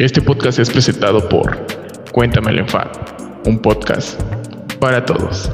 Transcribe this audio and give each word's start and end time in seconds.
Este 0.00 0.22
podcast 0.22 0.58
es 0.58 0.70
presentado 0.70 1.28
por 1.28 1.66
Cuéntame 2.10 2.52
el 2.52 2.60
Enfado, 2.60 2.90
un 3.44 3.60
podcast 3.60 4.18
para 4.80 5.04
todos. 5.04 5.52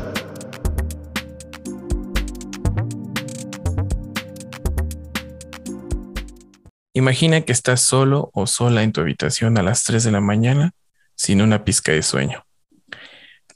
Imagina 6.93 7.41
que 7.41 7.51
estás 7.51 7.81
solo 7.81 8.31
o 8.35 8.47
sola 8.47 8.85
en 8.85 8.93
tu 8.93 9.01
habitación 9.01 9.59
a 9.59 9.65
las 9.65 9.83
3 9.83 10.05
de 10.05 10.13
la 10.13 10.21
mañana 10.21 10.71
sin 11.17 11.43
una 11.43 11.65
pizca 11.65 11.91
de 11.91 12.05
sueño. 12.05 12.47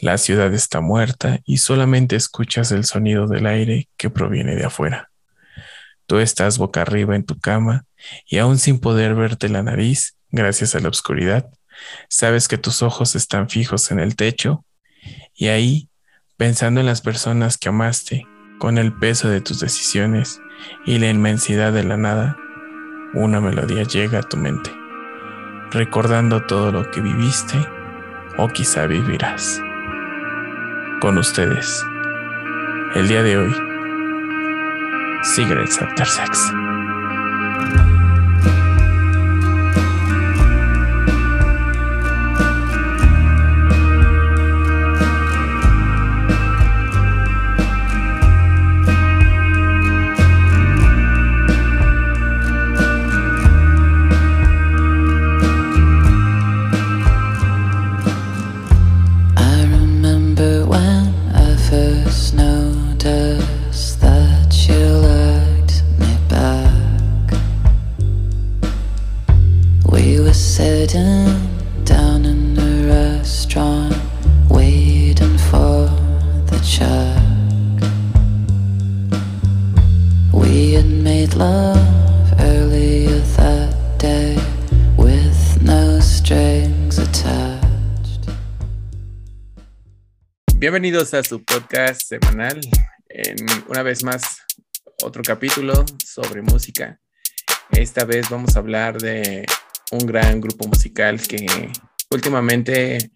La 0.01 0.19
ciudad 0.19 0.53
está 0.53 0.81
muerta 0.81 1.39
y 1.45 1.59
solamente 1.59 2.17
escuchas 2.17 2.73
el 2.73 2.85
sonido 2.85 3.29
del 3.29 3.47
aire 3.47 3.89
que 3.97 4.11
proviene 4.11 4.57
de 4.57 4.65
afuera. 4.65 5.13
Tú 6.07 6.19
estás 6.19 6.59
boca 6.59 6.83
arriba 6.83 7.15
en 7.15 7.23
tu 7.23 7.39
cama 7.39 7.85
y 8.27 8.39
aún 8.39 8.59
sin 8.59 8.81
poder 8.81 9.15
verte 9.15 9.49
la 9.49 9.63
nariz, 9.63 10.17
gracias 10.33 10.75
a 10.75 10.81
la 10.81 10.89
oscuridad, 10.89 11.49
sabes 12.09 12.49
que 12.49 12.59
tus 12.59 12.83
ojos 12.83 13.15
están 13.17 13.49
fijos 13.49 13.91
en 13.91 14.01
el 14.01 14.17
techo 14.17 14.65
y 15.35 15.49
ahí, 15.49 15.89
pensando 16.37 16.81
en 16.81 16.87
las 16.87 17.01
personas 17.01 17.59
que 17.59 17.69
amaste, 17.69 18.27
con 18.59 18.77
el 18.77 18.93
peso 18.93 19.29
de 19.29 19.41
tus 19.41 19.61
decisiones 19.61 20.41
y 20.85 20.99
la 20.99 21.09
inmensidad 21.09 21.73
de 21.73 21.85
la 21.85 21.97
nada, 21.97 22.37
una 23.15 23.41
melodía 23.41 23.85
llega 23.85 24.19
a 24.21 24.23
tu 24.23 24.37
mente, 24.37 24.71
recordando 25.71 26.45
todo 26.47 26.71
lo 26.71 26.91
que 26.91 27.01
viviste 27.01 27.57
o 28.37 28.49
quizá 28.49 28.87
vivirás. 28.87 29.61
Con 31.01 31.17
ustedes, 31.17 31.83
el 32.95 33.09
día 33.09 33.23
de 33.23 33.39
hoy, 33.39 33.55
Cigarettes 35.25 35.81
After 35.81 36.07
Sex. 36.07 36.53
Bienvenidos 90.71 91.15
a 91.15 91.25
su 91.25 91.43
podcast 91.43 92.03
semanal. 92.03 92.61
En, 93.09 93.35
una 93.67 93.83
vez 93.83 94.05
más, 94.05 94.23
otro 95.03 95.21
capítulo 95.21 95.85
sobre 96.07 96.43
música. 96.43 97.01
Esta 97.73 98.05
vez 98.05 98.31
vamos 98.31 98.55
a 98.55 98.61
hablar 98.61 98.97
de 98.99 99.45
un 99.91 100.07
gran 100.07 100.41
grupo 100.41 100.69
musical 100.69 101.21
que 101.21 101.73
últimamente 102.13 103.11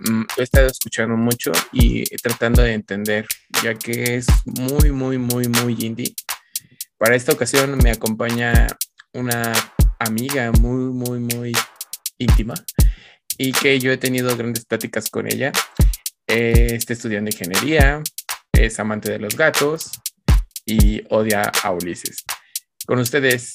mm, 0.00 0.24
he 0.36 0.42
estado 0.42 0.66
escuchando 0.66 1.16
mucho 1.16 1.50
y 1.72 2.04
tratando 2.18 2.60
de 2.60 2.74
entender, 2.74 3.26
ya 3.62 3.72
que 3.72 4.16
es 4.16 4.26
muy, 4.44 4.92
muy, 4.92 5.16
muy, 5.16 5.48
muy 5.48 5.76
indie. 5.80 6.14
Para 6.98 7.16
esta 7.16 7.32
ocasión 7.32 7.78
me 7.78 7.90
acompaña 7.90 8.66
una 9.14 9.50
amiga 9.98 10.52
muy, 10.52 10.92
muy, 10.92 11.20
muy 11.20 11.52
íntima 12.18 12.52
y 13.38 13.52
que 13.52 13.78
yo 13.78 13.92
he 13.92 13.96
tenido 13.96 14.36
grandes 14.36 14.66
pláticas 14.66 15.08
con 15.08 15.26
ella. 15.26 15.52
Eh, 16.28 16.74
Está 16.74 16.92
estudiando 16.92 17.30
ingeniería, 17.30 18.02
es 18.52 18.80
amante 18.80 19.12
de 19.12 19.18
los 19.18 19.36
gatos 19.36 19.90
y 20.64 21.02
odia 21.08 21.42
a 21.62 21.70
Ulises. 21.70 22.24
Con 22.84 22.98
ustedes, 22.98 23.52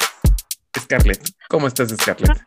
Scarlett. 0.80 1.22
¿Cómo 1.50 1.68
estás, 1.68 1.90
Scarlett? 1.90 2.32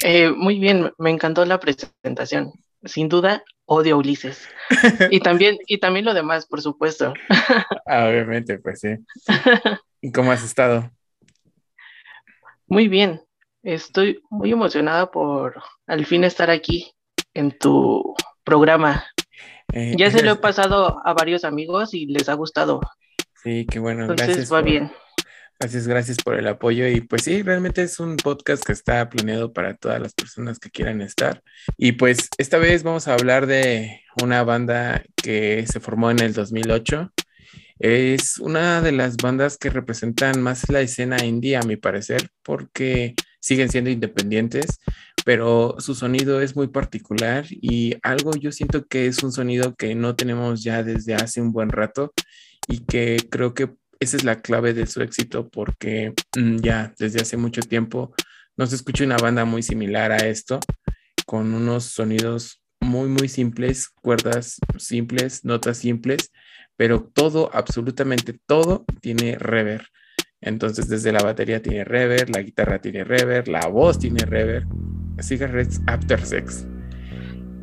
Eh, 0.00 0.30
muy 0.30 0.58
bien, 0.60 0.92
me 0.98 1.10
encantó 1.10 1.44
la 1.46 1.58
presentación. 1.58 2.52
Sin 2.84 3.08
duda, 3.08 3.42
odio 3.64 3.94
a 3.94 3.98
Ulises. 3.98 4.46
Y 5.10 5.20
también, 5.20 5.58
y 5.66 5.78
también 5.78 6.04
lo 6.04 6.14
demás, 6.14 6.46
por 6.46 6.60
supuesto. 6.60 7.14
Ah, 7.86 8.06
obviamente, 8.06 8.58
pues 8.58 8.80
sí. 8.80 8.88
¿Y 10.00 10.12
cómo 10.12 10.32
has 10.32 10.44
estado? 10.44 10.90
Muy 12.66 12.88
bien. 12.88 13.22
Estoy 13.62 14.20
muy 14.30 14.52
emocionada 14.52 15.10
por 15.10 15.60
al 15.86 16.04
fin 16.04 16.24
estar 16.24 16.50
aquí 16.50 16.92
en 17.34 17.56
tu 17.58 18.14
programa. 18.46 19.04
Eh, 19.72 19.94
Ya 19.98 20.10
se 20.10 20.22
lo 20.22 20.30
he 20.32 20.36
pasado 20.36 21.02
a 21.04 21.12
varios 21.12 21.44
amigos 21.44 21.92
y 21.92 22.06
les 22.06 22.28
ha 22.30 22.34
gustado. 22.34 22.80
Sí, 23.42 23.66
qué 23.70 23.78
bueno. 23.80 24.02
Entonces 24.02 24.26
gracias 24.28 24.52
va 24.52 24.60
por- 24.60 24.70
bien. 24.70 24.92
Gracias, 25.58 25.88
gracias 25.88 26.18
por 26.22 26.34
el 26.38 26.46
apoyo. 26.48 26.86
Y 26.86 27.00
pues 27.00 27.22
sí, 27.22 27.42
realmente 27.42 27.82
es 27.82 27.98
un 27.98 28.16
podcast 28.18 28.62
que 28.62 28.72
está 28.72 29.08
planeado 29.08 29.52
para 29.54 29.74
todas 29.74 30.00
las 30.00 30.12
personas 30.12 30.58
que 30.58 30.70
quieran 30.70 31.00
estar. 31.00 31.42
Y 31.78 31.92
pues 31.92 32.28
esta 32.38 32.58
vez 32.58 32.82
vamos 32.82 33.08
a 33.08 33.14
hablar 33.14 33.46
de 33.46 34.02
una 34.22 34.44
banda 34.44 35.02
que 35.16 35.64
se 35.66 35.80
formó 35.80 36.10
en 36.10 36.20
el 36.20 36.34
2008. 36.34 37.10
Es 37.78 38.38
una 38.38 38.82
de 38.82 38.92
las 38.92 39.16
bandas 39.16 39.56
que 39.56 39.70
representan 39.70 40.42
más 40.42 40.68
la 40.68 40.80
escena 40.82 41.24
indie, 41.24 41.56
a 41.56 41.62
mi 41.62 41.76
parecer, 41.76 42.28
porque 42.42 43.14
siguen 43.40 43.70
siendo 43.70 43.88
independientes, 43.90 44.78
pero 45.26 45.74
su 45.80 45.96
sonido 45.96 46.40
es 46.40 46.54
muy 46.54 46.68
particular 46.68 47.46
y 47.50 47.96
algo 48.04 48.36
yo 48.36 48.52
siento 48.52 48.86
que 48.86 49.08
es 49.08 49.24
un 49.24 49.32
sonido 49.32 49.74
que 49.74 49.96
no 49.96 50.14
tenemos 50.14 50.62
ya 50.62 50.84
desde 50.84 51.16
hace 51.16 51.40
un 51.40 51.50
buen 51.50 51.70
rato 51.70 52.12
y 52.68 52.84
que 52.84 53.16
creo 53.28 53.52
que 53.52 53.74
esa 53.98 54.16
es 54.16 54.22
la 54.22 54.40
clave 54.40 54.72
de 54.72 54.86
su 54.86 55.02
éxito 55.02 55.48
porque 55.48 56.14
mm, 56.38 56.58
ya 56.58 56.94
desde 56.96 57.22
hace 57.22 57.36
mucho 57.36 57.60
tiempo 57.62 58.14
no 58.56 58.68
se 58.68 58.76
escucha 58.76 59.02
una 59.02 59.16
banda 59.16 59.44
muy 59.44 59.64
similar 59.64 60.12
a 60.12 60.18
esto, 60.18 60.60
con 61.26 61.54
unos 61.54 61.86
sonidos 61.86 62.62
muy, 62.80 63.08
muy 63.08 63.28
simples, 63.28 63.88
cuerdas 63.88 64.60
simples, 64.78 65.44
notas 65.44 65.78
simples, 65.78 66.30
pero 66.76 67.02
todo, 67.02 67.50
absolutamente 67.52 68.38
todo 68.46 68.84
tiene 69.00 69.36
reverb. 69.38 69.86
Entonces 70.40 70.88
desde 70.88 71.10
la 71.10 71.24
batería 71.24 71.60
tiene 71.60 71.82
reverb, 71.82 72.30
la 72.32 72.42
guitarra 72.42 72.80
tiene 72.80 73.02
reverb, 73.02 73.48
la 73.48 73.66
voz 73.66 73.98
tiene 73.98 74.24
reverb. 74.24 74.85
Cigarettes 75.20 75.80
After 75.86 76.20
Sex. 76.24 76.66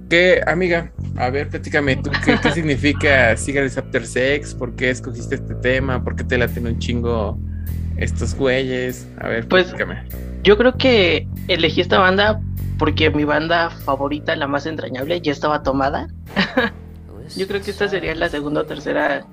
¿Qué, 0.10 0.42
amiga? 0.46 0.92
A 1.18 1.30
ver, 1.30 1.50
platícame 1.50 1.96
tú, 1.96 2.12
¿qué, 2.24 2.38
qué 2.42 2.52
significa 2.54 3.36
Cigarettes 3.38 3.78
After 3.78 4.06
Sex? 4.06 4.54
¿Por 4.54 4.76
qué 4.76 4.90
escogiste 4.90 5.36
este 5.36 5.56
tema? 5.56 6.04
¿Por 6.04 6.16
qué 6.16 6.24
te 6.24 6.38
laten 6.38 6.68
un 6.68 6.78
chingo 6.80 7.38
estos 7.98 8.36
güeyes? 8.36 9.08
A 9.20 9.28
ver, 9.28 9.48
Pues- 9.48 9.66
platícame. 9.66 10.04
Yo 10.44 10.58
creo 10.58 10.78
que 10.78 11.28
elegí 11.48 11.80
esta 11.82 12.00
banda 12.00 12.42
porque 12.78 13.10
mi 13.10 13.24
banda 13.24 13.70
favorita, 13.70 14.36
la 14.36 14.46
más 14.48 14.66
entrañable, 14.66 15.22
ya 15.22 15.32
estaba 15.32 15.64
tomada. 15.64 16.08
Yo 17.38 17.48
creo 17.48 17.62
que 17.62 17.72
esta 17.72 17.88
sería 17.88 18.14
la 18.14 18.28
segunda 18.28 18.62
o 18.62 18.66
tercera 18.66 19.26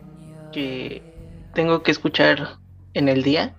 que 0.53 1.03
tengo 1.55 1.83
que 1.83 1.91
escuchar 1.91 2.59
en 2.95 3.09
el 3.09 3.25
día. 3.25 3.55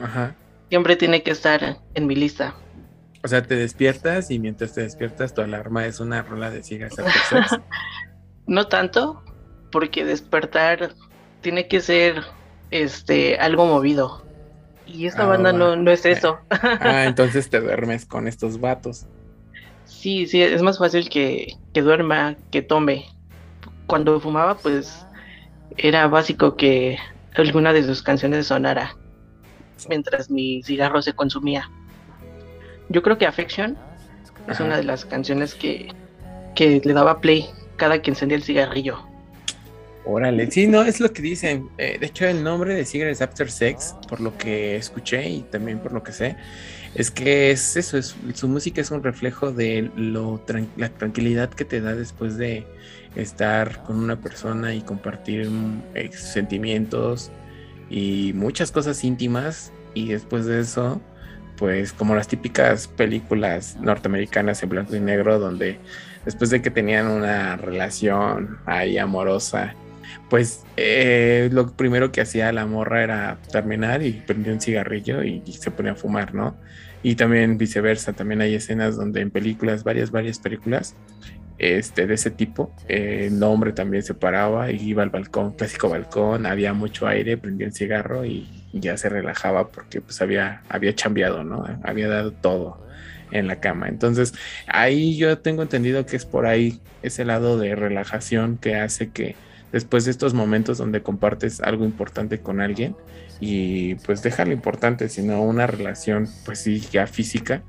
Ajá. 0.00 0.34
Siempre 0.70 0.96
tiene 0.96 1.22
que 1.22 1.30
estar 1.30 1.78
en 1.94 2.06
mi 2.08 2.16
lista. 2.16 2.54
O 3.28 3.30
sea, 3.30 3.42
te 3.42 3.56
despiertas 3.56 4.30
y 4.30 4.38
mientras 4.38 4.72
te 4.72 4.80
despiertas 4.80 5.34
tu 5.34 5.42
alarma 5.42 5.84
es 5.84 6.00
una 6.00 6.22
rola 6.22 6.50
de 6.50 6.62
Sex. 6.62 6.96
No 8.46 8.68
tanto, 8.68 9.22
porque 9.70 10.06
despertar 10.06 10.94
tiene 11.42 11.68
que 11.68 11.82
ser 11.82 12.22
este 12.70 13.36
algo 13.36 13.66
movido. 13.66 14.24
Y 14.86 15.04
esta 15.04 15.24
Ah, 15.24 15.26
banda 15.26 15.52
no, 15.52 15.76
no 15.76 15.90
es 15.90 16.06
eso. 16.06 16.38
Ah, 16.80 17.04
entonces 17.04 17.50
te 17.50 17.60
duermes 17.60 18.06
con 18.06 18.28
estos 18.28 18.58
vatos. 18.58 19.04
Sí, 19.84 20.26
sí, 20.26 20.40
es 20.40 20.62
más 20.62 20.78
fácil 20.78 21.10
que, 21.10 21.52
que 21.74 21.82
duerma, 21.82 22.34
que 22.50 22.62
tome. 22.62 23.04
Cuando 23.86 24.18
fumaba, 24.20 24.56
pues 24.56 25.04
era 25.76 26.08
básico 26.08 26.56
que 26.56 26.96
alguna 27.34 27.74
de 27.74 27.84
sus 27.84 28.02
canciones 28.02 28.46
sonara 28.46 28.96
mientras 29.86 30.30
mi 30.30 30.62
cigarro 30.62 31.02
se 31.02 31.12
consumía. 31.12 31.70
Yo 32.88 33.02
creo 33.02 33.18
que 33.18 33.26
Affection 33.26 33.76
es 34.48 34.60
una 34.60 34.76
de 34.76 34.84
las 34.84 35.04
canciones 35.04 35.54
que, 35.54 35.88
que 36.54 36.80
le 36.82 36.92
daba 36.92 37.20
play 37.20 37.46
cada 37.76 38.00
que 38.00 38.10
encendía 38.10 38.36
el 38.36 38.42
cigarrillo. 38.42 38.98
Órale, 40.10 40.50
sí, 40.50 40.66
no, 40.66 40.82
es 40.82 41.00
lo 41.00 41.12
que 41.12 41.20
dicen. 41.20 41.68
Eh, 41.76 41.98
de 42.00 42.06
hecho, 42.06 42.26
el 42.26 42.42
nombre 42.42 42.74
de 42.74 42.86
Cigarettes 42.86 43.20
After 43.20 43.50
Sex, 43.50 43.94
por 44.08 44.20
lo 44.20 44.38
que 44.38 44.76
escuché 44.76 45.28
y 45.28 45.42
también 45.42 45.80
por 45.80 45.92
lo 45.92 46.02
que 46.02 46.12
sé, 46.12 46.36
Es 46.94 47.10
que 47.10 47.50
es 47.50 47.76
eso, 47.76 47.98
es, 47.98 48.16
su 48.32 48.48
música 48.48 48.80
es 48.80 48.90
un 48.90 49.02
reflejo 49.02 49.52
de 49.52 49.90
lo 49.96 50.42
la 50.78 50.88
tranquilidad 50.88 51.50
que 51.50 51.66
te 51.66 51.82
da 51.82 51.94
después 51.94 52.38
de 52.38 52.66
estar 53.16 53.82
con 53.84 53.98
una 53.98 54.16
persona 54.16 54.74
y 54.74 54.80
compartir 54.80 55.50
mm, 55.50 55.82
sentimientos 56.12 57.30
y 57.90 58.32
muchas 58.34 58.72
cosas 58.72 59.04
íntimas 59.04 59.72
y 59.92 60.08
después 60.08 60.46
de 60.46 60.60
eso 60.60 61.02
pues 61.58 61.92
como 61.92 62.14
las 62.14 62.28
típicas 62.28 62.88
películas 62.88 63.76
norteamericanas 63.80 64.62
en 64.62 64.68
blanco 64.68 64.94
y 64.96 65.00
negro 65.00 65.38
donde 65.38 65.78
después 66.24 66.50
de 66.50 66.62
que 66.62 66.70
tenían 66.70 67.08
una 67.08 67.56
relación 67.56 68.58
ahí 68.66 68.98
amorosa 68.98 69.74
pues 70.28 70.64
eh, 70.76 71.48
lo 71.52 71.72
primero 71.72 72.12
que 72.12 72.20
hacía 72.20 72.52
la 72.52 72.66
morra 72.66 73.02
era 73.02 73.38
terminar 73.50 74.02
y 74.02 74.12
prendía 74.12 74.52
un 74.52 74.60
cigarrillo 74.60 75.22
y, 75.22 75.42
se 75.52 75.70
ponía 75.70 75.92
a 75.92 75.94
fumar, 75.94 76.34
¿no? 76.34 76.56
Y 77.02 77.14
también 77.14 77.58
viceversa, 77.58 78.12
también 78.12 78.40
hay 78.40 78.54
escenas 78.54 78.96
donde 78.96 79.20
en 79.20 79.30
películas, 79.30 79.84
varias, 79.84 80.10
varias 80.10 80.38
películas 80.38 80.94
este, 81.58 82.06
de 82.06 82.14
ese 82.14 82.30
tipo, 82.30 82.72
eh, 82.88 83.28
el 83.30 83.42
hombre 83.42 83.72
también 83.72 84.02
se 84.02 84.14
paraba 84.14 84.70
y 84.70 84.76
iba 84.76 85.02
al 85.02 85.10
balcón, 85.10 85.52
clásico 85.52 85.88
balcón, 85.88 86.46
había 86.46 86.72
mucho 86.72 87.06
aire, 87.06 87.36
prendía 87.36 87.66
un 87.66 87.72
cigarro 87.72 88.24
y, 88.24 88.48
ya 88.70 88.98
se 88.98 89.08
relajaba 89.08 89.68
porque 89.68 90.02
pues 90.02 90.20
había, 90.20 90.62
había 90.68 90.94
chambeado, 90.94 91.42
¿no? 91.42 91.64
Había 91.82 92.06
dado 92.06 92.32
todo 92.32 92.86
en 93.30 93.46
la 93.46 93.60
cama. 93.60 93.88
Entonces, 93.88 94.34
ahí 94.66 95.16
yo 95.16 95.38
tengo 95.38 95.62
entendido 95.62 96.04
que 96.04 96.16
es 96.16 96.26
por 96.26 96.44
ahí 96.44 96.78
ese 97.02 97.24
lado 97.24 97.58
de 97.58 97.74
relajación 97.74 98.58
que 98.58 98.76
hace 98.76 99.08
que 99.10 99.36
después 99.72 100.04
de 100.04 100.10
estos 100.10 100.34
momentos 100.34 100.78
donde 100.78 101.02
compartes 101.02 101.60
algo 101.62 101.86
importante 101.86 102.40
con 102.40 102.60
alguien 102.60 102.94
y 103.40 103.94
pues 103.96 104.22
deja 104.22 104.44
lo 104.44 104.52
importante, 104.52 105.08
sino 105.08 105.42
una 105.42 105.66
relación 105.66 106.28
pues 106.44 106.60
sí 106.60 106.80
ya 106.92 107.06
física, 107.06 107.62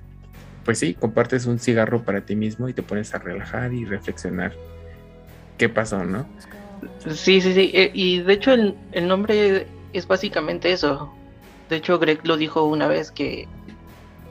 pues 0.63 0.79
sí, 0.79 0.93
compartes 0.93 1.45
un 1.45 1.59
cigarro 1.59 2.03
para 2.03 2.21
ti 2.21 2.35
mismo 2.35 2.69
y 2.69 2.73
te 2.73 2.83
pones 2.83 3.13
a 3.13 3.19
relajar 3.19 3.73
y 3.73 3.85
reflexionar 3.85 4.53
qué 5.57 5.69
pasó, 5.69 6.03
¿no? 6.03 6.27
Sí, 7.09 7.41
sí, 7.41 7.53
sí, 7.53 7.71
eh, 7.73 7.91
y 7.93 8.21
de 8.21 8.33
hecho 8.33 8.53
el, 8.53 8.75
el 8.91 9.07
nombre 9.07 9.67
es 9.93 10.07
básicamente 10.07 10.71
eso. 10.71 11.13
De 11.69 11.77
hecho 11.77 11.99
Greg 11.99 12.25
lo 12.25 12.37
dijo 12.37 12.63
una 12.63 12.87
vez 12.87 13.11
que 13.11 13.47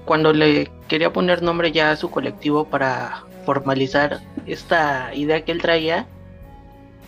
cuando 0.04 0.32
le 0.32 0.70
quería 0.88 1.12
poner 1.12 1.42
nombre 1.42 1.70
ya 1.70 1.90
a 1.90 1.96
su 1.96 2.10
colectivo 2.10 2.64
para 2.64 3.25
formalizar 3.44 4.20
esta 4.46 5.14
idea 5.14 5.44
que 5.44 5.52
él 5.52 5.60
traía, 5.60 6.06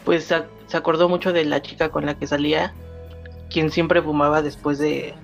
pues 0.05 0.25
se 0.25 0.77
acordó 0.77 1.09
mucho 1.09 1.33
de 1.33 1.45
la 1.45 1.63
chica 1.63 1.91
con 1.91 2.07
la 2.07 2.15
que 2.15 2.27
salía, 2.27 2.73
quien 3.51 3.71
siempre 3.71 4.03
fumaba 4.03 4.43
después 4.43 4.79
de, 4.79 5.15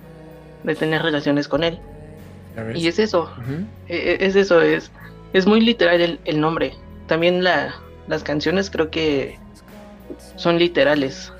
tener 0.77 1.01
relaciones 1.01 1.47
con 1.47 1.63
él. 1.63 1.79
Y 2.75 2.87
es 2.87 2.99
eso, 2.99 3.31
e, 3.87 3.95
e, 3.95 4.25
es, 4.25 4.35
eso, 4.35 4.61
es, 4.61 4.91
es 5.33 5.45
muy 5.45 5.61
literal 5.61 6.19
el, 6.23 6.41
nombre. 6.41 6.73
También 7.07 7.43
la, 7.43 7.75
las 8.07 8.23
canciones 8.23 8.69
creo 8.69 8.89
que 8.89 9.37
son 10.35 10.57
literales. 10.57 11.31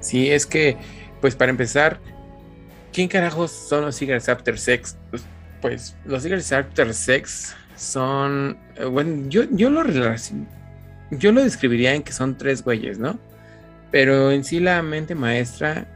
Sí, 0.00 0.30
es 0.30 0.46
que, 0.46 0.76
pues 1.20 1.34
para 1.36 1.50
empezar, 1.50 1.98
¿quién 2.92 3.08
carajos 3.08 3.50
son 3.50 3.84
los 3.84 3.96
Cigarettes 3.96 4.28
After 4.28 4.58
Sex? 4.58 4.96
Pues, 5.10 5.24
pues 5.60 5.96
los 6.04 6.22
Cigarettes 6.22 6.52
After 6.52 6.94
Sex 6.94 7.54
son, 7.76 8.58
eh, 8.76 8.84
bueno, 8.84 9.28
yo, 9.28 9.44
yo 9.50 9.68
lo 9.68 9.82
yo 11.10 11.32
lo 11.32 11.42
describiría 11.42 11.94
en 11.94 12.02
que 12.02 12.12
son 12.12 12.36
tres 12.36 12.62
güeyes, 12.62 12.98
¿no? 12.98 13.18
Pero 13.90 14.30
en 14.30 14.44
sí 14.44 14.60
la 14.60 14.82
mente 14.82 15.14
maestra, 15.14 15.86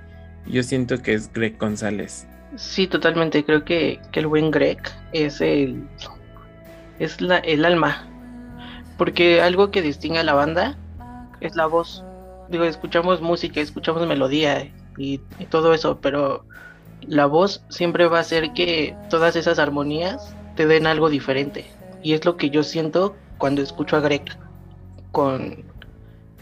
yo 0.46 0.62
siento 0.62 1.02
que 1.02 1.14
es 1.14 1.32
Greg 1.32 1.58
González. 1.58 2.26
Sí, 2.56 2.86
totalmente. 2.86 3.44
Creo 3.44 3.64
que, 3.64 4.00
el 4.12 4.26
buen 4.26 4.50
Greg 4.50 4.78
es 5.12 5.40
el 5.40 5.84
es 6.98 7.20
la, 7.20 7.38
el 7.38 7.64
alma. 7.64 8.06
Porque 8.98 9.40
algo 9.40 9.70
que 9.70 9.82
distingue 9.82 10.18
a 10.18 10.24
la 10.24 10.34
banda 10.34 10.76
es 11.40 11.56
la 11.56 11.66
voz. 11.66 12.04
Digo, 12.48 12.64
escuchamos 12.64 13.20
música, 13.20 13.60
escuchamos 13.60 14.06
melodía 14.06 14.70
y, 14.98 15.18
todo 15.48 15.72
eso, 15.72 15.98
pero 16.00 16.44
la 17.00 17.26
voz 17.26 17.62
siempre 17.70 18.06
va 18.06 18.18
a 18.18 18.20
hacer 18.20 18.52
que 18.52 18.94
todas 19.08 19.36
esas 19.36 19.58
armonías 19.58 20.34
te 20.56 20.66
den 20.66 20.86
algo 20.86 21.08
diferente. 21.08 21.64
Y 22.02 22.12
es 22.12 22.24
lo 22.24 22.36
que 22.36 22.50
yo 22.50 22.62
siento 22.62 23.16
cuando 23.38 23.62
escucho 23.62 23.96
a 23.96 24.00
Greg 24.00 24.24
con, 25.12 25.64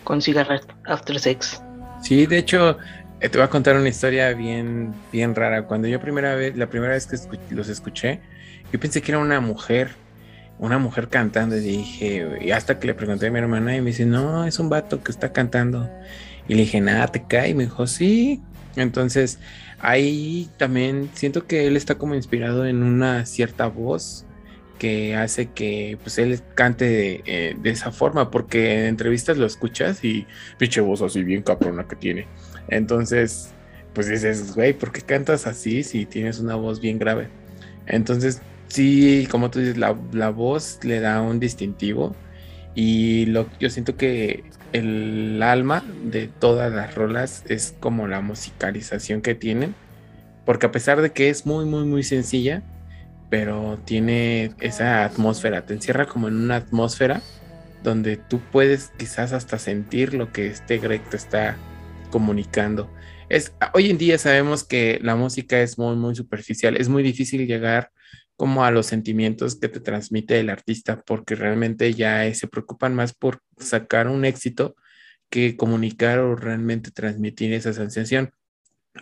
con 0.02 0.20
Cigarette 0.20 0.66
After 0.86 1.20
Sex. 1.20 1.62
Sí, 2.02 2.26
de 2.26 2.38
hecho, 2.38 2.76
te 3.20 3.28
voy 3.28 3.42
a 3.42 3.50
contar 3.50 3.76
una 3.76 3.88
historia 3.88 4.32
bien, 4.32 4.94
bien 5.12 5.34
rara. 5.34 5.66
Cuando 5.66 5.88
yo 5.88 6.00
primera 6.00 6.34
vez, 6.34 6.56
la 6.56 6.68
primera 6.68 6.92
vez 6.92 7.06
que 7.06 7.16
los 7.54 7.68
escuché, 7.68 8.20
yo 8.72 8.78
pensé 8.78 9.02
que 9.02 9.12
era 9.12 9.18
una 9.18 9.40
mujer, 9.40 9.90
una 10.58 10.78
mujer 10.78 11.08
cantando 11.08 11.56
y 11.56 11.60
dije, 11.60 12.38
y 12.40 12.50
hasta 12.52 12.78
que 12.78 12.86
le 12.86 12.94
pregunté 12.94 13.26
a 13.26 13.30
mi 13.30 13.38
hermana 13.38 13.76
y 13.76 13.80
me 13.80 13.88
dice, 13.88 14.06
no, 14.06 14.44
es 14.44 14.58
un 14.58 14.68
vato 14.68 15.02
que 15.02 15.10
está 15.10 15.32
cantando. 15.32 15.90
Y 16.46 16.54
le 16.54 16.62
dije, 16.62 16.80
nada, 16.80 17.08
te 17.08 17.24
cae. 17.24 17.50
Y 17.50 17.54
me 17.54 17.64
dijo, 17.64 17.86
sí. 17.86 18.40
Entonces, 18.76 19.40
ahí 19.80 20.48
también 20.56 21.10
siento 21.14 21.46
que 21.46 21.66
él 21.66 21.76
está 21.76 21.96
como 21.96 22.14
inspirado 22.14 22.66
en 22.66 22.82
una 22.82 23.26
cierta 23.26 23.66
voz 23.66 24.24
que 24.78 25.16
hace 25.16 25.50
que 25.50 25.98
pues 26.02 26.18
él 26.18 26.40
cante 26.54 27.22
eh, 27.26 27.56
de, 27.60 27.70
esa 27.70 27.92
forma, 27.92 28.30
porque 28.30 28.80
en 28.80 28.86
entrevistas 28.86 29.36
lo 29.36 29.46
escuchas 29.46 30.04
y 30.04 30.26
pinche 30.58 30.80
voz 30.80 31.02
así 31.02 31.22
bien 31.22 31.42
caprona 31.42 31.86
que 31.86 31.96
tiene. 31.96 32.26
Entonces, 32.68 33.52
pues 33.92 34.08
dices, 34.08 34.54
güey, 34.54 34.72
¿por 34.72 34.92
qué 34.92 35.02
cantas 35.02 35.46
así 35.46 35.82
si 35.82 36.06
tienes 36.06 36.38
una 36.38 36.54
voz 36.54 36.80
bien 36.80 36.98
grave? 36.98 37.28
Entonces, 37.86 38.40
sí, 38.68 39.26
como 39.30 39.50
tú 39.50 39.58
dices, 39.58 39.76
la, 39.76 39.92
voz 40.30 40.78
le 40.84 41.00
da 41.00 41.20
un 41.22 41.40
distintivo 41.40 42.14
y 42.74 43.26
lo, 43.26 43.46
yo 43.58 43.70
siento 43.70 43.96
que 43.96 44.44
el 44.72 45.42
alma 45.42 45.82
de 46.04 46.28
todas 46.28 46.72
las 46.72 46.94
rolas 46.94 47.42
es 47.48 47.74
como 47.80 48.06
la 48.06 48.20
musicalización 48.20 49.22
que 49.22 49.34
tienen, 49.34 49.74
porque 50.44 50.66
a 50.66 50.72
pesar 50.72 51.00
de 51.02 51.10
que 51.10 51.30
es 51.30 51.46
muy, 51.46 51.64
muy, 51.64 51.84
muy 51.84 52.02
sencilla, 52.02 52.62
pero 53.30 53.78
tiene 53.84 54.52
esa 54.60 55.04
atmósfera, 55.04 55.66
te 55.66 55.74
encierra 55.74 56.06
como 56.06 56.28
en 56.28 56.36
una 56.36 56.56
atmósfera 56.56 57.22
donde 57.82 58.16
tú 58.16 58.40
puedes 58.50 58.90
quizás 58.96 59.32
hasta 59.32 59.58
sentir 59.58 60.14
lo 60.14 60.32
que 60.32 60.48
este 60.48 60.78
Greg 60.78 61.02
te 61.10 61.16
está 61.16 61.56
comunicando. 62.10 62.90
Es, 63.28 63.52
hoy 63.74 63.90
en 63.90 63.98
día 63.98 64.18
sabemos 64.18 64.64
que 64.64 64.98
la 65.02 65.14
música 65.14 65.60
es 65.60 65.78
muy, 65.78 65.96
muy 65.96 66.14
superficial, 66.14 66.76
es 66.76 66.88
muy 66.88 67.02
difícil 67.02 67.46
llegar 67.46 67.90
como 68.36 68.64
a 68.64 68.70
los 68.70 68.86
sentimientos 68.86 69.56
que 69.56 69.68
te 69.68 69.80
transmite 69.80 70.38
el 70.38 70.48
artista, 70.48 71.02
porque 71.04 71.34
realmente 71.34 71.92
ya 71.92 72.32
se 72.34 72.46
preocupan 72.46 72.94
más 72.94 73.12
por 73.12 73.42
sacar 73.58 74.08
un 74.08 74.24
éxito 74.24 74.76
que 75.28 75.56
comunicar 75.56 76.20
o 76.20 76.36
realmente 76.36 76.90
transmitir 76.90 77.52
esa 77.52 77.72
sensación. 77.72 78.30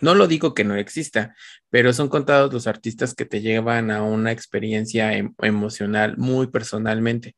No 0.01 0.15
lo 0.15 0.27
digo 0.27 0.53
que 0.53 0.63
no 0.63 0.75
exista, 0.75 1.35
pero 1.69 1.93
son 1.93 2.09
contados 2.09 2.53
los 2.53 2.67
artistas 2.67 3.13
que 3.15 3.25
te 3.25 3.41
llevan 3.41 3.91
a 3.91 4.03
una 4.03 4.31
experiencia 4.31 5.13
em, 5.13 5.33
emocional 5.41 6.17
muy 6.17 6.47
personalmente. 6.47 7.35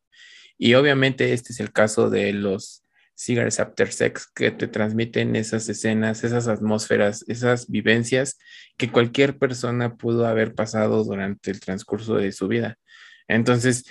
Y 0.57 0.73
obviamente 0.73 1.33
este 1.33 1.53
es 1.53 1.59
el 1.59 1.71
caso 1.71 2.09
de 2.09 2.33
los 2.33 2.83
Cigarettes 3.15 3.59
After 3.59 3.91
Sex 3.91 4.27
que 4.33 4.51
te 4.51 4.67
transmiten 4.67 5.35
esas 5.35 5.67
escenas, 5.67 6.23
esas 6.23 6.47
atmósferas, 6.47 7.25
esas 7.27 7.69
vivencias 7.69 8.37
que 8.77 8.91
cualquier 8.91 9.37
persona 9.37 9.95
pudo 9.97 10.25
haber 10.25 10.55
pasado 10.55 11.03
durante 11.03 11.51
el 11.51 11.59
transcurso 11.59 12.15
de 12.15 12.31
su 12.31 12.47
vida. 12.47 12.77
Entonces, 13.27 13.85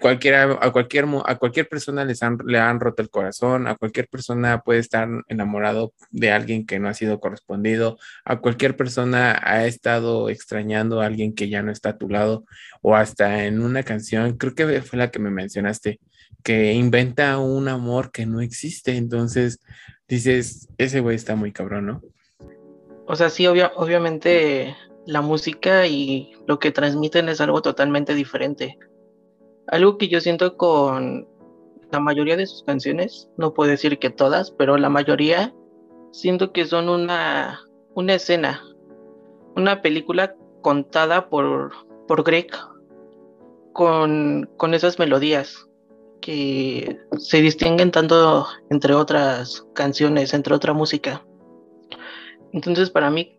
cualquiera, 0.00 0.58
a 0.60 0.70
cualquier, 0.70 1.06
a 1.24 1.36
cualquier 1.36 1.68
persona 1.68 2.04
les 2.04 2.22
han, 2.22 2.38
le 2.46 2.58
han 2.58 2.80
roto 2.80 3.02
el 3.02 3.10
corazón, 3.10 3.66
a 3.66 3.76
cualquier 3.76 4.08
persona 4.08 4.62
puede 4.62 4.80
estar 4.80 5.08
enamorado 5.28 5.92
de 6.10 6.30
alguien 6.30 6.66
que 6.66 6.78
no 6.78 6.88
ha 6.88 6.94
sido 6.94 7.20
correspondido, 7.20 7.98
a 8.24 8.38
cualquier 8.38 8.76
persona 8.76 9.38
ha 9.42 9.66
estado 9.66 10.30
extrañando 10.30 11.00
a 11.00 11.06
alguien 11.06 11.34
que 11.34 11.48
ya 11.48 11.62
no 11.62 11.70
está 11.70 11.90
a 11.90 11.98
tu 11.98 12.08
lado, 12.08 12.44
o 12.80 12.96
hasta 12.96 13.44
en 13.44 13.60
una 13.60 13.82
canción, 13.82 14.36
creo 14.36 14.54
que 14.54 14.82
fue 14.82 14.98
la 14.98 15.10
que 15.10 15.18
me 15.18 15.30
mencionaste, 15.30 16.00
que 16.42 16.72
inventa 16.72 17.38
un 17.38 17.68
amor 17.68 18.10
que 18.10 18.26
no 18.26 18.40
existe, 18.40 18.96
entonces 18.96 19.60
dices, 20.08 20.68
ese 20.78 21.00
güey 21.00 21.16
está 21.16 21.36
muy 21.36 21.52
cabrón, 21.52 21.86
¿no? 21.86 22.02
O 23.06 23.16
sea, 23.16 23.30
sí, 23.30 23.46
obviamente 23.46 24.76
la 25.06 25.22
música 25.22 25.86
y 25.86 26.32
lo 26.46 26.58
que 26.58 26.70
transmiten 26.70 27.30
es 27.30 27.40
algo 27.40 27.62
totalmente 27.62 28.14
diferente 28.14 28.78
algo 29.68 29.98
que 29.98 30.08
yo 30.08 30.20
siento 30.20 30.56
con 30.56 31.28
la 31.90 32.00
mayoría 32.00 32.36
de 32.36 32.46
sus 32.46 32.62
canciones, 32.62 33.30
no 33.36 33.54
puedo 33.54 33.70
decir 33.70 33.98
que 33.98 34.10
todas, 34.10 34.50
pero 34.50 34.76
la 34.76 34.88
mayoría, 34.88 35.54
siento 36.12 36.52
que 36.52 36.66
son 36.66 36.88
una, 36.88 37.60
una 37.94 38.14
escena, 38.14 38.62
una 39.56 39.82
película 39.82 40.34
contada 40.62 41.28
por, 41.28 41.72
por 42.06 42.24
Greg 42.24 42.50
con, 43.72 44.50
con 44.56 44.74
esas 44.74 44.98
melodías 44.98 45.68
que 46.20 46.98
se 47.16 47.40
distinguen 47.40 47.90
tanto 47.90 48.46
entre 48.70 48.94
otras 48.94 49.66
canciones, 49.74 50.34
entre 50.34 50.54
otra 50.54 50.72
música. 50.72 51.24
Entonces 52.52 52.90
para 52.90 53.10
mí, 53.10 53.38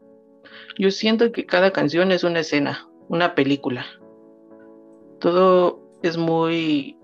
yo 0.78 0.92
siento 0.92 1.32
que 1.32 1.46
cada 1.46 1.72
canción 1.72 2.12
es 2.12 2.24
una 2.24 2.40
escena, 2.40 2.90
una 3.10 3.36
película. 3.36 3.86
Todo 5.20 5.79
es 6.02 6.18
muy 6.18 6.98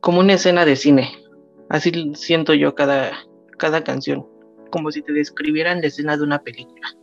como 0.00 0.20
una 0.20 0.34
escena 0.34 0.64
de 0.64 0.76
cine. 0.76 1.10
Así 1.68 1.90
siento 2.14 2.54
yo 2.54 2.74
cada, 2.74 3.12
cada 3.58 3.82
canción, 3.82 4.26
como 4.70 4.92
si 4.92 5.02
te 5.02 5.12
describieran 5.12 5.80
la 5.80 5.88
escena 5.88 6.16
de 6.16 6.22
una 6.22 6.42
película. 6.42 6.96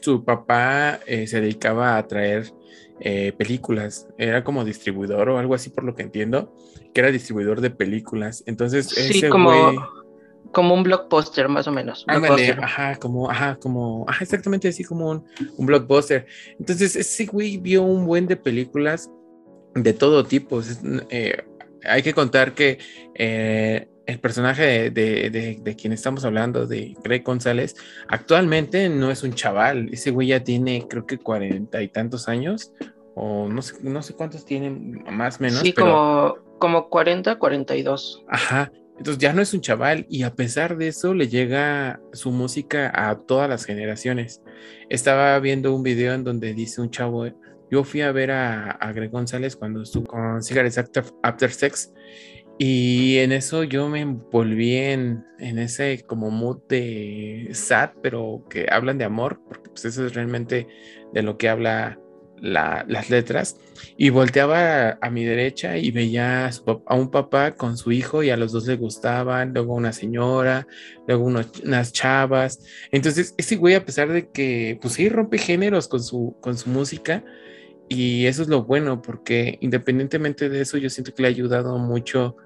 Su 0.00 0.22
papá 0.22 1.00
eh, 1.06 1.26
se 1.26 1.40
dedicaba 1.40 1.96
a 1.96 2.06
traer 2.06 2.52
eh, 3.00 3.32
películas, 3.32 4.08
era 4.18 4.44
como 4.44 4.64
distribuidor 4.64 5.30
o 5.30 5.38
algo 5.38 5.54
así 5.54 5.70
por 5.70 5.84
lo 5.84 5.94
que 5.94 6.02
entiendo, 6.02 6.54
que 6.92 7.00
era 7.00 7.10
distribuidor 7.10 7.62
de 7.62 7.70
películas. 7.70 8.44
Entonces, 8.46 8.88
Sí, 8.90 9.18
ese 9.18 9.30
como, 9.30 9.50
güey... 9.50 9.78
como 10.52 10.74
un 10.74 10.82
blockbuster 10.82 11.48
más 11.48 11.66
o 11.66 11.72
menos. 11.72 12.04
Ándale, 12.06 12.50
ajá, 12.50 12.96
como, 12.96 13.30
ajá, 13.30 13.56
como, 13.56 14.04
ajá, 14.06 14.22
exactamente 14.22 14.68
así 14.68 14.84
como 14.84 15.10
un, 15.10 15.24
un 15.56 15.64
blockbuster. 15.66 16.26
Entonces, 16.58 16.94
ese 16.94 17.24
güey 17.24 17.56
vio 17.56 17.82
un 17.82 18.04
buen 18.04 18.26
de 18.26 18.36
películas 18.36 19.10
de 19.74 19.92
todo 19.92 20.24
tipo. 20.24 20.60
Eh, 21.10 21.36
hay 21.84 22.02
que 22.02 22.14
contar 22.14 22.54
que 22.54 22.78
eh, 23.14 23.88
el 24.06 24.20
personaje 24.20 24.62
de, 24.62 24.90
de, 24.90 25.30
de, 25.30 25.58
de, 25.62 25.76
quien 25.76 25.92
estamos 25.92 26.24
hablando, 26.24 26.66
de 26.66 26.96
Greg 27.02 27.22
González, 27.24 27.76
actualmente 28.08 28.88
no 28.88 29.10
es 29.10 29.22
un 29.22 29.34
chaval. 29.34 29.88
Ese 29.92 30.10
güey 30.10 30.28
ya 30.28 30.40
tiene, 30.44 30.86
creo 30.88 31.06
que 31.06 31.18
cuarenta 31.18 31.82
y 31.82 31.88
tantos 31.88 32.28
años, 32.28 32.72
o 33.14 33.48
no 33.48 33.62
sé, 33.62 33.76
no 33.82 34.02
sé 34.02 34.14
cuántos 34.14 34.44
tienen, 34.44 35.02
más 35.10 35.38
o 35.38 35.44
menos. 35.44 35.60
Sí, 35.60 35.72
pero, 35.72 36.38
como, 36.58 36.58
como 36.58 36.88
40, 36.88 37.38
42. 37.38 38.24
Ajá. 38.28 38.72
Entonces 38.96 39.20
ya 39.20 39.32
no 39.32 39.42
es 39.42 39.52
un 39.52 39.60
chaval 39.60 40.06
y 40.08 40.22
a 40.22 40.34
pesar 40.34 40.76
de 40.76 40.88
eso 40.88 41.14
le 41.14 41.26
llega 41.26 42.00
su 42.12 42.30
música 42.30 42.92
a 42.94 43.18
todas 43.18 43.48
las 43.48 43.64
generaciones. 43.64 44.40
Estaba 44.88 45.38
viendo 45.40 45.74
un 45.74 45.82
video 45.82 46.14
en 46.14 46.22
donde 46.22 46.54
dice 46.54 46.80
un 46.80 46.90
chavo, 46.90 47.26
yo 47.74 47.82
fui 47.82 48.02
a 48.02 48.12
ver 48.12 48.30
a, 48.30 48.70
a 48.70 48.92
Greg 48.92 49.10
González 49.10 49.56
cuando 49.56 49.82
estuvo 49.82 50.06
con 50.06 50.40
Cigarettes 50.44 50.78
After, 50.78 51.04
After, 51.24 51.50
Sex 51.50 51.92
y 52.56 53.18
en 53.18 53.32
eso 53.32 53.64
yo 53.64 53.88
me 53.88 54.00
envolví 54.00 54.76
en, 54.76 55.24
en, 55.40 55.58
ese 55.58 56.04
como 56.06 56.30
mood 56.30 56.58
de 56.68 57.48
sad, 57.52 57.90
pero 58.00 58.44
que 58.48 58.68
hablan 58.70 58.98
de 58.98 59.06
amor, 59.06 59.40
porque 59.48 59.70
pues 59.70 59.86
eso 59.86 60.06
es 60.06 60.14
realmente 60.14 60.68
de 61.12 61.22
lo 61.22 61.36
que 61.36 61.48
habla 61.48 61.98
la, 62.36 62.84
las 62.86 63.10
letras 63.10 63.56
y 63.96 64.10
volteaba 64.10 64.90
a, 64.90 64.98
a, 65.00 65.10
mi 65.10 65.24
derecha 65.24 65.76
y 65.76 65.90
veía 65.90 66.46
a, 66.46 66.52
su, 66.52 66.84
a, 66.86 66.94
un 66.94 67.10
papá 67.10 67.56
con 67.56 67.76
su 67.76 67.90
hijo 67.90 68.22
y 68.22 68.30
a 68.30 68.36
los 68.36 68.52
dos 68.52 68.68
le 68.68 68.76
gustaban, 68.76 69.52
luego 69.52 69.74
una 69.74 69.92
señora, 69.92 70.68
luego 71.08 71.24
unos, 71.24 71.48
unas 71.64 71.92
chavas. 71.92 72.60
Entonces, 72.92 73.34
ese 73.36 73.56
güey, 73.56 73.74
a 73.74 73.84
pesar 73.84 74.12
de 74.12 74.30
que, 74.30 74.78
pues 74.80 74.94
sí, 74.94 75.08
rompe 75.08 75.38
géneros 75.38 75.88
con 75.88 76.04
su, 76.04 76.36
con 76.40 76.56
su 76.56 76.70
música 76.70 77.24
y 77.88 78.26
eso 78.26 78.42
es 78.42 78.48
lo 78.48 78.64
bueno, 78.64 79.02
porque 79.02 79.58
independientemente 79.60 80.48
de 80.48 80.60
eso, 80.60 80.78
yo 80.78 80.90
siento 80.90 81.14
que 81.14 81.22
le 81.22 81.28
ha 81.28 81.30
ayudado 81.30 81.78
mucho 81.78 82.36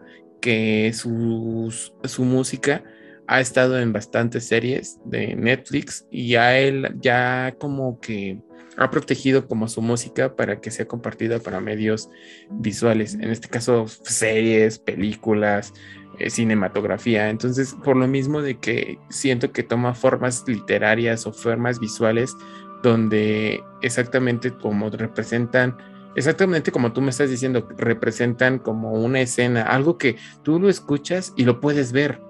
que 0.40 0.92
su, 0.92 1.70
música 2.18 2.82
ha 3.26 3.40
estado 3.40 3.78
en 3.78 3.92
bastantes 3.92 4.46
series 4.46 4.98
de 5.04 5.34
Netflix 5.34 6.06
y 6.10 6.36
a 6.36 6.58
él 6.58 6.96
ya 7.00 7.54
como 7.58 8.00
que 8.00 8.40
ha 8.76 8.90
protegido 8.90 9.46
como 9.48 9.68
su 9.68 9.82
música 9.82 10.36
para 10.36 10.60
que 10.60 10.70
sea 10.70 10.86
compartida 10.86 11.40
para 11.40 11.60
medios 11.60 12.08
visuales, 12.50 13.14
en 13.14 13.30
este 13.30 13.48
caso 13.48 13.86
series, 13.88 14.78
películas, 14.78 15.74
eh, 16.20 16.30
cinematografía. 16.30 17.28
Entonces, 17.28 17.74
por 17.84 17.96
lo 17.96 18.06
mismo 18.06 18.40
de 18.40 18.58
que 18.58 18.98
siento 19.10 19.52
que 19.52 19.64
toma 19.64 19.94
formas 19.94 20.44
literarias 20.46 21.26
o 21.26 21.32
formas 21.32 21.80
visuales 21.80 22.34
donde 22.82 23.62
exactamente 23.82 24.52
como 24.52 24.90
representan, 24.90 25.76
exactamente 26.14 26.72
como 26.72 26.92
tú 26.92 27.00
me 27.00 27.10
estás 27.10 27.30
diciendo, 27.30 27.68
representan 27.76 28.58
como 28.58 28.92
una 28.92 29.20
escena, 29.20 29.62
algo 29.62 29.98
que 29.98 30.16
tú 30.42 30.58
lo 30.60 30.68
escuchas 30.68 31.32
y 31.36 31.44
lo 31.44 31.60
puedes 31.60 31.92
ver. 31.92 32.20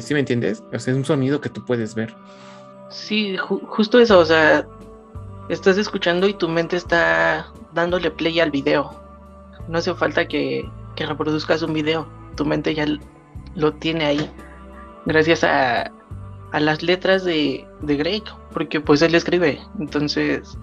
¿Sí 0.00 0.12
me 0.12 0.20
entiendes? 0.20 0.62
O 0.72 0.78
sea, 0.78 0.92
es 0.92 0.98
un 0.98 1.04
sonido 1.04 1.40
que 1.40 1.48
tú 1.48 1.64
puedes 1.64 1.94
ver. 1.94 2.14
Sí, 2.90 3.36
ju 3.36 3.60
justo 3.60 4.00
eso, 4.00 4.18
o 4.18 4.24
sea, 4.24 4.66
estás 5.48 5.78
escuchando 5.78 6.26
y 6.26 6.34
tu 6.34 6.48
mente 6.48 6.76
está 6.76 7.46
dándole 7.72 8.10
play 8.10 8.40
al 8.40 8.50
video. 8.50 8.90
No 9.68 9.78
hace 9.78 9.94
falta 9.94 10.26
que, 10.26 10.68
que 10.96 11.06
reproduzcas 11.06 11.62
un 11.62 11.74
video, 11.74 12.08
tu 12.36 12.44
mente 12.44 12.74
ya 12.74 12.86
lo 13.54 13.72
tiene 13.74 14.06
ahí, 14.06 14.30
gracias 15.04 15.44
a, 15.44 15.92
a 16.52 16.60
las 16.60 16.82
letras 16.82 17.24
de, 17.24 17.64
de, 17.82 18.22
porque 18.52 18.80
pues 18.80 19.02
él 19.02 19.14
escribe. 19.14 19.60
Entonces, 19.78 20.56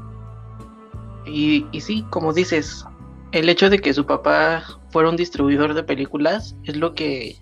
y, 1.26 1.66
y 1.72 1.82
sí, 1.82 2.06
como 2.10 2.34
dices, 2.34 2.86
el 3.32 3.50
hecho 3.50 3.70
de 3.70 3.80
que 3.80 3.94
su 3.94 4.06
papá 4.06 4.64
fuera 4.90 5.10
un 5.10 5.18
distribuidor 5.18 5.74
de 5.74 5.84
películas 5.84 6.56
es 6.64 6.78
lo 6.78 6.96
que 6.96 7.36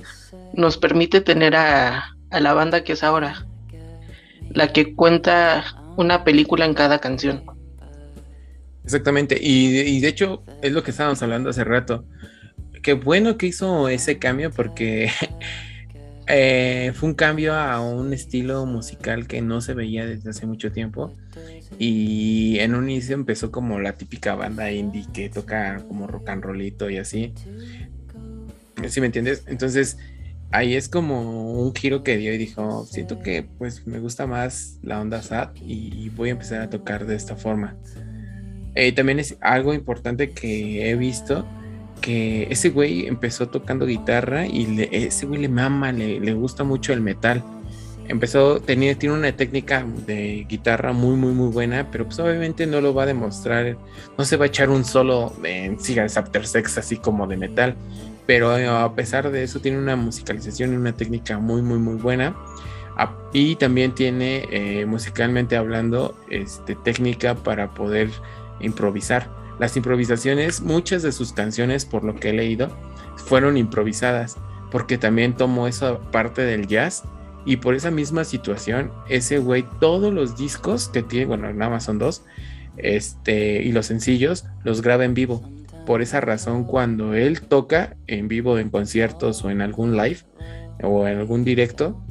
nos 0.53 0.77
permite 0.77 1.21
tener 1.21 1.55
a, 1.55 2.15
a 2.31 2.39
la 2.39 2.53
banda 2.53 2.83
que 2.83 2.93
es 2.93 3.03
ahora, 3.03 3.45
la 4.49 4.73
que 4.73 4.95
cuenta 4.95 5.63
una 5.95 6.23
película 6.23 6.65
en 6.65 6.73
cada 6.73 6.99
canción. 6.99 7.43
Exactamente, 8.83 9.37
y, 9.39 9.79
y, 9.79 10.01
de 10.01 10.07
hecho 10.09 10.43
es 10.61 10.73
lo 10.73 10.83
que 10.83 10.91
estábamos 10.91 11.21
hablando 11.21 11.49
hace 11.49 11.63
rato. 11.63 12.05
Qué 12.81 12.93
bueno 12.93 13.37
que 13.37 13.45
hizo 13.45 13.87
ese 13.87 14.19
cambio 14.19 14.51
porque 14.51 15.09
eh, 16.27 16.91
fue 16.95 17.09
un 17.09 17.15
cambio 17.15 17.53
a 17.53 17.81
un 17.81 18.13
estilo 18.13 18.65
musical 18.65 19.27
que 19.27 19.41
no 19.41 19.61
se 19.61 19.73
veía 19.73 20.05
desde 20.05 20.29
hace 20.29 20.45
mucho 20.45 20.71
tiempo. 20.71 21.13
Y 21.79 22.59
en 22.59 22.75
un 22.75 22.89
inicio 22.89 23.15
empezó 23.15 23.51
como 23.51 23.79
la 23.79 23.93
típica 23.93 24.35
banda 24.35 24.71
indie 24.71 25.07
que 25.13 25.29
toca 25.29 25.83
como 25.87 26.07
rock 26.07 26.29
and 26.29 26.43
rollito 26.43 26.89
y 26.89 26.97
así. 26.97 27.33
¿Sí 28.87 28.99
me 28.99 29.07
entiendes? 29.07 29.43
Entonces 29.47 29.97
ahí 30.51 30.75
es 30.75 30.87
como 30.87 31.61
un 31.61 31.73
giro 31.73 32.03
que 32.03 32.17
dio 32.17 32.33
y 32.33 32.37
dijo, 32.37 32.85
siento 32.85 33.19
que 33.19 33.43
pues 33.57 33.87
me 33.87 33.99
gusta 33.99 34.27
más 34.27 34.77
la 34.83 35.01
onda 35.01 35.21
sad 35.21 35.49
y 35.55 36.09
voy 36.09 36.29
a 36.29 36.33
empezar 36.33 36.61
a 36.61 36.69
tocar 36.69 37.05
de 37.05 37.15
esta 37.15 37.35
forma. 37.35 37.75
Eh, 38.75 38.91
también 38.91 39.19
es 39.19 39.37
algo 39.41 39.73
importante 39.73 40.31
que 40.31 40.89
he 40.89 40.95
visto, 40.95 41.47
que 42.03 42.47
ese 42.51 42.69
güey 42.69 43.07
empezó 43.07 43.47
tocando 43.47 43.85
guitarra 43.85 44.45
y 44.45 44.65
le, 44.65 44.89
ese 44.91 45.25
güey 45.25 45.39
le 45.39 45.47
mama, 45.47 45.93
le, 45.93 46.19
le, 46.19 46.33
gusta 46.33 46.65
mucho 46.65 46.91
el 46.91 46.99
metal. 46.99 47.41
Empezó, 48.09 48.59
tenía, 48.59 48.99
tiene 48.99 49.15
una 49.15 49.31
técnica 49.31 49.85
de 50.05 50.45
guitarra 50.49 50.91
muy, 50.91 51.15
muy, 51.15 51.31
muy 51.31 51.47
buena, 51.47 51.89
pero 51.89 52.03
pues 52.03 52.19
obviamente 52.19 52.67
no 52.67 52.81
lo 52.81 52.93
va 52.93 53.03
a 53.03 53.05
demostrar, 53.05 53.77
no 54.17 54.25
se 54.25 54.35
va 54.35 54.43
a 54.43 54.47
echar 54.49 54.69
un 54.69 54.83
solo 54.83 55.33
en 55.45 55.79
Cigarettes 55.79 56.17
After 56.17 56.45
Sex 56.45 56.77
así 56.77 56.97
como 56.97 57.25
de 57.25 57.37
metal, 57.37 57.75
pero 58.27 58.57
eh, 58.57 58.67
a 58.67 58.93
pesar 58.93 59.31
de 59.31 59.43
eso 59.43 59.61
tiene 59.61 59.77
una 59.77 59.95
musicalización 59.95 60.73
y 60.73 60.75
una 60.75 60.91
técnica 60.91 61.39
muy, 61.39 61.61
muy, 61.61 61.79
muy 61.79 61.95
buena. 61.95 62.35
Y 63.31 63.55
también 63.55 63.95
tiene, 63.95 64.45
eh, 64.51 64.85
musicalmente 64.85 65.55
hablando, 65.57 66.15
este, 66.29 66.75
técnica 66.75 67.33
para 67.33 67.73
poder 67.73 68.11
improvisar. 68.59 69.27
Las 69.59 69.77
improvisaciones, 69.77 70.61
muchas 70.61 71.03
de 71.03 71.11
sus 71.11 71.33
canciones, 71.33 71.85
por 71.85 72.03
lo 72.03 72.15
que 72.15 72.29
he 72.29 72.33
leído, 72.33 72.69
fueron 73.15 73.57
improvisadas, 73.57 74.37
porque 74.71 74.97
también 74.97 75.35
tomó 75.35 75.67
esa 75.67 75.99
parte 76.11 76.41
del 76.41 76.67
jazz 76.67 77.03
y 77.45 77.57
por 77.57 77.75
esa 77.75 77.91
misma 77.91 78.23
situación, 78.23 78.91
ese 79.09 79.39
güey, 79.39 79.65
todos 79.79 80.13
los 80.13 80.37
discos 80.37 80.87
que 80.87 81.03
tiene, 81.03 81.25
bueno, 81.25 81.53
nada 81.53 81.71
más 81.71 81.83
son 81.83 81.99
dos, 81.99 82.23
este, 82.77 83.61
y 83.61 83.71
los 83.71 83.85
sencillos, 83.85 84.45
los 84.63 84.81
graba 84.81 85.05
en 85.05 85.13
vivo. 85.13 85.43
Por 85.85 86.01
esa 86.01 86.21
razón, 86.21 86.63
cuando 86.63 87.13
él 87.13 87.41
toca 87.41 87.97
en 88.07 88.27
vivo 88.27 88.57
en 88.57 88.69
conciertos 88.69 89.43
o 89.43 89.51
en 89.51 89.61
algún 89.61 89.97
live 89.97 90.19
o 90.81 91.07
en 91.07 91.17
algún 91.17 91.43
directo, 91.43 92.01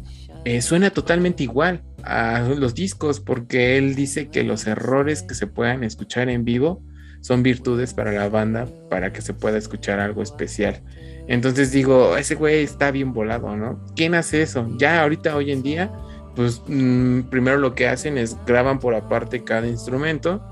eh, 0.44 0.60
suena 0.60 0.90
totalmente 0.90 1.42
igual 1.42 1.82
a 2.04 2.40
los 2.40 2.74
discos 2.74 3.20
porque 3.20 3.78
él 3.78 3.94
dice 3.94 4.28
que 4.28 4.42
los 4.42 4.66
errores 4.66 5.22
que 5.22 5.34
se 5.34 5.46
puedan 5.46 5.84
escuchar 5.84 6.28
en 6.28 6.44
vivo 6.44 6.82
son 7.22 7.42
virtudes 7.42 7.94
para 7.94 8.12
la 8.12 8.28
banda 8.28 8.68
para 8.90 9.10
que 9.12 9.22
se 9.22 9.32
pueda 9.32 9.56
escuchar 9.56 9.98
algo 9.98 10.22
especial. 10.22 10.82
Entonces 11.26 11.72
digo, 11.72 12.18
ese 12.18 12.34
güey 12.34 12.62
está 12.62 12.90
bien 12.90 13.14
volado, 13.14 13.56
¿no? 13.56 13.80
¿Quién 13.96 14.14
hace 14.14 14.42
eso? 14.42 14.68
Ya 14.76 15.02
ahorita, 15.02 15.34
hoy 15.34 15.52
en 15.52 15.62
día, 15.62 15.90
pues 16.36 16.62
mmm, 16.66 17.22
primero 17.30 17.56
lo 17.56 17.74
que 17.74 17.88
hacen 17.88 18.18
es 18.18 18.36
graban 18.44 18.78
por 18.78 18.94
aparte 18.94 19.42
cada 19.42 19.66
instrumento, 19.66 20.42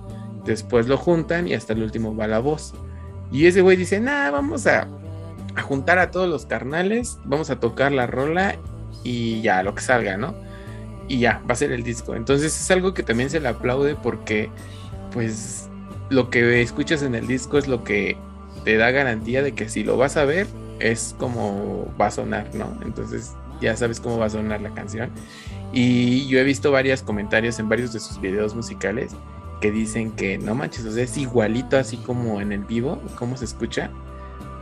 después 0.47 0.89
lo 0.89 0.97
juntan 0.97 1.47
y 1.47 1.53
hasta 1.53 1.75
el 1.75 1.83
último 1.83 2.17
va 2.17 2.27
la 2.27 2.39
voz. 2.39 2.73
Y 3.31 3.45
ese 3.47 3.61
güey 3.61 3.77
dice, 3.77 4.01
nada, 4.01 4.31
vamos 4.31 4.67
a, 4.67 4.89
a 5.57 5.63
juntar 5.63 5.99
a 5.99 6.11
todos 6.11 6.29
los 6.29 6.47
carnales, 6.47 7.19
vamos 7.25 7.51
a 7.51 7.61
tocar 7.61 7.93
la 7.93 8.07
rola 8.07 8.57
y 9.05 9.43
ya, 9.43 9.63
lo 9.63 9.75
que 9.75 9.83
salga, 9.83 10.17
¿no? 10.17 10.35
y 11.11 11.19
ya, 11.19 11.43
va 11.51 11.55
a 11.55 11.57
ser 11.57 11.73
el 11.73 11.83
disco. 11.83 12.15
Entonces 12.15 12.59
es 12.59 12.71
algo 12.71 12.95
que 12.95 13.03
también 13.03 13.31
se 13.31 13.41
le 13.41 13.49
aplaude 13.49 13.97
porque 13.97 14.49
pues 15.13 15.69
lo 16.11 16.29
que 16.29 16.61
escuchas 16.61 17.03
en 17.03 17.15
el 17.15 17.27
disco 17.27 17.57
es 17.57 17.69
lo 17.69 17.85
que 17.85 18.17
te 18.65 18.77
da 18.77 18.91
garantía 18.91 19.43
de 19.43 19.53
que 19.53 19.69
si 19.69 19.85
lo 19.85 19.97
vas 19.97 20.17
a 20.17 20.25
ver 20.25 20.47
es 20.81 21.15
como 21.19 21.93
va 21.99 22.07
a 22.07 22.11
sonar, 22.11 22.55
¿no? 22.55 22.77
Entonces 22.85 23.33
ya 23.61 23.77
sabes 23.77 24.01
cómo 24.01 24.19
va 24.19 24.27
a 24.27 24.31
sonar 24.31 24.61
la 24.61 24.75
canción. 24.75 25.11
Y 25.73 26.27
yo 26.27 26.39
he 26.39 26.45
visto 26.45 26.73
varios 26.73 27.03
comentarios 27.03 27.59
en 27.61 27.69
varios 27.69 27.93
de 27.93 28.01
sus 28.01 28.21
videos 28.21 28.55
musicales 28.55 29.13
que 29.61 29.71
dicen 29.71 30.11
que 30.13 30.37
no 30.39 30.55
manches, 30.55 30.85
o 30.87 30.91
sea, 30.91 31.05
es 31.05 31.17
igualito 31.17 31.77
así 31.77 31.99
como 31.99 32.41
en 32.41 32.51
el 32.53 32.65
vivo, 32.65 33.01
cómo 33.17 33.37
se 33.37 33.45
escucha, 33.45 33.91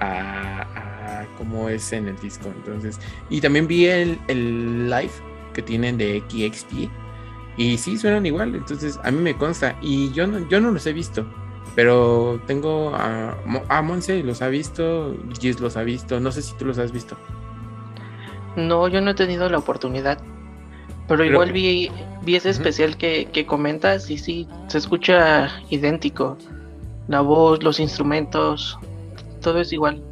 a, 0.01 1.25
cómo 1.39 1.69
es 1.69 1.93
en 1.93 2.09
el 2.09 2.19
disco. 2.19 2.49
Entonces, 2.49 2.99
y 3.31 3.41
también 3.41 3.67
vi 3.67 3.87
el, 3.87 4.19
el 4.29 4.91
live 4.91 5.13
que 5.55 5.63
tienen 5.63 5.97
de 5.97 6.23
XXP 6.29 6.91
y 7.59 7.77
sí 7.77 7.99
suenan 7.99 8.25
igual, 8.25 8.55
entonces 8.55 8.99
a 9.03 9.11
mí 9.11 9.21
me 9.21 9.37
consta 9.37 9.77
y 9.83 10.13
yo 10.13 10.27
no, 10.27 10.49
yo 10.49 10.61
no 10.61 10.71
los 10.71 10.87
he 10.87 10.93
visto. 10.93 11.27
Pero 11.75 12.41
tengo 12.47 12.95
a, 12.95 13.37
a 13.69 13.83
Monse 13.83 14.23
los 14.23 14.43
ha 14.43 14.49
visto, 14.49 15.17
Gis 15.39 15.61
los 15.61 15.77
ha 15.77 15.83
visto, 15.83 16.19
no 16.19 16.33
sé 16.33 16.43
si 16.43 16.57
tú 16.57 16.65
los 16.65 16.79
has 16.79 16.93
visto. 16.93 17.17
No, 18.57 18.89
yo 18.89 19.01
no 19.01 19.11
he 19.11 19.15
tenido 19.15 19.49
la 19.49 19.59
oportunidad. 19.59 20.19
Pero, 21.07 21.25
igual 21.25 21.53
vi, 21.53 21.91
vi 22.23 22.37
ese 22.37 22.51
especial 22.51 22.97
que, 22.97 23.29
que 23.33 23.47
comentas 23.47 24.11
y 24.11 24.19
sí, 24.19 24.47
se 24.67 24.79
escucha 24.79 25.49
idéntico. 25.71 26.37
La 27.09 27.23
voz, 27.23 27.63
los 27.63 27.81
instrumentos, 27.81 28.79
todo 29.41 29.61
es 29.61 29.73
igual. 29.73 30.03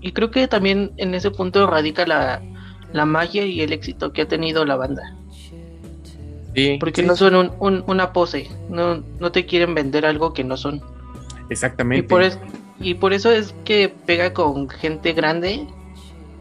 Y 0.00 0.12
creo 0.12 0.30
que 0.30 0.48
también 0.48 0.92
en 0.96 1.14
ese 1.14 1.30
punto 1.30 1.66
radica 1.66 2.06
la, 2.06 2.42
la 2.92 3.04
magia 3.04 3.44
y 3.44 3.60
el 3.60 3.72
éxito 3.72 4.12
que 4.12 4.22
ha 4.22 4.28
tenido 4.28 4.64
la 4.64 4.76
banda. 4.76 5.02
Sí, 6.54 6.76
Porque 6.80 7.02
no 7.02 7.14
son 7.14 7.52
un, 7.58 7.84
una 7.86 8.12
pose, 8.12 8.48
no, 8.68 9.02
no 9.20 9.32
te 9.32 9.46
quieren 9.46 9.74
vender 9.74 10.06
algo 10.06 10.32
que 10.32 10.44
no 10.44 10.56
son. 10.56 10.82
Exactamente. 11.50 12.04
Y 12.04 12.08
por, 12.08 12.22
y 12.80 12.94
por 12.94 13.12
eso 13.12 13.30
es 13.30 13.54
que 13.64 13.88
pega 13.88 14.32
con 14.32 14.68
gente 14.68 15.12
grande, 15.12 15.66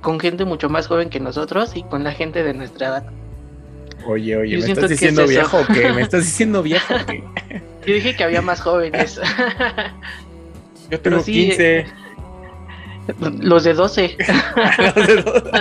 con 0.01 0.19
gente 0.19 0.45
mucho 0.45 0.69
más 0.69 0.87
joven 0.87 1.09
que 1.09 1.19
nosotros 1.19 1.75
y 1.75 1.83
con 1.83 2.03
la 2.03 2.13
gente 2.13 2.43
de 2.43 2.53
nuestra 2.53 2.87
edad. 2.87 3.03
Oye, 4.05 4.37
oye, 4.37 4.57
¿me 4.57 4.71
estás 4.71 4.89
diciendo 4.89 5.27
viejo 5.27 5.59
o 5.59 5.65
qué? 5.73 5.91
¿Me 5.91 6.01
estás 6.01 6.23
diciendo 6.25 6.63
viejo 6.63 6.93
o 6.93 7.05
qué? 7.05 7.23
Yo 7.85 7.93
dije 7.93 8.15
que 8.15 8.23
había 8.23 8.41
más 8.41 8.61
jóvenes. 8.61 9.19
Yo 10.89 10.99
tengo 10.99 11.23
15. 11.23 11.85
Los 13.39 13.63
de 13.63 13.73
12. 13.73 14.17
Los 14.95 15.07
de 15.07 15.21
12. 15.21 15.51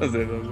Los 0.00 0.12
de 0.12 0.26
12. 0.26 0.50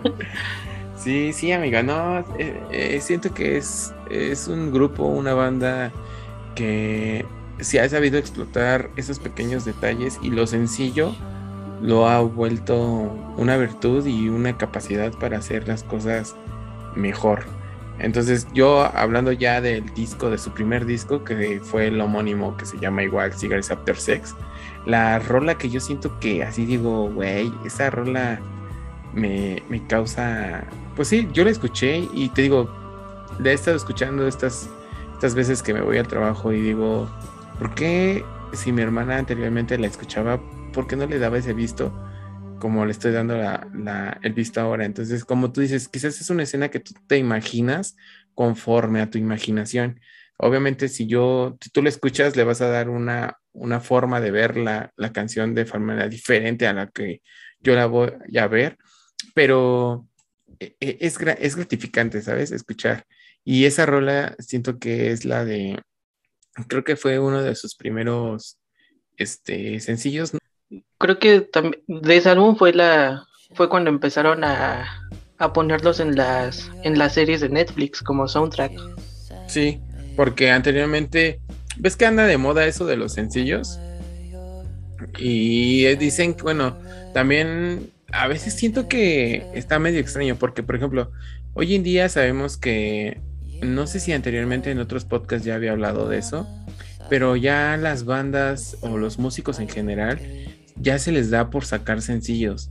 Sí, 1.00 1.33
sí, 1.33 1.50
amiga, 1.50 1.83
no, 1.83 2.19
eh, 2.38 2.61
eh, 2.71 3.00
siento 3.00 3.33
que 3.33 3.57
es, 3.57 3.95
es 4.11 4.49
un 4.49 4.71
grupo, 4.71 5.04
una 5.04 5.33
banda 5.33 5.90
que 6.54 7.25
se 7.59 7.80
ha 7.80 7.88
sabido 7.88 8.19
explotar 8.19 8.90
esos 8.97 9.19
pequeños 9.19 9.64
detalles 9.64 10.19
y 10.23 10.28
lo 10.28 10.47
sencillo 10.47 11.14
lo 11.80 12.07
ha 12.07 12.21
vuelto 12.21 12.76
una 13.38 13.57
virtud 13.57 14.04
y 14.04 14.28
una 14.28 14.59
capacidad 14.59 15.11
para 15.12 15.38
hacer 15.38 15.66
las 15.66 15.85
cosas 15.85 16.37
mejor. 16.95 17.45
Entonces 17.99 18.47
yo 18.52 18.83
hablando 18.95 19.33
ya 19.33 19.62
del 19.62 19.87
disco, 19.95 20.28
de 20.28 20.37
su 20.37 20.50
primer 20.50 20.85
disco, 20.85 21.25
que 21.25 21.61
fue 21.62 21.87
el 21.87 21.99
homónimo 22.02 22.59
que 22.59 22.66
se 22.66 22.78
llama 22.78 23.04
igual 23.04 23.33
Cigarettes 23.33 23.71
After 23.71 23.97
Sex, 23.97 24.35
la 24.85 25.19
rola 25.19 25.57
que 25.57 25.71
yo 25.71 25.80
siento 25.80 26.21
que 26.21 26.42
así 26.42 26.66
digo, 26.66 27.09
güey, 27.09 27.50
esa 27.64 27.88
rola 27.88 28.38
me, 29.12 29.62
me 29.69 29.87
causa 29.87 30.67
pues 31.00 31.09
sí, 31.09 31.29
yo 31.33 31.45
la 31.45 31.50
escuché 31.50 32.07
y 32.12 32.29
te 32.29 32.43
digo, 32.43 32.71
la 33.38 33.50
he 33.50 33.55
estado 33.55 33.75
escuchando 33.75 34.29
estas, 34.29 34.69
estas 35.14 35.35
veces 35.35 35.62
que 35.62 35.73
me 35.73 35.81
voy 35.81 35.97
al 35.97 36.07
trabajo 36.07 36.52
y 36.52 36.61
digo, 36.61 37.09
¿por 37.59 37.75
qué 37.75 38.23
si 38.52 38.71
mi 38.71 38.83
hermana 38.83 39.17
anteriormente 39.17 39.79
la 39.79 39.87
escuchaba, 39.87 40.40
por 40.75 40.87
qué 40.87 40.97
no 40.97 41.07
le 41.07 41.19
daba 41.19 41.38
ese 41.38 41.55
visto 41.55 41.90
como 42.59 42.85
le 42.85 42.93
estoy 42.93 43.12
dando 43.12 43.35
la, 43.38 44.19
el 44.23 44.35
visto 44.35 44.61
ahora? 44.61 44.85
Entonces, 44.85 45.25
como 45.25 45.52
tú 45.52 45.62
dices, 45.62 45.88
quizás 45.88 46.21
es 46.21 46.29
una 46.29 46.43
escena 46.43 46.69
que 46.69 46.81
tú 46.81 46.93
te 47.07 47.17
imaginas 47.17 47.97
conforme 48.35 49.00
a 49.00 49.09
tu 49.09 49.17
imaginación. 49.17 50.00
Obviamente, 50.37 50.88
si 50.88 51.07
yo, 51.07 51.57
si 51.62 51.71
tú 51.71 51.83
la 51.83 51.88
escuchas, 51.88 52.37
le 52.37 52.45
vas 52.45 52.61
a 52.61 52.69
dar 52.69 52.90
una, 52.90 53.38
una 53.52 53.81
forma 53.81 54.21
de 54.21 54.33
ver 54.33 54.59
la, 54.59 54.93
la 54.97 55.12
canción 55.12 55.55
de 55.55 55.64
forma 55.64 56.07
diferente 56.09 56.67
a 56.67 56.75
la 56.75 56.88
que 56.88 57.23
yo 57.61 57.75
la 57.75 57.87
voy 57.87 58.12
a 58.38 58.46
ver, 58.46 58.77
pero 59.35 60.06
e, 60.59 60.76
e, 60.80 60.98
es, 61.00 61.18
es 61.38 61.56
gratificante, 61.56 62.22
¿sabes? 62.22 62.52
Escuchar. 62.52 63.06
Y 63.44 63.64
esa 63.64 63.87
rola 63.87 64.37
siento 64.38 64.78
que 64.78 65.11
es 65.11 65.24
la 65.24 65.44
de, 65.44 65.80
creo 66.68 66.85
que 66.85 66.96
fue 66.96 67.18
uno 67.18 67.42
de 67.42 67.54
sus 67.54 67.74
primeros 67.74 68.59
este, 69.16 69.80
sencillos. 69.80 70.33
Creo 70.98 71.18
que 71.18 71.40
también 71.40 71.83
de 71.87 72.16
ese 72.16 72.28
álbum 72.28 72.56
fue 72.56 72.72
la 72.72 73.26
fue 73.54 73.68
cuando 73.68 73.90
empezaron 73.90 74.44
a, 74.44 75.09
a, 75.38 75.52
ponerlos 75.52 75.98
en 75.98 76.14
las 76.14 76.70
en 76.85 76.98
las 76.98 77.14
series 77.14 77.40
de 77.40 77.48
Netflix 77.48 78.02
como 78.02 78.28
soundtrack. 78.28 78.72
Sí, 79.48 79.80
porque 80.16 80.50
anteriormente 80.50 81.40
ves 81.78 81.96
que 81.96 82.06
anda 82.06 82.26
de 82.26 82.38
moda 82.38 82.66
eso 82.66 82.87
de 82.87 82.96
los 82.96 83.12
sencillos 83.12 83.78
y 85.18 85.87
dicen 85.96 86.35
que 86.35 86.42
bueno 86.42 86.78
también 87.12 87.90
a 88.12 88.29
veces 88.29 88.55
siento 88.55 88.88
que 88.88 89.46
está 89.55 89.79
medio 89.79 90.01
extraño 90.01 90.37
porque, 90.37 90.62
por 90.62 90.77
ejemplo, 90.77 91.11
hoy 91.55 91.75
en 91.75 91.83
día 91.83 92.09
sabemos 92.09 92.57
que, 92.57 93.20
no 93.62 93.87
sé 93.87 94.01
si 94.01 94.12
anteriormente 94.12 94.70
en 94.70 94.79
otros 94.79 95.05
podcasts 95.05 95.44
ya 95.44 95.55
había 95.55 95.73
hablado 95.73 96.09
de 96.09 96.18
eso, 96.18 96.49
pero 97.09 97.37
ya 97.37 97.77
las 97.77 98.05
bandas 98.05 98.77
o 98.81 98.96
los 98.96 99.18
músicos 99.18 99.59
en 99.59 99.68
general 99.68 100.20
ya 100.77 100.99
se 100.99 101.12
les 101.12 101.31
da 101.31 101.51
por 101.51 101.64
sacar 101.64 102.03
sencillos. 102.03 102.70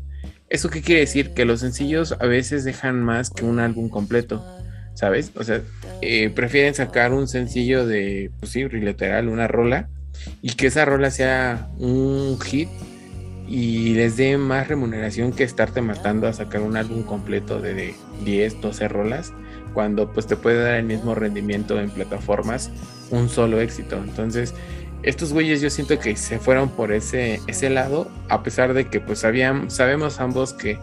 ¿Eso 0.50 0.70
qué 0.70 0.82
quiere 0.82 1.02
decir? 1.02 1.34
Que 1.34 1.46
los 1.46 1.60
sencillos 1.60 2.16
a 2.20 2.26
veces 2.26 2.64
dejan 2.64 3.04
más 3.04 3.30
que 3.30 3.46
un 3.46 3.60
álbum 3.60 3.90
completo, 3.90 4.44
¿sabes? 4.96 5.32
O 5.36 5.44
sea, 5.44 5.62
eh, 6.02 6.30
prefieren 6.32 6.74
sacar 6.74 7.14
un 7.14 7.28
sencillo 7.28 7.86
de, 7.86 8.32
pues 8.40 8.52
sí, 8.54 8.68
literal, 8.68 9.30
una 9.30 9.48
rola, 9.48 9.90
y 10.42 10.54
que 10.54 10.68
esa 10.68 10.86
rola 10.86 11.12
sea 11.12 11.70
un 11.78 12.40
hit 12.42 12.70
y 13.50 13.96
les 13.96 14.16
dé 14.16 14.38
más 14.38 14.68
remuneración 14.68 15.32
que 15.32 15.44
estarte 15.44 15.82
matando 15.82 16.28
a 16.28 16.34
sacar 16.34 16.62
un 16.62 16.78
álbum 16.78 17.02
completo 17.02 17.60
de 17.60 17.96
10, 18.24 18.62
12 18.62 18.88
rolas, 18.88 19.34
cuando 19.74 20.12
pues 20.12 20.28
te 20.28 20.36
puede 20.36 20.62
dar 20.62 20.76
el 20.76 20.86
mismo 20.86 21.16
rendimiento 21.16 21.80
en 21.80 21.90
plataformas 21.90 22.70
un 23.10 23.28
solo 23.28 23.60
éxito. 23.60 23.98
Entonces, 23.98 24.54
estos 25.02 25.34
güeyes 25.34 25.62
yo 25.62 25.72
siento 25.72 25.98
que 25.98 26.16
se 26.16 26.38
fueron 26.38 26.70
por 26.70 26.92
ese, 26.92 27.42
ese 27.48 27.72
lado, 27.72 28.08
a 28.30 28.44
pesar 28.44 28.76
de 28.76 28.88
que 28.88 29.00
pues 29.00 29.20
sabían, 29.20 29.72
sabemos 29.72 30.20
ambos 30.20 30.54
que 30.54 30.78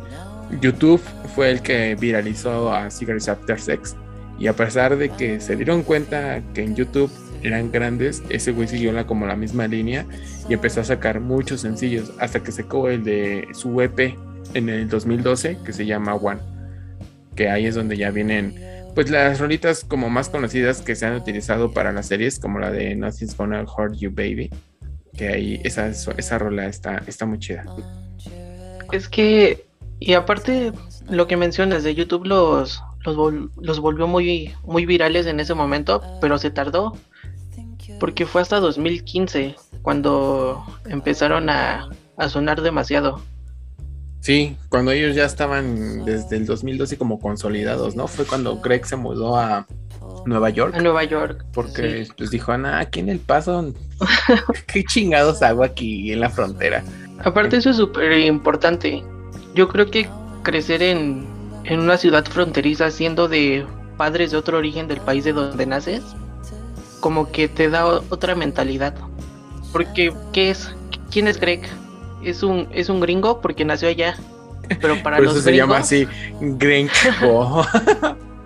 YouTube 0.61 1.01
fue 1.37 1.53
el 1.53 1.63
que 1.63 1.95
viralizó 1.95 2.73
a 2.73 2.91
Cigarettes 2.91 3.29
After 3.29 3.61
Sex. 3.61 3.95
Y 4.41 4.49
a 4.49 4.55
pesar 4.55 4.97
de 4.97 5.11
que 5.11 5.41
se 5.41 5.55
dieron 5.55 5.85
cuenta 5.85 6.43
que 6.53 6.63
en 6.63 6.75
YouTube 6.75 7.11
eran 7.47 7.71
grandes, 7.71 8.23
ese 8.29 8.53
güey 8.53 8.69
siguió 8.69 8.93
la, 8.93 9.07
como 9.07 9.27
la 9.27 9.37
misma 9.37 9.69
línea 9.69 10.07
y 10.49 10.55
empezó 10.55 10.81
a 10.81 10.85
sacar 10.85 11.21
muchos 11.21 11.61
sencillos 11.61 12.13
hasta 12.19 12.43
que 12.43 12.53
secó 12.53 12.89
el 12.89 13.05
de 13.05 13.49
su 13.53 13.81
EP 13.81 14.17
en 14.55 14.69
el 14.69 14.89
2012 14.89 15.59
que 15.65 15.73
se 15.73 15.87
llama 15.87 16.15
One, 16.15 16.41
que 17.35 17.49
ahí 17.49 17.67
es 17.67 17.75
donde 17.75 17.97
ya 17.97 18.11
vienen 18.11 18.55
pues 18.95 19.11
las 19.11 19.39
rolitas 19.39 19.85
como 19.85 20.09
más 20.09 20.31
conocidas 20.31 20.81
que 20.81 20.97
se 20.97 21.05
han 21.07 21.15
utilizado 21.15 21.73
para 21.73 21.93
las 21.93 22.07
series 22.07 22.39
como 22.39 22.59
la 22.59 22.71
de 22.71 22.97
Nothing's 22.97 23.37
Gonna 23.37 23.63
Hurt 23.63 23.95
You 23.97 24.11
Baby, 24.11 24.51
que 25.15 25.29
ahí 25.29 25.61
esa, 25.65 25.89
esa 25.89 26.39
rola 26.39 26.67
está, 26.67 27.03
está 27.07 27.27
muy 27.27 27.39
chida. 27.39 27.65
Es 28.93 29.09
que, 29.09 29.67
y 30.01 30.15
aparte 30.15 30.73
lo 31.11 31.27
que 31.27 31.37
mencionas 31.37 31.85
de 31.85 31.95
YouTube 31.95 32.25
los, 32.25 32.83
los, 33.05 33.17
los 33.61 33.81
volvió 33.81 34.07
muy, 34.07 34.55
muy 34.65 34.87
virales 34.87 35.27
en 35.27 35.41
ese 35.41 35.53
momento, 35.55 36.03
pero 36.21 36.39
se 36.39 36.51
tardó 36.51 36.97
porque 37.99 38.27
fue 38.27 38.43
hasta 38.43 38.61
2015 38.61 39.57
cuando 39.83 40.65
empezaron 40.87 41.49
a, 41.51 41.89
sonar 42.29 42.63
demasiado. 42.63 43.21
Sí, 44.21 44.57
cuando 44.69 44.91
ellos 44.91 45.15
ya 45.15 45.25
estaban 45.25 46.05
desde 46.05 46.37
el 46.37 46.47
2012 46.47 46.99
como 46.99 47.21
consolidados, 47.21 47.95
¿no? 47.95 48.09
Fue 48.09 48.25
cuando 48.25 48.57
Greg 48.57 48.85
se 48.87 48.97
mudó 48.97 49.37
a 49.37 49.67
Nueva 50.25 50.51
York. 50.51 50.75
A 50.75 50.81
Nueva 50.81 51.05
York. 51.05 51.45
Porque 51.53 52.09
pues 52.17 52.31
dijo, 52.31 52.53
Ana, 52.53 52.81
aquí 52.81 53.01
en 53.01 53.09
El 53.09 53.21
Paso, 53.21 53.73
¿qué 54.67 54.83
chingados 54.83 55.43
hago 55.43 55.63
aquí 55.63 56.13
en 56.13 56.21
la 56.21 56.31
frontera? 56.31 56.83
Aparte 57.25 57.59
eso 57.59 57.71
es 57.71 57.77
súper 57.77 58.19
importante. 58.21 59.05
Yo 59.55 59.69
creo 59.69 59.91
que 59.91 60.09
crecer 60.43 60.83
en, 60.83 61.25
en 61.65 61.81
una 61.81 61.97
ciudad 61.97 62.25
fronteriza 62.25 62.91
siendo 62.91 63.29
de 63.29 63.65
padres 63.97 64.31
de 64.33 64.37
otro 64.37 64.59
origen 64.59 64.89
del 64.89 65.01
país 65.01 65.25
de 65.25 65.33
donde 65.33 65.67
naces, 65.67 66.03
como 67.01 67.31
que 67.31 67.49
te 67.49 67.69
da 67.69 67.87
otra 67.87 68.35
mentalidad. 68.35 68.95
Porque, 69.73 70.13
¿qué 70.33 70.51
es? 70.51 70.71
¿Quién 71.11 71.29
es 71.29 71.39
Greg? 71.39 71.63
Es 72.23 72.43
un, 72.43 72.69
es 72.73 72.89
un 72.89 73.01
gringo 73.01 73.41
porque 73.41 73.65
nació 73.65 73.89
allá. 73.89 74.17
Pero 74.81 74.97
para 75.03 75.17
Por 75.17 75.27
los 75.27 75.35
eso 75.37 75.43
se 75.43 75.57
llama 75.57 75.79
así, 75.79 76.09
gringo. 76.41 77.65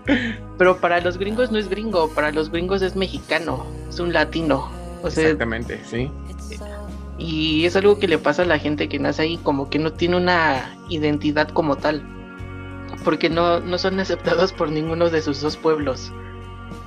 pero 0.59 0.77
para 0.79 1.01
los 1.01 1.19
gringos 1.19 1.51
no 1.51 1.59
es 1.59 1.69
gringo, 1.69 2.11
para 2.11 2.33
los 2.33 2.51
gringos 2.51 2.83
es 2.83 2.97
mexicano, 2.97 3.65
es 3.89 4.01
un 4.01 4.13
latino. 4.13 4.71
Exactamente, 5.05 5.81
sí. 5.85 6.11
Y 7.19 7.67
es 7.67 7.77
algo 7.77 7.99
que 7.99 8.09
le 8.09 8.19
pasa 8.19 8.43
a 8.43 8.47
la 8.47 8.59
gente 8.59 8.89
que 8.89 8.99
nace 8.99 9.23
ahí, 9.23 9.37
como 9.39 9.69
que 9.69 9.79
no 9.79 9.93
tiene 9.93 10.17
una 10.17 10.75
identidad 10.89 11.49
como 11.49 11.77
tal. 11.77 12.03
Porque 13.05 13.29
no, 13.29 13.61
no 13.61 13.79
son 13.79 14.01
aceptados 14.01 14.53
por 14.53 14.71
ninguno 14.71 15.11
de 15.11 15.23
sus 15.23 15.41
dos 15.41 15.57
pueblos. 15.57 16.13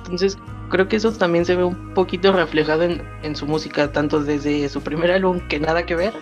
Entonces, 0.02 0.36
creo 0.68 0.88
que 0.88 0.96
eso 0.96 1.12
también 1.12 1.44
se 1.44 1.56
ve 1.56 1.64
un 1.64 1.94
poquito 1.94 2.32
reflejado 2.32 2.82
en, 2.82 3.02
en 3.22 3.36
su 3.36 3.46
música, 3.46 3.92
tanto 3.92 4.22
desde 4.22 4.68
su 4.68 4.80
primer 4.82 5.10
álbum, 5.10 5.40
que 5.48 5.58
nada 5.60 5.86
que 5.86 5.94
ver, 5.94 6.12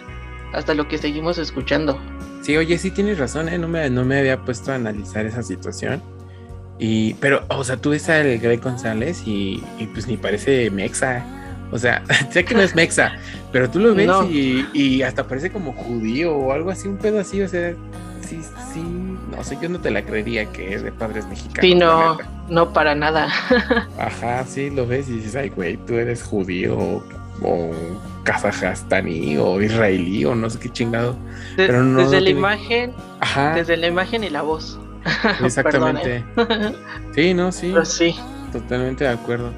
hasta 0.53 0.75
lo 0.75 0.89
que 0.89 0.99
seguimos 0.99 1.39
escuchando. 1.39 1.99
Sí, 2.43 2.57
oye, 2.57 2.77
sí 2.79 2.91
tienes 2.91 3.19
razón, 3.19 3.49
¿eh? 3.49 3.59
no, 3.59 3.69
me, 3.69 3.89
no 3.89 4.05
me 4.05 4.19
había 4.19 4.39
puesto 4.45 4.73
a 4.73 4.75
analizar 4.75 5.27
esa 5.27 5.43
situación. 5.43 6.03
Y, 6.79 7.15
pero, 7.15 7.45
o 7.49 7.63
sea, 7.63 7.77
tú 7.77 7.91
ves 7.91 8.09
al 8.09 8.39
Greg 8.39 8.61
González 8.61 9.23
y, 9.27 9.63
y 9.79 9.87
pues 9.87 10.09
ni 10.09 10.17
parece 10.17 10.69
mexa. 10.71 11.25
O 11.71 11.79
sea, 11.79 12.03
sé 12.31 12.45
que 12.45 12.55
no 12.55 12.63
es 12.63 12.75
mexa, 12.75 13.13
pero 13.53 13.71
tú 13.71 13.79
lo 13.79 13.95
ves 13.95 14.07
No. 14.09 14.25
y, 14.29 14.67
y 14.73 15.03
hasta 15.03 15.27
parece 15.29 15.51
como 15.51 15.73
judío 15.73 16.35
o 16.37 16.53
algo 16.53 16.71
así, 16.71 16.89
un 16.89 16.97
pedo 16.99 17.21
así, 17.21 17.41
o 17.41 17.49
sea, 17.49 17.75
sí, 18.29 18.41
sí, 18.75 18.83
no 19.37 19.43
sé, 19.45 19.59
yo 19.61 19.69
no 19.69 19.81
te 19.81 19.91
la 19.91 20.03
creería 20.03 20.47
que 20.47 20.75
es 20.75 20.83
de 20.83 20.93
padres 20.93 21.27
mexicanos. 21.27 21.61
Sí, 21.63 21.75
no, 21.75 22.19
no 22.49 22.73
para 22.73 22.95
nada. 22.95 23.29
Ajá, 23.99 24.45
sí, 24.47 24.71
lo 24.71 24.87
ves 24.87 25.09
y 25.09 25.15
dices, 25.15 25.35
ay, 25.37 25.49
güey, 25.49 25.77
tú 25.77 25.95
eres 25.95 26.23
judío 26.23 26.77
o, 26.79 27.05
o 27.43 27.71
kazajastaní 28.25 29.37
o 29.39 29.61
israelí 29.61 30.25
o 30.25 30.35
no 30.35 30.49
sé 30.51 30.59
qué 30.59 30.69
chingado. 30.71 31.17
De- 31.57 31.67
Pero 31.67 31.83
no, 31.83 31.99
desde 32.01 32.13
no 32.17 32.21
la 32.21 32.25
tiene- 32.27 32.39
imagen, 32.39 32.93
Ajá, 33.21 33.55
desde 33.55 33.77
la 33.77 33.87
imagen 33.89 34.25
y 34.25 34.31
la 34.31 34.43
voz. 34.43 34.79
exactamente. 35.45 36.25
Sí, 37.15 37.35
no, 37.35 37.51
sí. 37.53 37.71
Pero 37.73 37.85
sí, 37.85 38.15
Totalmente 38.53 39.05
de 39.05 39.11
acuerdo. 39.11 39.51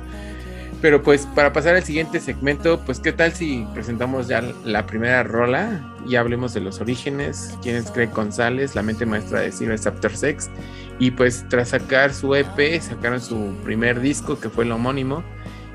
Pero 0.84 1.02
pues 1.02 1.24
para 1.34 1.50
pasar 1.50 1.76
al 1.76 1.82
siguiente 1.82 2.20
segmento, 2.20 2.78
pues 2.78 3.00
qué 3.00 3.10
tal 3.10 3.32
si 3.32 3.66
presentamos 3.72 4.28
ya 4.28 4.42
la 4.66 4.84
primera 4.84 5.22
rola 5.22 5.80
y 6.06 6.16
hablemos 6.16 6.52
de 6.52 6.60
los 6.60 6.78
orígenes, 6.78 7.56
quién 7.62 7.76
es 7.76 7.90
Greg 7.90 8.12
González, 8.12 8.74
la 8.74 8.82
mente 8.82 9.06
maestra 9.06 9.40
de 9.40 9.50
Cigarettes 9.50 9.86
After 9.86 10.14
Sex. 10.14 10.50
Y 10.98 11.12
pues 11.12 11.46
tras 11.48 11.70
sacar 11.70 12.12
su 12.12 12.34
EP, 12.34 12.82
sacaron 12.82 13.22
su 13.22 13.54
primer 13.64 13.98
disco 14.00 14.38
que 14.38 14.50
fue 14.50 14.64
el 14.64 14.72
homónimo. 14.72 15.24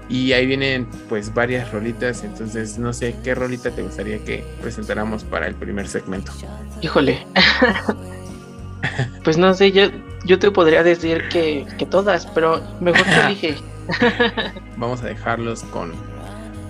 Y 0.09 0.33
ahí 0.33 0.45
vienen 0.45 0.87
pues 1.09 1.33
varias 1.33 1.71
rolitas, 1.71 2.23
entonces 2.23 2.77
no 2.77 2.93
sé 2.93 3.15
qué 3.23 3.33
rolita 3.33 3.71
te 3.71 3.81
gustaría 3.81 4.19
que 4.19 4.45
presentáramos 4.61 5.23
para 5.23 5.47
el 5.47 5.55
primer 5.55 5.87
segmento. 5.87 6.31
híjole. 6.81 7.25
pues 9.23 9.39
no 9.39 9.55
sé, 9.55 9.71
yo, 9.71 9.87
yo 10.23 10.37
te 10.37 10.51
podría 10.51 10.83
decir 10.83 11.29
que, 11.29 11.65
que 11.79 11.87
todas, 11.87 12.27
pero 12.27 12.61
mejor 12.79 13.05
que 13.05 13.25
elige. 13.25 13.55
Vamos 14.77 15.01
a 15.01 15.07
dejarlos 15.07 15.63
con... 15.63 15.91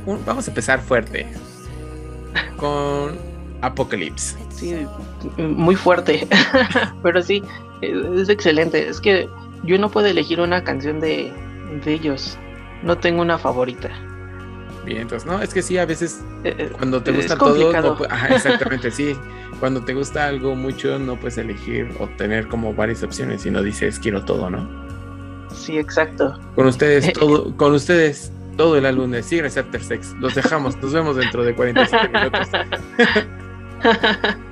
un- 0.05 0.25
vamos 0.25 0.47
a 0.47 0.51
empezar 0.51 0.79
fuerte. 0.81 1.27
Con 2.57 3.17
Apocalypse. 3.61 4.35
Sí, 4.49 4.75
muy 5.37 5.75
fuerte. 5.75 6.27
pero 7.03 7.21
sí, 7.21 7.43
es 7.81 8.29
excelente. 8.29 8.87
Es 8.87 8.99
que 9.01 9.29
yo 9.63 9.77
no 9.77 9.89
puedo 9.89 10.07
elegir 10.07 10.39
una 10.39 10.63
canción 10.63 10.99
de, 10.99 11.31
de 11.83 11.93
ellos. 11.93 12.37
No 12.83 12.97
tengo 12.97 13.21
una 13.21 13.37
favorita. 13.37 13.89
Bien, 14.85 15.01
entonces, 15.01 15.29
no, 15.29 15.41
es 15.41 15.53
que 15.53 15.61
sí, 15.61 15.77
a 15.77 15.85
veces 15.85 16.21
Eh, 16.43 16.55
eh, 16.57 16.69
cuando 16.71 17.03
te 17.03 17.11
gusta 17.11 17.37
todo, 17.37 17.73
no 17.73 17.97
ajá, 18.09 18.27
exactamente, 18.35 18.89
sí. 18.91 19.15
Cuando 19.59 19.83
te 19.83 19.93
gusta 19.93 20.25
algo 20.25 20.55
mucho, 20.55 20.97
no 20.97 21.17
puedes 21.17 21.37
elegir 21.37 21.89
o 21.99 22.07
tener 22.07 22.47
como 22.47 22.73
varias 22.73 23.03
opciones, 23.03 23.41
sino 23.41 23.61
dices 23.61 23.99
quiero 23.99 24.23
todo, 24.23 24.49
¿no? 24.49 24.88
Sí, 25.53 25.77
exacto. 25.77 26.39
Con 26.55 26.67
ustedes, 26.67 27.13
todo, 27.19 27.55
con 27.57 27.73
ustedes, 27.73 28.31
todo 28.57 28.77
el 28.77 28.85
álbum 28.85 29.11
de 29.11 29.23
Cigarettes 29.23 29.57
After 29.57 29.83
Sex. 29.83 30.13
Los 30.19 30.35
dejamos, 30.35 30.77
nos 30.77 30.93
vemos 30.93 31.15
dentro 31.15 31.43
de 31.43 31.55
47 31.55 32.09
minutos. 32.09 32.47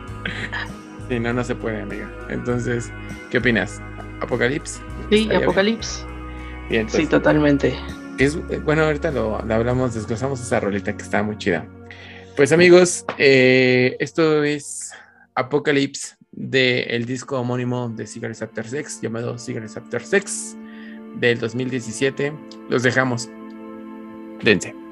Sí, 1.09 1.21
no, 1.21 1.31
no 1.31 1.41
se 1.41 1.55
puede, 1.55 1.81
amiga. 1.81 2.11
Entonces, 2.29 2.91
¿qué 3.31 3.37
opinas? 3.37 3.81
¿Apocalipsis? 4.19 4.81
Sí, 5.09 5.27
bien. 5.27 5.41
Apocalipsis. 5.41 6.05
Bien, 6.69 6.89
Sí, 6.89 7.05
totalmente. 7.05 7.77
Es, 8.17 8.37
bueno, 8.65 8.83
ahorita 8.83 9.11
lo, 9.11 9.41
lo 9.41 9.53
hablamos, 9.53 9.93
desglosamos 9.93 10.41
esa 10.41 10.59
rolita 10.59 10.97
que 10.97 11.03
está 11.03 11.23
muy 11.23 11.37
chida. 11.37 11.65
Pues 12.35 12.51
amigos, 12.51 13.05
eh, 13.17 13.95
esto 13.99 14.43
es 14.43 14.91
Apocalypse 15.33 16.17
del 16.31 17.05
disco 17.05 17.39
homónimo 17.39 17.89
de 17.89 18.05
Cigarettes 18.05 18.41
After 18.41 18.67
Sex, 18.67 19.01
llamado 19.01 19.37
Cigarettes 19.37 19.77
After 19.77 20.03
Sex, 20.03 20.57
del 21.19 21.39
2017. 21.39 22.33
Los 22.69 22.83
dejamos. 22.83 23.29
Dense. 24.41 24.86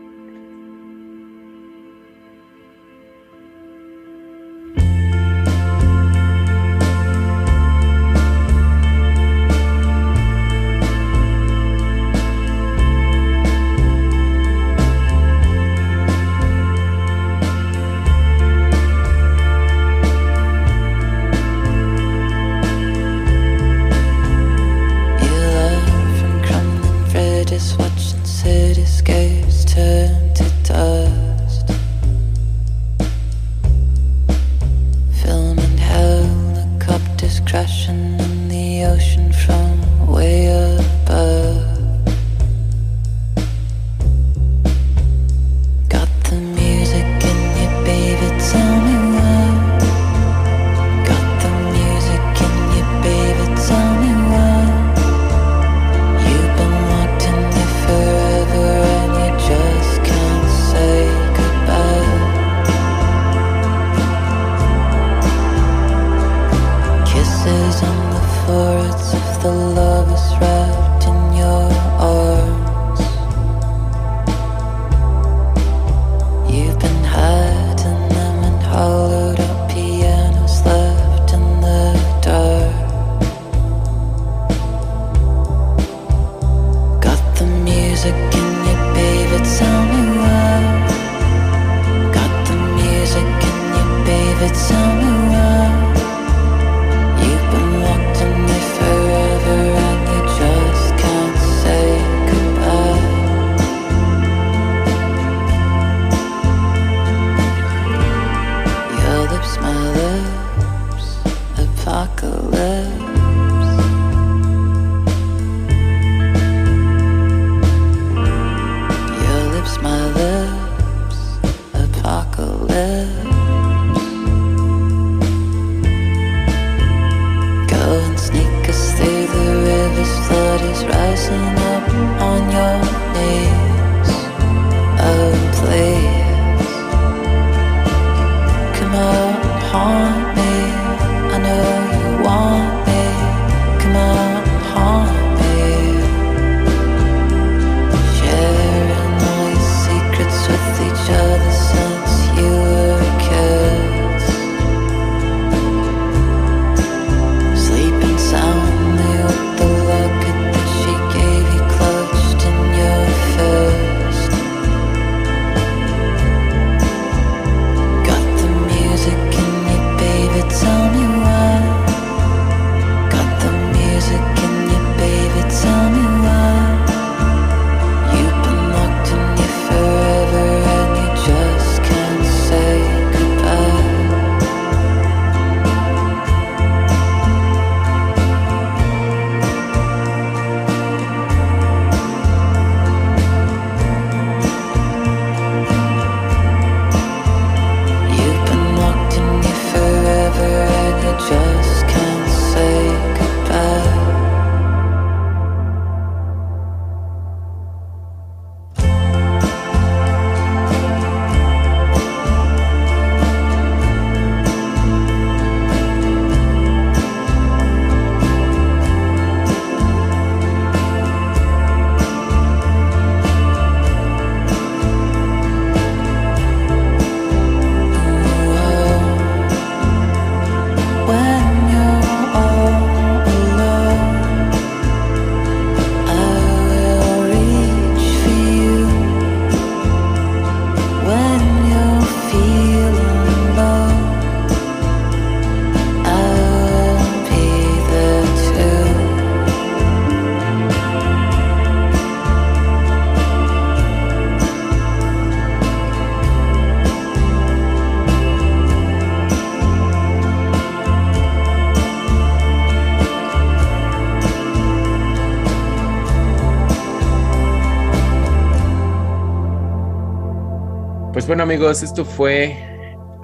Pues 271.25 271.37
bueno 271.37 271.51
amigos, 271.51 271.81
esto 271.81 272.05
fue 272.05 272.55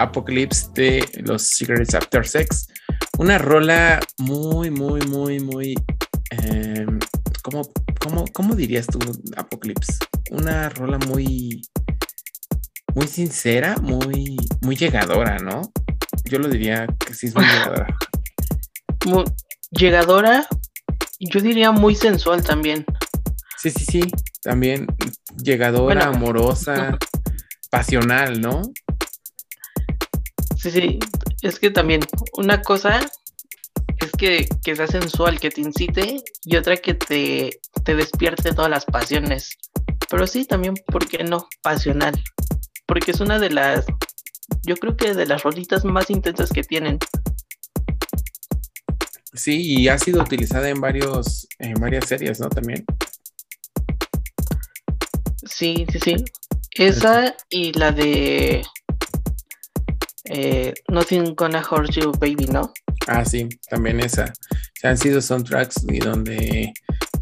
Apocalypse 0.00 0.68
de 0.74 1.22
los 1.24 1.40
Cigarettes 1.40 1.94
After 1.94 2.26
Sex. 2.26 2.66
Una 3.16 3.38
rola 3.38 4.00
muy, 4.18 4.72
muy, 4.72 5.00
muy, 5.02 5.38
muy... 5.38 5.74
eh, 6.32 6.84
¿cómo, 7.44 7.62
cómo, 8.00 8.24
cómo 8.32 8.56
dirías 8.56 8.88
tú, 8.88 8.98
Apocalypse? 9.36 9.98
Una 10.32 10.68
rola 10.70 10.98
muy... 11.06 11.62
Muy 12.96 13.06
sincera, 13.06 13.76
muy, 13.80 14.36
muy 14.62 14.74
llegadora, 14.74 15.38
¿no? 15.38 15.62
Yo 16.24 16.40
lo 16.40 16.48
diría 16.48 16.88
que 17.06 17.14
sí 17.14 17.28
es 17.28 17.36
muy 17.36 17.44
llegadora. 17.44 17.86
Llegadora, 19.70 20.48
yo 21.20 21.40
diría 21.40 21.70
muy 21.70 21.94
sensual 21.94 22.42
también. 22.42 22.84
Sí, 23.58 23.70
sí, 23.70 23.84
sí. 23.84 24.02
También 24.42 24.88
llegadora, 25.40 26.06
Bueno. 26.08 26.16
amorosa, 26.16 26.98
pasional, 27.72 28.38
¿no? 28.38 28.60
Sí, 30.58 30.70
sí, 30.70 30.98
es 31.40 31.58
que 31.58 31.70
también 31.70 32.02
una 32.34 32.60
cosa 32.60 33.00
es 33.98 34.12
que, 34.12 34.46
que 34.62 34.76
sea 34.76 34.86
sensual, 34.86 35.40
que 35.40 35.50
te 35.50 35.62
incite, 35.62 36.22
y 36.44 36.56
otra 36.56 36.76
que 36.76 36.92
te, 36.92 37.58
te 37.82 37.94
despierte 37.94 38.52
todas 38.52 38.70
las 38.70 38.84
pasiones. 38.84 39.56
Pero 40.10 40.26
sí, 40.26 40.44
también, 40.44 40.74
¿por 40.86 41.08
qué 41.08 41.24
no? 41.24 41.48
Pasional. 41.62 42.12
Porque 42.86 43.12
es 43.12 43.20
una 43.20 43.38
de 43.38 43.48
las, 43.48 43.86
yo 44.64 44.76
creo 44.76 44.94
que 44.94 45.14
de 45.14 45.24
las 45.24 45.42
rolitas 45.42 45.82
más 45.82 46.10
intensas 46.10 46.50
que 46.50 46.62
tienen. 46.62 46.98
Sí, 49.32 49.62
y 49.62 49.88
ha 49.88 49.98
sido 49.98 50.20
utilizada 50.20 50.68
en 50.68 50.78
varios, 50.78 51.48
en 51.58 51.72
varias 51.74 52.06
series, 52.06 52.38
¿no? 52.38 52.50
También. 52.50 52.84
Sí, 55.46 55.86
sí, 55.90 55.98
sí. 55.98 56.16
Esa 56.74 57.34
y 57.50 57.72
la 57.72 57.92
de 57.92 58.62
eh, 60.24 60.72
Nothing 60.88 61.34
Gonna 61.34 61.62
Hurt 61.68 61.90
You, 61.90 62.12
Baby, 62.12 62.46
¿no? 62.46 62.72
Ah, 63.06 63.24
sí, 63.24 63.48
también 63.68 64.00
esa. 64.00 64.24
O 64.24 64.80
sea, 64.80 64.90
han 64.90 64.98
sido 64.98 65.20
soundtracks 65.20 65.84
y 65.88 65.98
donde, 65.98 66.72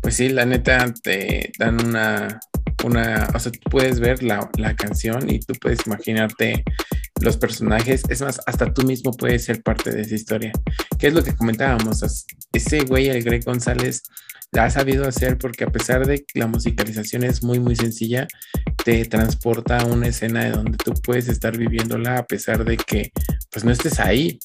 pues 0.02 0.16
sí, 0.16 0.28
la 0.28 0.44
neta 0.44 0.92
te 1.02 1.50
dan 1.58 1.84
una, 1.84 2.38
una, 2.84 3.28
o 3.34 3.38
sea, 3.38 3.50
tú 3.50 3.58
puedes 3.70 3.98
ver 3.98 4.22
la, 4.22 4.48
la 4.56 4.76
canción 4.76 5.28
y 5.28 5.40
tú 5.40 5.54
puedes 5.54 5.86
imaginarte 5.86 6.62
los 7.20 7.36
personajes. 7.36 8.02
Es 8.08 8.20
más, 8.20 8.40
hasta 8.46 8.72
tú 8.72 8.82
mismo 8.86 9.12
puedes 9.12 9.44
ser 9.44 9.62
parte 9.62 9.90
de 9.90 10.02
esa 10.02 10.14
historia. 10.14 10.52
¿Qué 10.98 11.08
es 11.08 11.14
lo 11.14 11.24
que 11.24 11.34
comentábamos? 11.34 12.02
Ese 12.52 12.84
güey, 12.84 13.08
el 13.08 13.22
Greg 13.22 13.44
González, 13.44 14.02
la 14.52 14.64
ha 14.64 14.70
sabido 14.70 15.06
hacer 15.06 15.38
porque 15.38 15.64
a 15.64 15.70
pesar 15.70 16.06
de 16.06 16.24
que 16.24 16.38
la 16.38 16.46
musicalización 16.46 17.24
es 17.24 17.42
muy, 17.42 17.60
muy 17.60 17.76
sencilla, 17.76 18.26
te 18.84 19.04
transporta 19.04 19.78
a 19.78 19.86
una 19.86 20.08
escena 20.08 20.44
de 20.44 20.50
donde 20.50 20.78
tú 20.78 20.92
puedes 20.94 21.28
estar 21.28 21.56
viviéndola 21.56 22.18
a 22.18 22.26
pesar 22.26 22.64
de 22.64 22.76
que, 22.76 23.12
pues, 23.50 23.64
no 23.64 23.70
estés 23.70 24.00
ahí 24.00 24.38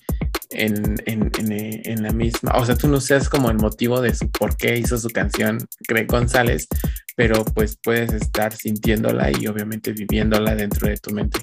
en, 0.51 0.95
en, 1.05 1.31
en, 1.39 1.51
eh, 1.51 1.95
la 1.99 2.11
misma, 2.11 2.53
o 2.55 2.65
sea, 2.65 2.75
tú 2.75 2.87
no 2.87 3.01
seas 3.01 3.29
como 3.29 3.49
el 3.49 3.57
motivo 3.57 3.99
de 4.01 4.13
su 4.13 4.29
por 4.29 4.55
qué 4.55 4.77
hizo 4.77 4.97
su 4.97 5.09
canción 5.09 5.57
Greg 5.87 6.07
González, 6.07 6.67
pero 7.15 7.43
pues 7.45 7.77
puedes 7.81 8.11
estar 8.13 8.53
sintiéndola 8.53 9.31
y 9.31 9.47
obviamente 9.47 9.93
viviéndola 9.93 10.55
dentro 10.55 10.87
de 10.87 10.97
tu 10.97 11.11
mente. 11.11 11.39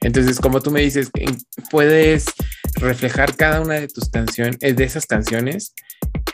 Entonces, 0.00 0.38
como 0.38 0.60
tú 0.60 0.70
me 0.70 0.82
dices, 0.82 1.10
puedes 1.70 2.26
reflejar 2.74 3.34
cada 3.36 3.60
una 3.60 3.74
de 3.74 3.88
tus 3.88 4.08
canciones, 4.10 4.56
eh, 4.60 4.74
de 4.74 4.84
esas 4.84 5.06
canciones 5.06 5.74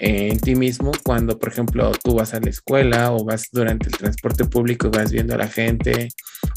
en 0.04 0.38
ti 0.38 0.54
mismo 0.54 0.92
cuando, 1.02 1.38
por 1.38 1.48
ejemplo, 1.48 1.90
tú 2.02 2.16
vas 2.16 2.34
a 2.34 2.40
la 2.40 2.50
escuela 2.50 3.12
o 3.12 3.24
vas 3.24 3.48
durante 3.50 3.86
el 3.86 3.96
transporte 3.96 4.44
público 4.44 4.86
y 4.86 4.90
vas 4.90 5.10
viendo 5.10 5.34
a 5.34 5.38
la 5.38 5.48
gente 5.48 6.08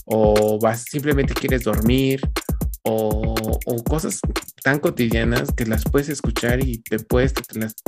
o 0.05 0.59
vas 0.59 0.83
simplemente 0.83 1.33
quieres 1.33 1.63
dormir 1.63 2.19
o, 2.83 3.35
cosas 3.87 4.19
tan 4.63 4.79
cotidianas 4.79 5.53
que 5.53 5.65
las 5.65 5.85
puedes 5.85 6.09
escuchar 6.09 6.61
y 6.61 6.79
te 6.79 6.99
puedes 6.99 7.33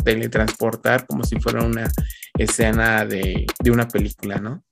teletransportar 0.04 1.06
como 1.06 1.24
si 1.24 1.38
fuera 1.40 1.64
una 1.64 1.92
escena 2.38 3.06
de, 3.06 3.46
de 3.62 3.72
una 3.72 3.88
película, 3.88 4.38
¿no? 4.38 4.64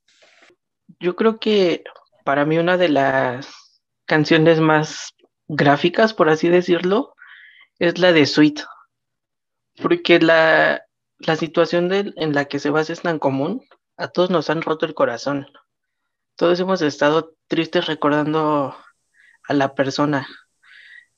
Yo 1.01 1.17
creo 1.17 1.37
que 1.37 1.83
para 2.23 2.45
mí 2.45 2.57
una 2.57 2.77
de 2.77 2.89
las 2.89 3.47
canciones 4.05 4.61
más 4.61 5.13
gráficas, 5.49 6.13
por 6.13 6.29
así 6.29 6.47
decirlo, 6.47 7.13
es 7.77 7.99
la 7.99 8.13
de 8.13 8.25
Sweet. 8.25 8.61
Porque 9.81 10.19
la, 10.19 10.83
la 11.19 11.35
situación 11.35 11.91
en 11.91 12.33
la 12.33 12.45
que 12.45 12.59
se 12.59 12.69
basa 12.69 12.93
es 12.93 13.01
tan 13.01 13.19
común, 13.19 13.65
a 13.97 14.07
todos 14.09 14.29
nos 14.29 14.49
han 14.49 14.61
roto 14.61 14.85
el 14.85 14.93
corazón. 14.93 15.47
Todos 16.35 16.59
hemos 16.59 16.81
estado 16.81 17.35
tristes 17.47 17.87
recordando 17.87 18.75
a 19.47 19.53
la 19.53 19.73
persona. 19.75 20.27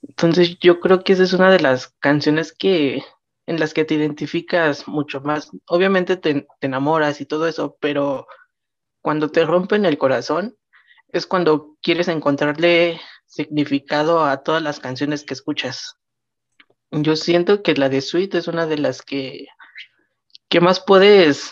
Entonces 0.01 0.57
yo 0.59 0.79
creo 0.79 1.03
que 1.03 1.13
esa 1.13 1.23
es 1.23 1.33
una 1.33 1.51
de 1.51 1.59
las 1.59 1.89
canciones 1.99 2.53
que 2.53 3.03
en 3.45 3.59
las 3.59 3.73
que 3.73 3.83
te 3.83 3.95
identificas 3.95 4.87
mucho 4.87 5.21
más. 5.21 5.49
Obviamente 5.67 6.17
te, 6.17 6.47
te 6.59 6.67
enamoras 6.67 7.19
y 7.19 7.25
todo 7.25 7.47
eso, 7.47 7.77
pero 7.81 8.27
cuando 9.01 9.29
te 9.29 9.45
rompen 9.45 9.85
el 9.85 9.97
corazón 9.97 10.55
es 11.09 11.25
cuando 11.25 11.75
quieres 11.81 12.07
encontrarle 12.07 13.01
significado 13.25 14.23
a 14.23 14.43
todas 14.43 14.61
las 14.61 14.79
canciones 14.79 15.23
que 15.23 15.33
escuchas. 15.33 15.98
Yo 16.91 17.15
siento 17.15 17.61
que 17.61 17.75
la 17.75 17.89
de 17.89 18.01
Sweet 18.01 18.35
es 18.35 18.47
una 18.47 18.65
de 18.65 18.77
las 18.77 19.01
que, 19.01 19.47
que 20.49 20.59
más 20.59 20.79
puedes 20.79 21.51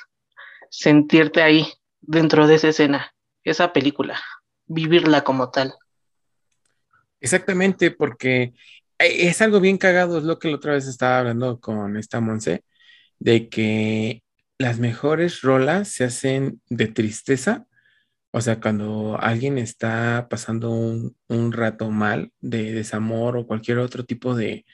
sentirte 0.69 1.41
ahí 1.41 1.67
dentro 2.01 2.47
de 2.47 2.55
esa 2.55 2.69
escena, 2.69 3.13
esa 3.43 3.71
película, 3.71 4.19
vivirla 4.65 5.23
como 5.23 5.51
tal. 5.51 5.73
Exactamente, 7.19 7.91
porque 7.91 8.53
eh, 8.99 9.27
es 9.27 9.41
algo 9.41 9.59
bien 9.59 9.77
cagado, 9.77 10.17
es 10.17 10.23
lo 10.23 10.39
que 10.39 10.49
la 10.49 10.57
otra 10.57 10.73
vez 10.73 10.87
estaba 10.87 11.19
hablando 11.19 11.59
con 11.59 11.97
esta 11.97 12.19
Monse, 12.19 12.63
de 13.19 13.49
que 13.49 14.23
las 14.57 14.79
mejores 14.79 15.41
rolas 15.41 15.89
se 15.89 16.05
hacen 16.05 16.61
de 16.69 16.87
tristeza, 16.87 17.67
o 18.31 18.41
sea, 18.41 18.59
cuando 18.59 19.17
alguien 19.19 19.57
está 19.57 20.27
pasando 20.29 20.71
un, 20.71 21.15
un 21.27 21.51
rato 21.51 21.89
mal 21.91 22.31
de 22.39 22.71
desamor 22.73 23.37
o 23.37 23.47
cualquier 23.47 23.79
otro 23.79 24.03
tipo 24.03 24.35
de 24.35 24.65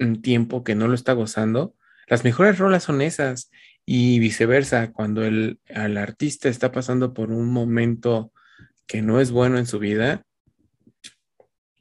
mm, 0.00 0.16
tiempo 0.16 0.64
que 0.64 0.74
no 0.74 0.88
lo 0.88 0.94
está 0.94 1.12
gozando, 1.12 1.76
las 2.08 2.24
mejores 2.24 2.58
rolas 2.58 2.82
son 2.82 3.02
esas 3.02 3.50
y 3.86 4.18
viceversa, 4.18 4.92
cuando 4.92 5.24
el, 5.24 5.60
el 5.66 5.96
artista 5.96 6.48
está 6.48 6.72
pasando 6.72 7.14
por 7.14 7.30
un 7.30 7.52
momento 7.52 8.32
que 8.86 9.02
no 9.02 9.20
es 9.20 9.30
bueno 9.30 9.58
en 9.58 9.66
su 9.66 9.78
vida 9.78 10.24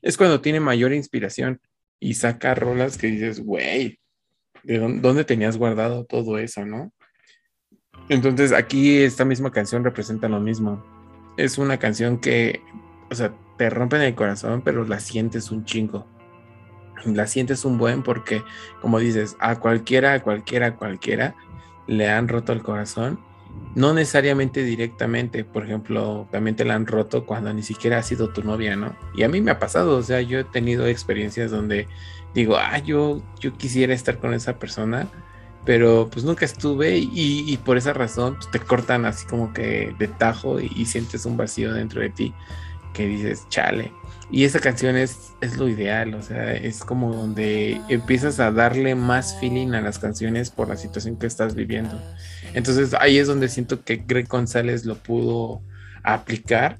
es 0.01 0.17
cuando 0.17 0.41
tiene 0.41 0.59
mayor 0.59 0.93
inspiración 0.93 1.59
y 1.99 2.13
saca 2.13 2.55
rolas 2.55 2.97
que 2.97 3.07
dices, 3.07 3.41
güey, 3.41 3.99
¿de 4.63 4.79
dónde, 4.79 5.01
dónde 5.01 5.25
tenías 5.25 5.57
guardado 5.57 6.05
todo 6.05 6.37
eso, 6.37 6.65
no? 6.65 6.93
Entonces 8.07 8.53
aquí 8.53 8.99
esta 8.99 9.25
misma 9.25 9.51
canción 9.51 9.83
representa 9.83 10.29
lo 10.29 10.39
mismo. 10.39 10.83
Es 11.37 11.57
una 11.57 11.77
canción 11.77 12.19
que, 12.19 12.61
o 13.11 13.15
sea, 13.15 13.35
te 13.57 13.69
rompe 13.69 13.97
en 13.97 14.03
el 14.03 14.15
corazón, 14.15 14.61
pero 14.63 14.85
la 14.85 14.99
sientes 14.99 15.51
un 15.51 15.65
chingo. 15.65 16.07
La 17.05 17.27
sientes 17.27 17.65
un 17.65 17.77
buen 17.77 18.03
porque, 18.03 18.43
como 18.81 18.99
dices, 18.99 19.35
a 19.39 19.59
cualquiera, 19.59 20.13
a 20.13 20.21
cualquiera, 20.21 20.67
a 20.67 20.75
cualquiera 20.75 21.35
le 21.87 22.09
han 22.09 22.27
roto 22.27 22.53
el 22.53 22.61
corazón. 22.61 23.19
No 23.75 23.93
necesariamente 23.93 24.63
directamente, 24.63 25.43
por 25.43 25.65
ejemplo, 25.65 26.27
también 26.31 26.55
te 26.55 26.65
la 26.65 26.75
han 26.75 26.85
roto 26.85 27.25
cuando 27.25 27.53
ni 27.53 27.63
siquiera 27.63 27.97
ha 27.97 28.03
sido 28.03 28.29
tu 28.29 28.43
novia, 28.43 28.75
¿no? 28.75 28.95
Y 29.15 29.23
a 29.23 29.29
mí 29.29 29.41
me 29.41 29.51
ha 29.51 29.59
pasado, 29.59 29.97
o 29.97 30.03
sea, 30.03 30.21
yo 30.21 30.39
he 30.39 30.43
tenido 30.43 30.87
experiencias 30.87 31.51
donde 31.51 31.87
digo, 32.33 32.57
ah, 32.57 32.77
yo, 32.79 33.21
yo 33.39 33.53
quisiera 33.53 33.93
estar 33.93 34.19
con 34.19 34.33
esa 34.33 34.59
persona, 34.59 35.07
pero 35.65 36.09
pues 36.11 36.25
nunca 36.25 36.45
estuve 36.45 36.97
y, 36.97 37.57
por 37.65 37.77
esa 37.77 37.93
razón 37.93 38.35
pues, 38.35 38.49
te 38.51 38.59
cortan 38.59 39.05
así 39.05 39.25
como 39.27 39.51
que 39.53 39.93
de 39.99 40.07
tajo 40.07 40.59
y 40.59 40.85
sientes 40.85 41.25
un 41.25 41.37
vacío 41.37 41.73
dentro 41.73 42.01
de 42.01 42.09
ti 42.09 42.33
que 42.93 43.07
dices, 43.07 43.47
chale. 43.49 43.91
Y 44.31 44.43
esa 44.43 44.59
canción 44.59 44.95
es, 44.95 45.33
es 45.41 45.57
lo 45.57 45.67
ideal, 45.67 46.13
o 46.13 46.21
sea, 46.21 46.53
es 46.53 46.83
como 46.83 47.13
donde 47.13 47.81
empiezas 47.89 48.39
a 48.39 48.51
darle 48.51 48.93
más 48.93 49.39
feeling 49.39 49.73
a 49.73 49.81
las 49.81 49.97
canciones 49.97 50.51
por 50.51 50.67
la 50.69 50.77
situación 50.77 51.17
que 51.17 51.25
estás 51.25 51.55
viviendo. 51.55 51.99
Entonces 52.53 52.93
ahí 52.99 53.17
es 53.17 53.27
donde 53.27 53.49
siento 53.49 53.83
que 53.83 53.97
Greg 53.97 54.27
González 54.27 54.85
lo 54.85 54.95
pudo 54.95 55.61
aplicar 56.03 56.77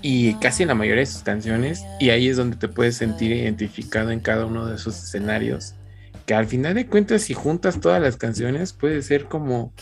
y 0.00 0.34
casi 0.34 0.62
en 0.62 0.68
la 0.68 0.74
mayoría 0.74 1.00
de 1.00 1.06
sus 1.06 1.22
canciones 1.22 1.84
y 2.00 2.10
ahí 2.10 2.28
es 2.28 2.36
donde 2.36 2.56
te 2.56 2.68
puedes 2.68 2.96
sentir 2.96 3.32
identificado 3.32 4.10
en 4.10 4.20
cada 4.20 4.46
uno 4.46 4.66
de 4.66 4.76
esos 4.76 5.02
escenarios 5.02 5.74
que 6.26 6.34
al 6.34 6.46
final 6.46 6.74
de 6.74 6.86
cuentas 6.86 7.22
si 7.22 7.34
juntas 7.34 7.80
todas 7.80 8.00
las 8.00 8.16
canciones 8.16 8.72
puede 8.72 9.02
ser 9.02 9.26
como 9.26 9.72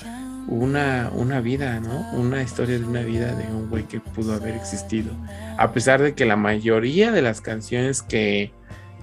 una, 0.50 1.10
una 1.14 1.40
vida, 1.40 1.80
¿no? 1.80 2.10
Una 2.12 2.42
historia 2.42 2.78
de 2.78 2.84
una 2.84 3.00
vida 3.00 3.34
de 3.34 3.46
un 3.46 3.70
güey 3.70 3.84
que 3.84 4.00
pudo 4.00 4.34
haber 4.34 4.54
existido. 4.54 5.12
A 5.56 5.72
pesar 5.72 6.02
de 6.02 6.14
que 6.14 6.26
la 6.26 6.36
mayoría 6.36 7.12
de 7.12 7.22
las 7.22 7.40
canciones 7.40 8.02
que 8.02 8.52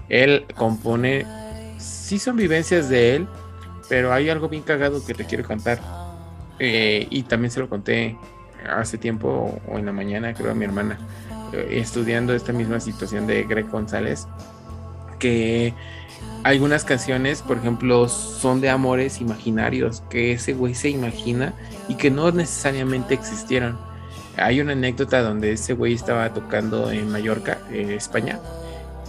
él 0.10 0.46
compone 0.56 1.26
sí 1.80 2.20
son 2.20 2.36
vivencias 2.36 2.90
de 2.90 3.16
él, 3.16 3.28
pero 3.90 4.14
hay 4.14 4.30
algo 4.30 4.50
bien 4.50 4.64
cagado 4.64 5.04
que 5.06 5.14
te 5.14 5.26
quiero 5.26 5.46
contar. 5.46 5.80
Eh, 6.60 7.08
y 7.10 7.24
también 7.24 7.52
se 7.52 7.60
lo 7.60 7.70
conté 7.70 8.18
hace 8.70 8.98
tiempo 8.98 9.60
o 9.68 9.78
en 9.78 9.86
la 9.86 9.94
mañana, 9.94 10.34
creo, 10.34 10.52
a 10.52 10.56
mi 10.56 10.66
hermana. 10.66 11.00
eh, 11.54 11.80
estudiando 11.80 12.34
esta 12.34 12.52
misma 12.52 12.80
situación 12.80 13.26
de 13.26 13.44
Greg 13.44 13.70
González, 13.70 14.28
que 15.20 15.74
algunas 16.44 16.86
canciones, 16.86 17.42
por 17.42 17.58
ejemplo, 17.58 18.08
son 18.08 18.62
de 18.62 18.70
amores 18.70 19.20
imaginarios 19.20 20.02
que 20.10 20.32
ese 20.32 20.54
güey 20.54 20.76
se 20.76 20.90
imagina 20.90 21.54
y 21.88 21.96
que 21.96 22.10
no 22.10 22.32
necesariamente 22.32 23.14
existieron. 23.14 23.78
Hay 24.38 24.62
una 24.62 24.74
anécdota 24.74 25.22
donde 25.22 25.54
ese 25.54 25.74
güey 25.74 25.94
estaba 25.94 26.34
tocando 26.34 26.92
en 26.92 27.12
Mallorca, 27.12 27.58
en 27.72 27.92
España, 27.92 28.40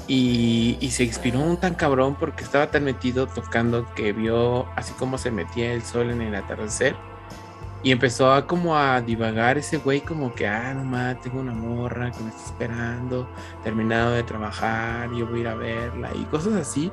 y, 0.09 0.79
y, 0.81 0.91
se 0.91 1.05
inspiró 1.05 1.41
un 1.41 1.59
tan 1.59 1.75
cabrón 1.75 2.17
porque 2.19 2.43
estaba 2.43 2.71
tan 2.71 2.85
metido 2.85 3.27
tocando 3.27 3.87
que 3.95 4.15
vio 4.15 4.65
así 4.75 4.95
como 4.95 5.19
se 5.19 5.31
metía 5.31 5.75
el 5.75 5.83
sol 5.83 6.11
en 6.11 6.23
el 6.23 6.35
atardecer 6.35 6.97
y 7.83 7.93
empezó 7.93 8.33
a 8.33 8.47
como 8.47 8.77
a 8.77 9.01
divagar 9.01 9.57
ese 9.59 9.79
güey 9.79 10.01
como 10.01 10.35
que, 10.35 10.47
ah, 10.47 10.75
no 10.75 11.21
tengo 11.21 11.41
una 11.41 11.53
morra 11.53 12.11
que 12.11 12.23
me 12.23 12.31
está 12.31 12.45
esperando, 12.47 13.29
terminado 13.63 14.13
de 14.13 14.23
trabajar, 14.25 15.11
yo 15.13 15.27
voy 15.27 15.39
a 15.39 15.43
ir 15.43 15.49
a 15.49 15.55
verla 15.55 16.11
y 16.15 16.25
cosas 16.25 16.55
así, 16.55 16.91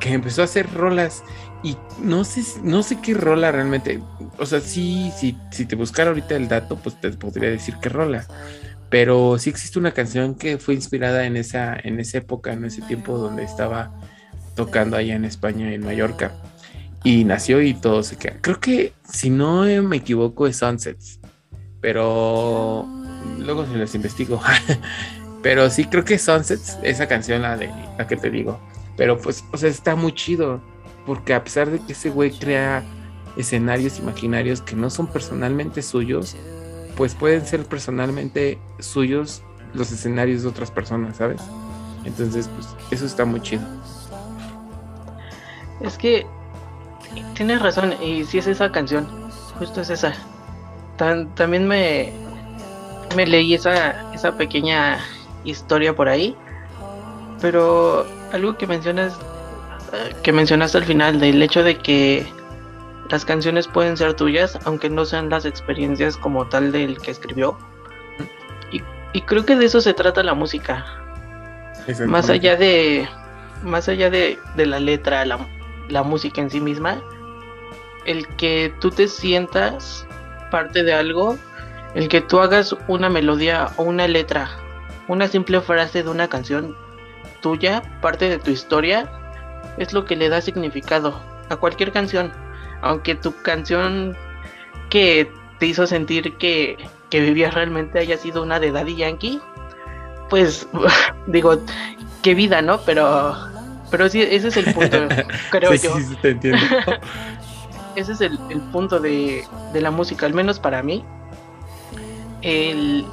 que 0.00 0.12
empezó 0.12 0.42
a 0.42 0.44
hacer 0.44 0.72
rolas. 0.74 1.24
Y 1.62 1.76
no 2.00 2.24
sé, 2.24 2.42
no 2.62 2.82
sé 2.82 3.00
qué 3.00 3.14
rola 3.14 3.50
realmente, 3.50 4.00
o 4.38 4.46
sea, 4.46 4.60
sí, 4.60 5.10
sí, 5.16 5.36
si 5.50 5.66
te 5.66 5.74
buscara 5.76 6.10
ahorita 6.10 6.36
el 6.36 6.46
dato, 6.46 6.76
pues 6.76 7.00
te 7.00 7.10
podría 7.12 7.50
decir 7.50 7.76
qué 7.80 7.88
rola, 7.88 8.26
pero 8.90 9.38
sí 9.38 9.50
existe 9.50 9.78
una 9.78 9.92
canción 9.92 10.34
que 10.36 10.58
fue 10.58 10.74
inspirada 10.74 11.26
en 11.26 11.36
esa, 11.36 11.76
en 11.82 11.98
esa 11.98 12.18
época, 12.18 12.52
en 12.52 12.64
ese 12.64 12.82
tiempo 12.82 13.18
donde 13.18 13.42
estaba 13.42 13.92
tocando 14.54 14.96
allá 14.96 15.16
en 15.16 15.24
España, 15.24 15.72
en 15.72 15.84
Mallorca 15.84 16.32
y 17.04 17.24
nació 17.24 17.62
y 17.62 17.74
todo 17.74 18.02
se 18.02 18.16
queda. 18.16 18.36
Creo 18.40 18.60
que, 18.60 18.92
si 19.10 19.30
no 19.30 19.62
me 19.82 19.96
equivoco, 19.96 20.46
es 20.46 20.58
Sunsets, 20.58 21.20
pero 21.80 22.86
luego 23.38 23.66
se 23.66 23.76
les 23.76 23.94
investigo. 23.94 24.40
pero 25.42 25.70
sí, 25.70 25.84
creo 25.84 26.04
que 26.04 26.14
es 26.14 26.22
Sunsets, 26.22 26.78
esa 26.82 27.06
canción, 27.06 27.42
la, 27.42 27.56
de, 27.56 27.70
la 27.98 28.06
que 28.06 28.16
te 28.16 28.30
digo. 28.30 28.60
Pero 28.96 29.18
pues, 29.18 29.44
o 29.52 29.56
sea, 29.56 29.68
está 29.68 29.94
muy 29.94 30.12
chido, 30.12 30.60
porque 31.06 31.34
a 31.34 31.44
pesar 31.44 31.70
de 31.70 31.78
que 31.78 31.92
ese 31.92 32.10
güey 32.10 32.30
crea 32.30 32.82
escenarios 33.36 33.98
imaginarios 33.98 34.60
que 34.60 34.74
no 34.74 34.90
son 34.90 35.06
personalmente 35.06 35.82
suyos, 35.82 36.36
pues 36.96 37.14
pueden 37.14 37.46
ser 37.46 37.64
personalmente 37.64 38.58
suyos 38.80 39.42
los 39.74 39.92
escenarios 39.92 40.42
de 40.42 40.48
otras 40.48 40.70
personas, 40.72 41.18
¿sabes? 41.18 41.40
Entonces, 42.04 42.48
pues 42.48 42.66
eso 42.90 43.06
está 43.06 43.24
muy 43.24 43.40
chido. 43.40 43.62
Es 45.80 45.96
que 45.96 46.26
tienes 47.34 47.60
razón, 47.60 47.94
y 48.02 48.24
si 48.24 48.38
es 48.38 48.46
esa 48.46 48.70
canción, 48.70 49.06
justo 49.58 49.80
es 49.80 49.90
esa. 49.90 50.14
también 50.96 51.66
me, 51.66 52.12
me 53.16 53.26
leí 53.26 53.54
esa, 53.54 54.12
esa 54.12 54.36
pequeña 54.36 54.98
historia 55.44 55.94
por 55.94 56.08
ahí, 56.08 56.36
pero 57.40 58.06
algo 58.32 58.56
que 58.56 58.66
mencionas, 58.66 59.14
eh, 59.92 60.14
que 60.22 60.32
mencionaste 60.32 60.78
al 60.78 60.84
final, 60.84 61.20
del 61.20 61.42
hecho 61.42 61.62
de 61.62 61.76
que 61.78 62.26
las 63.10 63.24
canciones 63.24 63.66
pueden 63.68 63.96
ser 63.96 64.14
tuyas, 64.14 64.58
aunque 64.64 64.90
no 64.90 65.04
sean 65.04 65.30
las 65.30 65.44
experiencias 65.44 66.16
como 66.16 66.46
tal 66.46 66.72
del 66.72 66.98
que 67.00 67.10
escribió. 67.10 67.56
Y, 68.70 68.82
y 69.12 69.22
creo 69.22 69.46
que 69.46 69.56
de 69.56 69.66
eso 69.66 69.80
se 69.80 69.94
trata 69.94 70.22
la 70.22 70.34
música. 70.34 70.84
Más 72.06 72.28
allá 72.28 72.54
de, 72.56 73.08
más 73.62 73.88
allá 73.88 74.10
de, 74.10 74.38
de 74.56 74.66
la 74.66 74.78
letra, 74.78 75.24
la, 75.24 75.38
la 75.88 76.02
música 76.02 76.40
en 76.40 76.50
sí 76.50 76.60
misma, 76.60 77.02
el 78.04 78.26
que 78.36 78.72
tú 78.80 78.90
te 78.90 79.08
sientas 79.08 80.06
parte 80.50 80.82
de 80.82 80.94
algo, 80.94 81.38
el 81.94 82.08
que 82.08 82.20
tú 82.20 82.40
hagas 82.40 82.74
una 82.86 83.08
melodía 83.08 83.70
o 83.76 83.82
una 83.82 84.08
letra, 84.08 84.50
una 85.08 85.28
simple 85.28 85.60
frase 85.60 86.02
de 86.02 86.10
una 86.10 86.28
canción 86.28 86.76
tuya, 87.40 87.82
parte 88.00 88.28
de 88.28 88.38
tu 88.38 88.50
historia, 88.50 89.10
es 89.78 89.92
lo 89.92 90.04
que 90.04 90.16
le 90.16 90.28
da 90.28 90.40
significado 90.40 91.20
a 91.48 91.56
cualquier 91.56 91.92
canción. 91.92 92.32
Aunque 92.82 93.14
tu 93.14 93.34
canción 93.42 94.16
que 94.90 95.30
te 95.58 95.66
hizo 95.66 95.86
sentir 95.86 96.36
que, 96.36 96.76
que 97.10 97.20
vivías 97.20 97.54
realmente 97.54 97.98
haya 97.98 98.16
sido 98.16 98.42
una 98.42 98.60
de 98.60 98.72
Daddy 98.72 98.96
Yankee, 98.96 99.40
pues 100.28 100.68
digo, 101.26 101.58
qué 102.22 102.34
vida, 102.34 102.62
¿no? 102.62 102.80
Pero 102.82 103.36
pero 103.90 104.08
sí, 104.08 104.22
ese 104.22 104.48
es 104.48 104.56
el 104.56 104.72
punto, 104.72 104.98
creo 105.50 105.74
yo. 105.74 105.96
Sí, 105.98 106.16
te 106.20 106.30
entiendo. 106.30 106.60
ese 107.96 108.12
es 108.12 108.20
el, 108.20 108.38
punto 108.72 109.00
de, 109.00 109.44
la 109.74 109.90
música, 109.90 110.26
al 110.26 110.34
menos 110.34 110.58
para 110.58 110.82
mí. 110.82 111.04
El, 112.42 113.04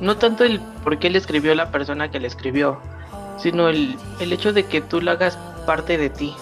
no 0.00 0.16
tanto 0.16 0.44
el 0.44 0.60
por 0.82 0.98
qué 0.98 1.10
le 1.10 1.18
escribió 1.18 1.54
la 1.54 1.70
persona 1.70 2.10
que 2.10 2.18
le 2.18 2.26
escribió, 2.26 2.80
sino 3.38 3.68
el, 3.68 3.96
el 4.20 4.32
hecho 4.32 4.52
de 4.52 4.64
que 4.64 4.80
tú 4.80 5.00
la 5.00 5.12
hagas 5.12 5.38
parte 5.66 5.98
de 5.98 6.10
ti. 6.10 6.34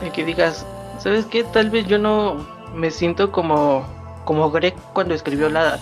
De 0.00 0.10
que 0.10 0.24
digas, 0.24 0.66
¿sabes 0.98 1.26
qué? 1.26 1.44
Tal 1.44 1.70
vez 1.70 1.86
yo 1.86 1.98
no 1.98 2.46
me 2.74 2.90
siento 2.90 3.30
como, 3.30 3.86
como 4.24 4.50
Greg 4.50 4.74
cuando 4.92 5.14
escribió 5.14 5.48
la, 5.48 5.78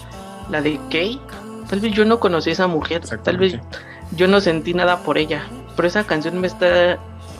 la 0.50 0.60
de 0.60 0.78
Kay. 0.90 1.20
Tal 1.68 1.80
vez 1.80 1.92
yo 1.94 2.04
no 2.04 2.20
conocí 2.20 2.50
a 2.50 2.52
esa 2.52 2.66
mujer, 2.66 3.02
tal 3.22 3.38
vez 3.38 3.58
yo 4.14 4.28
no 4.28 4.40
sentí 4.40 4.74
nada 4.74 5.02
por 5.04 5.16
ella, 5.16 5.46
pero 5.74 5.88
esa 5.88 6.04
canción 6.04 6.38
me 6.38 6.46
está 6.46 6.98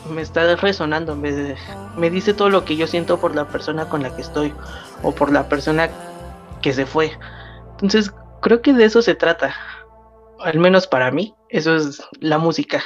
me 0.09 0.21
está 0.21 0.55
resonando, 0.55 1.15
me, 1.15 1.55
me 1.97 2.09
dice 2.09 2.33
todo 2.33 2.49
lo 2.49 2.65
que 2.65 2.75
yo 2.75 2.87
siento 2.87 3.19
por 3.19 3.35
la 3.35 3.47
persona 3.47 3.89
con 3.89 4.03
la 4.03 4.15
que 4.15 4.21
estoy 4.21 4.53
o 5.01 5.13
por 5.13 5.31
la 5.31 5.49
persona 5.49 5.89
que 6.61 6.73
se 6.73 6.85
fue. 6.85 7.11
Entonces, 7.71 8.11
creo 8.41 8.61
que 8.61 8.73
de 8.73 8.85
eso 8.85 9.01
se 9.01 9.15
trata. 9.15 9.55
Al 10.39 10.59
menos 10.59 10.87
para 10.87 11.11
mí, 11.11 11.33
eso 11.49 11.75
es 11.75 12.01
la 12.19 12.37
música. 12.37 12.83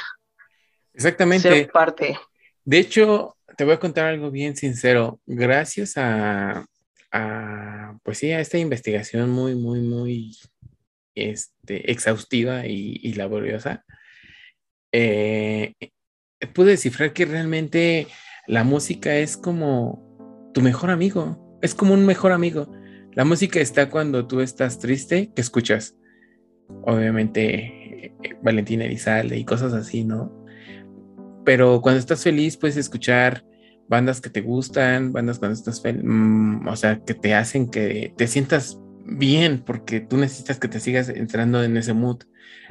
Exactamente. 0.94 1.48
Ser 1.48 1.70
parte. 1.70 2.18
De 2.64 2.78
hecho, 2.78 3.36
te 3.56 3.64
voy 3.64 3.74
a 3.74 3.80
contar 3.80 4.06
algo 4.06 4.30
bien 4.30 4.56
sincero. 4.56 5.20
Gracias 5.26 5.96
a, 5.96 6.66
a 7.10 7.98
pues 8.02 8.18
sí, 8.18 8.30
a 8.32 8.40
esta 8.40 8.58
investigación 8.58 9.30
muy, 9.30 9.54
muy, 9.54 9.80
muy 9.80 10.36
este, 11.14 11.90
exhaustiva 11.90 12.66
y, 12.66 13.12
laboriosa, 13.14 13.84
eh, 14.92 15.74
pude 16.54 16.72
descifrar 16.72 17.12
que 17.12 17.24
realmente 17.24 18.06
la 18.46 18.64
música 18.64 19.16
es 19.16 19.36
como 19.36 20.50
tu 20.54 20.60
mejor 20.60 20.90
amigo, 20.90 21.58
es 21.62 21.74
como 21.74 21.94
un 21.94 22.06
mejor 22.06 22.32
amigo. 22.32 22.72
La 23.12 23.24
música 23.24 23.60
está 23.60 23.90
cuando 23.90 24.26
tú 24.26 24.40
estás 24.40 24.78
triste, 24.78 25.32
que 25.34 25.40
escuchas, 25.40 25.96
obviamente, 26.82 28.14
Valentina 28.42 28.84
Elizalde 28.84 29.36
y 29.36 29.44
cosas 29.44 29.72
así, 29.72 30.04
¿no? 30.04 30.44
Pero 31.44 31.80
cuando 31.80 31.98
estás 31.98 32.22
feliz, 32.22 32.56
puedes 32.56 32.76
escuchar 32.76 33.44
bandas 33.88 34.20
que 34.20 34.30
te 34.30 34.40
gustan, 34.40 35.12
bandas 35.12 35.38
cuando 35.38 35.54
estás 35.54 35.80
feliz, 35.80 36.02
mm, 36.04 36.68
o 36.68 36.76
sea, 36.76 37.00
que 37.04 37.14
te 37.14 37.34
hacen 37.34 37.70
que 37.70 38.12
te 38.16 38.26
sientas 38.26 38.78
bien, 39.04 39.62
porque 39.64 40.00
tú 40.00 40.18
necesitas 40.18 40.58
que 40.58 40.68
te 40.68 40.80
sigas 40.80 41.08
entrando 41.08 41.64
en 41.64 41.76
ese 41.76 41.94
mood. 41.94 42.18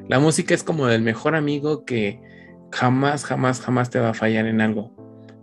La 0.07 0.19
música 0.19 0.53
es 0.53 0.63
como 0.63 0.87
el 0.89 1.01
mejor 1.01 1.35
amigo 1.35 1.85
que 1.85 2.21
jamás, 2.71 3.25
jamás, 3.25 3.61
jamás 3.61 3.89
te 3.89 3.99
va 3.99 4.09
a 4.09 4.13
fallar 4.13 4.45
en 4.47 4.61
algo. 4.61 4.95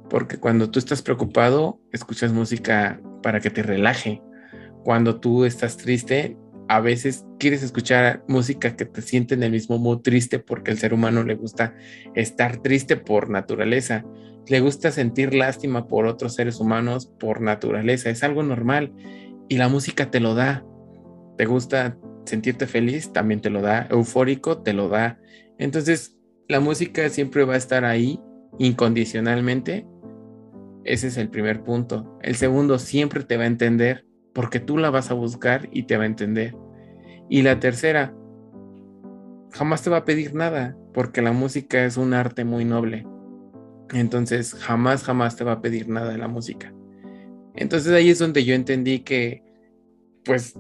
Porque 0.09 0.39
cuando 0.39 0.71
tú 0.71 0.79
estás 0.79 1.03
preocupado, 1.03 1.81
escuchas 1.93 2.33
música 2.33 3.01
para 3.23 3.41
que 3.41 3.51
te 3.51 3.63
relaje. 3.63 4.23
Cuando 4.85 5.21
tú 5.21 5.45
estás 5.45 5.77
triste, 5.77 6.37
a 6.69 6.81
veces 6.81 7.25
quieres 7.39 7.63
escuchar 7.63 8.23
música 8.29 8.77
que 8.77 8.85
te 8.85 9.03
siente 9.03 9.35
en 9.35 9.43
el 9.43 9.51
mismo 9.51 9.79
mood 9.79 10.01
triste 10.01 10.39
porque 10.39 10.71
al 10.71 10.79
ser 10.79 10.95
humano 10.95 11.23
le 11.23 11.35
gusta 11.35 11.75
estar 12.15 12.59
triste 12.59 12.97
por 12.97 13.31
naturaleza. 13.31 14.05
Le 14.47 14.61
gusta 14.61 14.91
sentir 14.91 15.35
lástima 15.35 15.89
por 15.89 16.07
otros 16.07 16.35
seres 16.35 16.61
humanos 16.61 17.07
por 17.19 17.41
naturaleza. 17.41 18.11
Es 18.11 18.23
algo 18.23 18.43
normal 18.43 18.93
y 19.49 19.57
la 19.57 19.69
música 19.69 20.11
te 20.11 20.21
lo 20.21 20.35
da 20.35 20.65
te 21.37 21.47
gusta 21.47 21.97
sentirte 22.25 22.67
feliz, 22.67 23.13
también 23.13 23.41
te 23.41 23.51
lo 23.51 23.61
da, 23.61 23.87
eufórico, 23.91 24.63
te 24.63 24.73
lo 24.73 24.89
da. 24.89 25.19
Entonces, 25.59 26.17
la 26.49 26.61
música 26.61 27.09
siempre 27.09 27.45
va 27.45 27.55
a 27.55 27.59
estar 27.59 27.85
ahí 27.85 28.21
incondicionalmente. 28.59 29.87
Ese 30.85 31.09
es 31.09 31.17
el 31.17 31.31
primer 31.31 31.63
punto. 31.63 32.19
El 32.23 32.35
segundo, 32.37 32.79
siempre 32.79 33.25
te 33.25 33.37
va 33.37 33.45
a 33.45 33.49
entender 33.49 34.05
porque 34.35 34.61
tú 34.61 34.77
la 34.77 34.91
vas 34.91 35.11
a 35.11 35.15
buscar 35.15 35.69
y 35.73 35.85
te 35.85 35.97
va 35.97 36.03
a 36.03 36.07
entender. 36.07 36.55
Y 37.31 37.43
la 37.43 37.61
tercera, 37.61 38.15
jamás 39.53 39.83
te 39.83 39.91
va 39.91 39.99
a 39.99 40.05
pedir 40.05 40.35
nada 40.35 40.77
porque 40.93 41.23
la 41.23 41.33
música 41.33 41.85
es 41.85 41.97
un 41.97 42.13
arte 42.13 42.45
muy 42.45 42.65
noble. 42.65 43.07
Entonces, 43.93 44.55
jamás, 44.55 45.03
jamás 45.05 45.37
te 45.37 45.45
va 45.45 45.53
a 45.53 45.61
pedir 45.63 45.89
nada 45.89 46.13
de 46.13 46.19
la 46.19 46.29
música. 46.29 46.75
Entonces 47.55 47.93
ahí 47.93 48.11
es 48.11 48.19
donde 48.19 48.45
yo 48.45 48.55
entendí 48.55 49.01
que, 49.01 49.43
pues, 50.25 50.55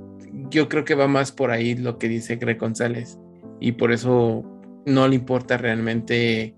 yo 0.50 0.68
creo 0.68 0.84
que 0.84 0.94
va 0.94 1.08
más 1.08 1.32
por 1.32 1.50
ahí 1.50 1.74
lo 1.74 1.98
que 1.98 2.08
dice 2.08 2.36
Greg 2.36 2.58
González 2.58 3.18
y 3.60 3.72
por 3.72 3.92
eso 3.92 4.53
no 4.86 5.08
le 5.08 5.16
importa 5.16 5.56
realmente 5.56 6.54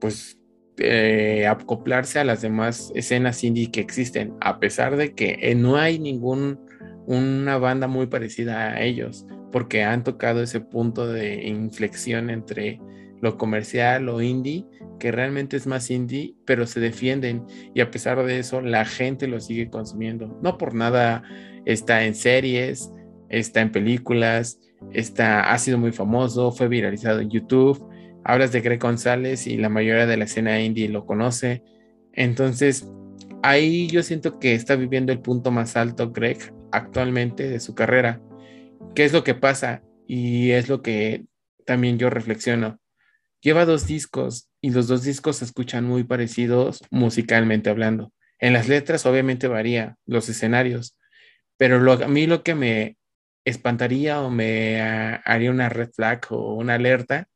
pues 0.00 0.38
eh, 0.78 1.46
acoplarse 1.46 2.18
a 2.18 2.24
las 2.24 2.40
demás 2.40 2.90
escenas 2.94 3.44
indie 3.44 3.70
que 3.70 3.80
existen, 3.80 4.34
a 4.40 4.58
pesar 4.60 4.96
de 4.96 5.14
que 5.14 5.38
eh, 5.40 5.54
no 5.54 5.76
hay 5.76 5.98
ningún 5.98 6.58
una 7.06 7.58
banda 7.58 7.88
muy 7.88 8.06
parecida 8.06 8.70
a 8.70 8.82
ellos, 8.82 9.26
porque 9.50 9.82
han 9.82 10.04
tocado 10.04 10.42
ese 10.42 10.60
punto 10.60 11.08
de 11.08 11.46
inflexión 11.46 12.30
entre 12.30 12.80
lo 13.20 13.36
comercial 13.36 14.08
o 14.08 14.22
indie, 14.22 14.64
que 14.98 15.10
realmente 15.12 15.56
es 15.56 15.66
más 15.66 15.90
indie, 15.90 16.34
pero 16.46 16.66
se 16.66 16.80
defienden 16.80 17.44
y 17.74 17.80
a 17.80 17.90
pesar 17.90 18.24
de 18.24 18.38
eso 18.38 18.60
la 18.60 18.84
gente 18.84 19.26
lo 19.26 19.40
sigue 19.40 19.68
consumiendo. 19.68 20.38
No 20.42 20.56
por 20.56 20.74
nada 20.74 21.22
está 21.64 22.04
en 22.04 22.14
series, 22.14 22.90
está 23.28 23.60
en 23.60 23.72
películas, 23.72 24.58
está, 24.92 25.52
ha 25.52 25.58
sido 25.58 25.78
muy 25.78 25.92
famoso, 25.92 26.52
fue 26.52 26.68
viralizado 26.68 27.20
en 27.20 27.30
YouTube. 27.30 27.84
Hablas 28.24 28.52
de 28.52 28.60
Greg 28.60 28.80
González 28.80 29.46
y 29.46 29.56
la 29.56 29.68
mayoría 29.68 30.06
de 30.06 30.16
la 30.16 30.24
escena 30.24 30.60
indie 30.60 30.88
lo 30.88 31.06
conoce. 31.06 31.62
Entonces, 32.12 32.86
ahí 33.42 33.88
yo 33.88 34.02
siento 34.02 34.38
que 34.38 34.54
está 34.54 34.76
viviendo 34.76 35.12
el 35.12 35.20
punto 35.20 35.50
más 35.50 35.76
alto 35.76 36.10
Greg 36.10 36.52
actualmente 36.72 37.48
de 37.48 37.60
su 37.60 37.74
carrera. 37.74 38.20
¿Qué 38.94 39.04
es 39.04 39.12
lo 39.12 39.24
que 39.24 39.34
pasa? 39.34 39.82
Y 40.06 40.50
es 40.50 40.68
lo 40.68 40.82
que 40.82 41.24
también 41.64 41.98
yo 41.98 42.10
reflexiono. 42.10 42.80
Lleva 43.40 43.64
dos 43.64 43.86
discos 43.86 44.50
y 44.60 44.70
los 44.70 44.86
dos 44.88 45.02
discos 45.02 45.36
se 45.36 45.44
escuchan 45.44 45.84
muy 45.84 46.04
parecidos 46.04 46.82
musicalmente 46.90 47.70
hablando. 47.70 48.12
En 48.38 48.52
las 48.52 48.68
letras 48.68 49.06
obviamente 49.06 49.48
varía 49.48 49.96
los 50.06 50.28
escenarios, 50.28 50.96
pero 51.56 51.92
a 51.92 52.08
mí 52.08 52.26
lo 52.26 52.42
que 52.42 52.54
me 52.54 52.96
espantaría 53.44 54.20
o 54.20 54.30
me 54.30 54.80
haría 55.24 55.50
una 55.50 55.68
red 55.68 55.90
flag 55.90 56.26
o 56.30 56.54
una 56.54 56.74
alerta 56.74 57.28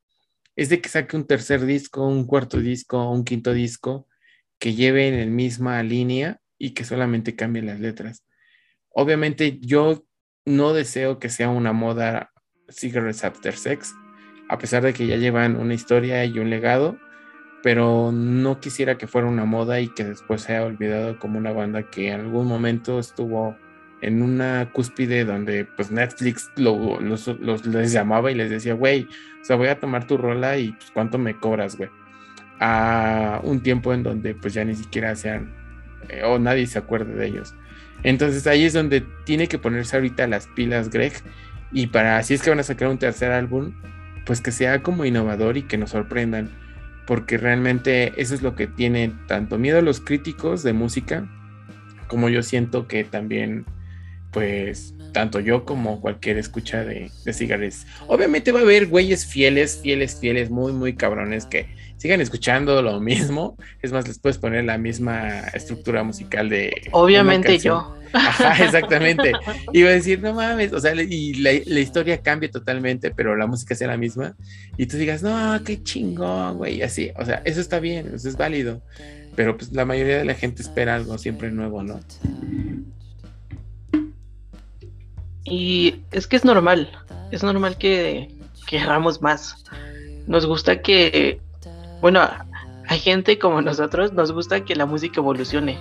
es 0.56 0.68
de 0.68 0.80
que 0.80 0.88
saque 0.88 1.16
un 1.16 1.26
tercer 1.26 1.64
disco, 1.64 2.06
un 2.06 2.26
cuarto 2.26 2.58
disco, 2.58 3.10
un 3.10 3.24
quinto 3.24 3.52
disco 3.52 4.06
que 4.58 4.74
lleve 4.74 5.08
en 5.08 5.18
la 5.18 5.26
misma 5.26 5.82
línea 5.82 6.40
y 6.58 6.70
que 6.70 6.84
solamente 6.84 7.34
cambie 7.34 7.62
las 7.62 7.80
letras. 7.80 8.24
Obviamente 8.90 9.58
yo 9.60 10.04
no 10.44 10.72
deseo 10.72 11.18
que 11.18 11.28
sea 11.28 11.48
una 11.48 11.72
moda 11.72 12.30
Cigarettes 12.68 13.24
After 13.24 13.56
Sex, 13.56 13.92
a 14.48 14.58
pesar 14.58 14.82
de 14.82 14.92
que 14.92 15.06
ya 15.06 15.16
llevan 15.16 15.56
una 15.56 15.74
historia 15.74 16.24
y 16.24 16.38
un 16.38 16.50
legado, 16.50 16.98
pero 17.62 18.12
no 18.12 18.60
quisiera 18.60 18.96
que 18.98 19.06
fuera 19.06 19.26
una 19.26 19.44
moda 19.44 19.80
y 19.80 19.88
que 19.88 20.04
después 20.04 20.42
sea 20.42 20.64
olvidado 20.64 21.18
como 21.18 21.38
una 21.38 21.52
banda 21.52 21.90
que 21.90 22.08
en 22.08 22.20
algún 22.20 22.46
momento 22.46 22.98
estuvo 22.98 23.56
en 24.04 24.22
una 24.22 24.68
cúspide 24.70 25.24
donde 25.24 25.64
pues 25.64 25.90
Netflix 25.90 26.50
los, 26.56 27.66
les 27.66 27.92
llamaba 27.92 28.30
y 28.30 28.34
les 28.34 28.50
decía, 28.50 28.74
güey, 28.74 29.08
o 29.40 29.44
sea, 29.44 29.56
voy 29.56 29.68
a 29.68 29.80
tomar 29.80 30.06
tu 30.06 30.18
rola 30.18 30.58
y 30.58 30.72
pues 30.72 30.90
cuánto 30.92 31.16
me 31.16 31.34
cobras, 31.38 31.76
güey. 31.76 31.88
A 32.60 33.40
un 33.42 33.60
tiempo 33.60 33.94
en 33.94 34.02
donde 34.02 34.34
pues 34.34 34.52
ya 34.52 34.64
ni 34.64 34.74
siquiera 34.74 35.16
sean 35.16 35.54
eh, 36.10 36.22
o 36.22 36.38
nadie 36.38 36.66
se 36.66 36.78
acuerde 36.78 37.14
de 37.14 37.26
ellos. 37.26 37.54
Entonces 38.02 38.46
ahí 38.46 38.64
es 38.64 38.74
donde 38.74 39.00
tiene 39.24 39.48
que 39.48 39.58
ponerse 39.58 39.96
ahorita 39.96 40.26
las 40.26 40.48
pilas 40.48 40.90
Greg 40.90 41.14
y 41.72 41.86
para 41.86 42.22
si 42.22 42.34
es 42.34 42.42
que 42.42 42.50
van 42.50 42.60
a 42.60 42.64
sacar 42.64 42.88
un 42.88 42.98
tercer 42.98 43.32
álbum, 43.32 43.72
pues 44.26 44.42
que 44.42 44.52
sea 44.52 44.82
como 44.82 45.06
innovador 45.06 45.56
y 45.56 45.62
que 45.62 45.78
nos 45.78 45.90
sorprendan, 45.90 46.50
porque 47.06 47.38
realmente 47.38 48.12
eso 48.20 48.34
es 48.34 48.42
lo 48.42 48.54
que 48.54 48.66
tiene 48.66 49.12
tanto 49.26 49.58
miedo 49.58 49.78
a 49.78 49.82
los 49.82 50.00
críticos 50.00 50.62
de 50.62 50.74
música, 50.74 51.26
como 52.06 52.28
yo 52.28 52.42
siento 52.42 52.86
que 52.86 53.02
también 53.04 53.64
pues 54.34 54.92
tanto 55.12 55.38
yo 55.38 55.64
como 55.64 56.00
cualquier 56.00 56.38
escucha 56.38 56.84
de, 56.84 57.10
de. 57.24 57.72
Obviamente 58.08 58.50
va 58.50 58.58
a 58.58 58.62
haber 58.62 58.88
güeyes 58.88 59.24
fieles, 59.24 59.78
fieles, 59.80 60.18
fieles, 60.20 60.50
muy, 60.50 60.72
muy 60.72 60.96
cabrones 60.96 61.46
que 61.46 61.68
sigan 61.96 62.20
escuchando 62.20 62.82
lo 62.82 63.00
mismo. 63.00 63.56
Es 63.80 63.92
más, 63.92 64.08
les 64.08 64.18
puedes 64.18 64.36
poner 64.36 64.64
la 64.64 64.76
misma 64.76 65.38
estructura 65.54 66.02
musical 66.02 66.48
de. 66.48 66.72
Obviamente 66.90 67.58
yo. 67.58 67.96
Ajá, 68.12 68.56
exactamente. 68.64 69.32
Iba 69.72 69.90
a 69.90 69.92
decir, 69.92 70.20
no 70.20 70.34
mames, 70.34 70.72
o 70.72 70.80
sea, 70.80 70.94
y 70.94 71.34
la, 71.34 71.52
la, 71.64 71.80
historia 71.80 72.20
cambia 72.20 72.50
totalmente, 72.50 73.12
pero 73.12 73.36
la 73.36 73.46
música 73.46 73.76
sea 73.76 73.88
la 73.88 73.96
misma. 73.96 74.36
Y 74.76 74.86
tú 74.86 74.96
digas, 74.96 75.22
no, 75.22 75.62
qué 75.64 75.80
chingón, 75.80 76.58
güey, 76.58 76.82
así. 76.82 77.12
O 77.16 77.24
sea, 77.24 77.40
eso 77.44 77.60
está 77.60 77.78
bien, 77.78 78.10
eso 78.14 78.28
es 78.28 78.36
válido. 78.36 78.82
Pero 79.36 79.56
pues 79.56 79.72
la 79.72 79.84
mayoría 79.84 80.18
de 80.18 80.24
la 80.24 80.34
gente 80.34 80.62
espera 80.62 80.96
algo 80.96 81.18
siempre 81.18 81.50
nuevo, 81.50 81.82
¿no? 81.82 82.00
Y 85.44 86.02
es 86.10 86.26
que 86.26 86.36
es 86.36 86.44
normal, 86.44 86.90
es 87.30 87.42
normal 87.42 87.76
que, 87.76 88.34
que 88.66 88.78
hagamos 88.78 89.20
más. 89.20 89.64
Nos 90.26 90.46
gusta 90.46 90.80
que, 90.80 91.40
bueno, 92.00 92.26
hay 92.88 92.98
gente 92.98 93.38
como 93.38 93.60
nosotros, 93.60 94.12
nos 94.12 94.32
gusta 94.32 94.64
que 94.64 94.74
la 94.74 94.86
música 94.86 95.20
evolucione. 95.20 95.78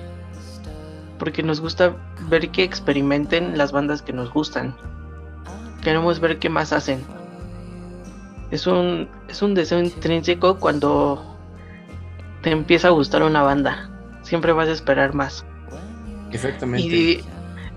Porque 1.17 1.43
nos 1.43 1.61
gusta 1.61 1.95
ver 2.29 2.49
que 2.49 2.63
experimenten 2.63 3.57
las 3.57 3.71
bandas 3.71 4.01
que 4.01 4.11
nos 4.11 4.31
gustan. 4.31 4.75
Queremos 5.81 6.19
ver 6.19 6.39
qué 6.39 6.49
más 6.49 6.73
hacen. 6.73 7.01
Es 8.51 8.67
un, 8.67 9.07
es 9.29 9.41
un 9.41 9.53
deseo 9.53 9.79
intrínseco 9.79 10.59
cuando 10.59 11.37
te 12.41 12.51
empieza 12.51 12.89
a 12.89 12.91
gustar 12.91 13.23
una 13.23 13.41
banda. 13.41 13.89
Siempre 14.23 14.51
vas 14.51 14.67
a 14.67 14.73
esperar 14.73 15.13
más. 15.13 15.45
Exactamente. 16.31 16.85
Y, 16.87 17.23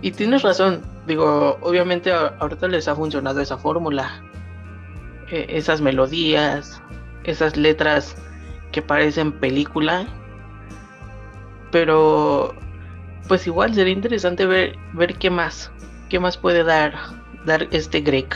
y 0.02 0.10
tienes 0.10 0.42
razón, 0.42 0.82
digo, 1.06 1.58
obviamente 1.60 2.12
ahorita 2.12 2.68
les 2.68 2.88
ha 2.88 2.94
funcionado 2.94 3.40
esa 3.40 3.56
fórmula, 3.56 4.22
eh, 5.30 5.46
esas 5.48 5.80
melodías, 5.80 6.82
esas 7.24 7.56
letras 7.56 8.16
que 8.72 8.82
parecen 8.82 9.32
película, 9.32 10.06
pero 11.70 12.54
pues 13.28 13.46
igual 13.46 13.74
sería 13.74 13.92
interesante 13.92 14.46
ver, 14.46 14.76
ver 14.94 15.14
qué 15.14 15.30
más, 15.30 15.70
qué 16.08 16.20
más 16.20 16.36
puede 16.36 16.64
dar, 16.64 16.94
dar 17.44 17.66
este 17.70 18.00
Greg. 18.00 18.28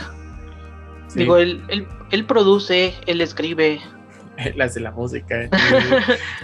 Sí. 1.07 1.19
Digo, 1.19 1.37
él, 1.37 1.61
él, 1.67 1.87
él, 2.11 2.25
produce, 2.25 2.93
él 3.05 3.21
escribe. 3.21 3.81
Él 4.37 4.61
hace 4.61 4.79
la 4.79 4.91
música. 4.91 5.49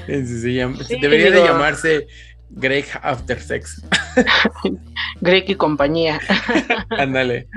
se 0.06 0.54
llama, 0.54 0.84
sí, 0.84 1.00
debería 1.00 1.32
digo, 1.32 1.42
de 1.42 1.48
llamarse 1.48 2.08
Greg 2.50 2.86
After 3.02 3.40
Sex. 3.40 3.84
Greg 5.22 5.50
y 5.50 5.56
compañía. 5.56 6.20
Ándale. 6.90 7.48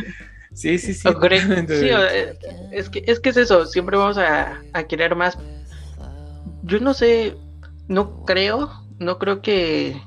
Sí, 0.52 0.78
sí, 0.78 0.94
sí. 0.94 1.08
O 1.08 1.14
Greg, 1.18 1.42
sí 1.68 1.88
eh, 1.90 2.36
es, 2.72 2.88
que, 2.88 3.04
es 3.06 3.20
que 3.20 3.30
es 3.30 3.36
eso, 3.36 3.66
siempre 3.66 3.96
vamos 3.96 4.18
a, 4.18 4.60
a, 4.72 4.82
querer 4.84 5.14
más. 5.14 5.38
Yo 6.62 6.80
no 6.80 6.92
sé, 6.92 7.36
no 7.88 8.24
creo, 8.24 8.70
no 8.98 9.18
creo 9.18 9.42
que, 9.42 10.00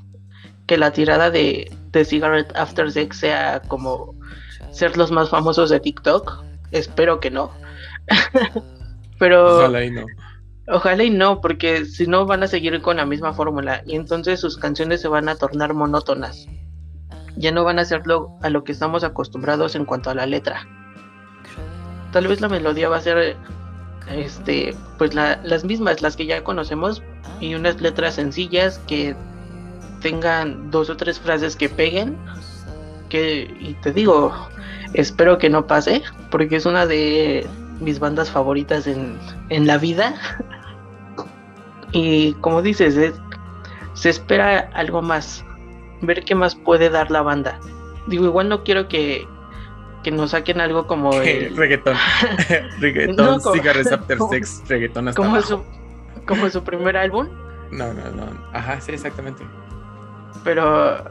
que 0.66 0.76
la 0.76 0.92
tirada 0.92 1.30
de, 1.30 1.70
de 1.90 2.04
Cigarette 2.04 2.54
After 2.54 2.90
Sex 2.92 3.16
sea 3.16 3.62
como 3.68 4.14
ser 4.70 4.96
los 4.96 5.10
más 5.10 5.30
famosos 5.30 5.70
de 5.70 5.80
TikTok. 5.80 6.44
Espero 6.70 7.20
que 7.20 7.30
no. 7.30 7.50
Pero. 9.18 9.58
Ojalá 9.58 9.84
y 9.84 9.90
no. 9.90 10.04
Ojalá 10.66 11.04
y 11.04 11.10
no, 11.10 11.40
porque 11.40 11.84
si 11.84 12.06
no 12.06 12.24
van 12.24 12.42
a 12.42 12.46
seguir 12.46 12.80
con 12.80 12.96
la 12.96 13.04
misma 13.04 13.34
fórmula 13.34 13.82
y 13.86 13.96
entonces 13.96 14.40
sus 14.40 14.56
canciones 14.56 15.02
se 15.02 15.08
van 15.08 15.28
a 15.28 15.34
tornar 15.34 15.74
monótonas. 15.74 16.46
Ya 17.36 17.52
no 17.52 17.64
van 17.64 17.78
a 17.78 17.84
ser 17.84 18.06
lo, 18.06 18.38
a 18.42 18.48
lo 18.48 18.64
que 18.64 18.72
estamos 18.72 19.04
acostumbrados 19.04 19.74
en 19.74 19.84
cuanto 19.84 20.08
a 20.08 20.14
la 20.14 20.24
letra. 20.24 20.66
Tal 22.12 22.28
vez 22.28 22.40
la 22.40 22.48
melodía 22.48 22.88
va 22.88 22.96
a 22.96 23.02
ser 23.02 23.36
este 24.10 24.74
pues 24.98 25.14
la, 25.14 25.40
las 25.42 25.64
mismas, 25.64 26.00
las 26.00 26.16
que 26.16 26.26
ya 26.26 26.44
conocemos 26.44 27.02
y 27.40 27.54
unas 27.54 27.80
letras 27.80 28.14
sencillas 28.14 28.78
que 28.86 29.16
tengan 30.00 30.70
dos 30.70 30.88
o 30.88 30.96
tres 30.96 31.20
frases 31.20 31.56
que 31.56 31.68
peguen. 31.68 32.16
Que 33.10 33.54
y 33.60 33.74
te 33.82 33.92
digo, 33.92 34.32
espero 34.94 35.36
que 35.36 35.50
no 35.50 35.66
pase 35.66 36.02
porque 36.30 36.56
es 36.56 36.64
una 36.64 36.86
de 36.86 37.46
mis 37.80 37.98
bandas 37.98 38.30
favoritas 38.30 38.86
en, 38.86 39.18
en 39.50 39.66
la 39.66 39.76
vida. 39.76 40.14
Y 41.94 42.32
como 42.34 42.60
dices, 42.60 42.96
es, 42.96 43.14
se 43.94 44.10
espera 44.10 44.70
algo 44.74 45.00
más, 45.00 45.44
ver 46.02 46.24
qué 46.24 46.34
más 46.34 46.56
puede 46.56 46.90
dar 46.90 47.10
la 47.10 47.22
banda. 47.22 47.60
Digo, 48.08 48.24
igual 48.24 48.48
no 48.48 48.64
quiero 48.64 48.88
que, 48.88 49.26
que 50.02 50.10
nos 50.10 50.32
saquen 50.32 50.60
algo 50.60 50.88
como 50.88 51.12
el... 51.22 51.56
reggaetón. 51.56 51.96
reggaetón, 52.80 53.16
no, 53.16 53.38
como, 53.38 53.54
Cigarettes 53.54 53.92
After 53.92 54.18
como, 54.18 54.32
Sex, 54.32 54.62
reggaetón 54.68 55.08
hasta 55.08 55.22
como 55.22 55.36
abajo. 55.36 55.64
su, 56.16 56.26
como 56.26 56.50
su 56.50 56.64
primer 56.64 56.96
álbum. 56.96 57.28
No, 57.70 57.94
no, 57.94 58.10
no. 58.10 58.26
Ajá, 58.52 58.80
sí, 58.80 58.92
exactamente. 58.92 59.44
Pero 60.42 61.02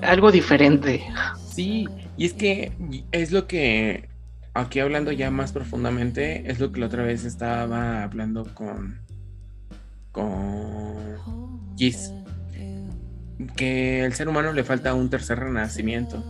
algo 0.00 0.30
diferente. 0.30 1.04
Sí, 1.44 1.88
y 2.16 2.26
es 2.26 2.34
que 2.34 2.72
es 3.10 3.32
lo 3.32 3.48
que 3.48 4.08
aquí 4.54 4.78
hablando 4.78 5.10
ya 5.10 5.30
más 5.30 5.52
profundamente, 5.52 6.50
es 6.50 6.60
lo 6.60 6.70
que 6.70 6.80
la 6.80 6.86
otra 6.86 7.02
vez 7.02 7.24
estaba 7.24 8.02
hablando 8.04 8.46
con 8.54 9.00
con 10.12 11.76
Gis, 11.76 12.12
que 13.56 14.04
el 14.04 14.12
ser 14.12 14.28
humano 14.28 14.52
le 14.52 14.64
falta 14.64 14.94
un 14.94 15.10
tercer 15.10 15.38
renacimiento. 15.38 16.22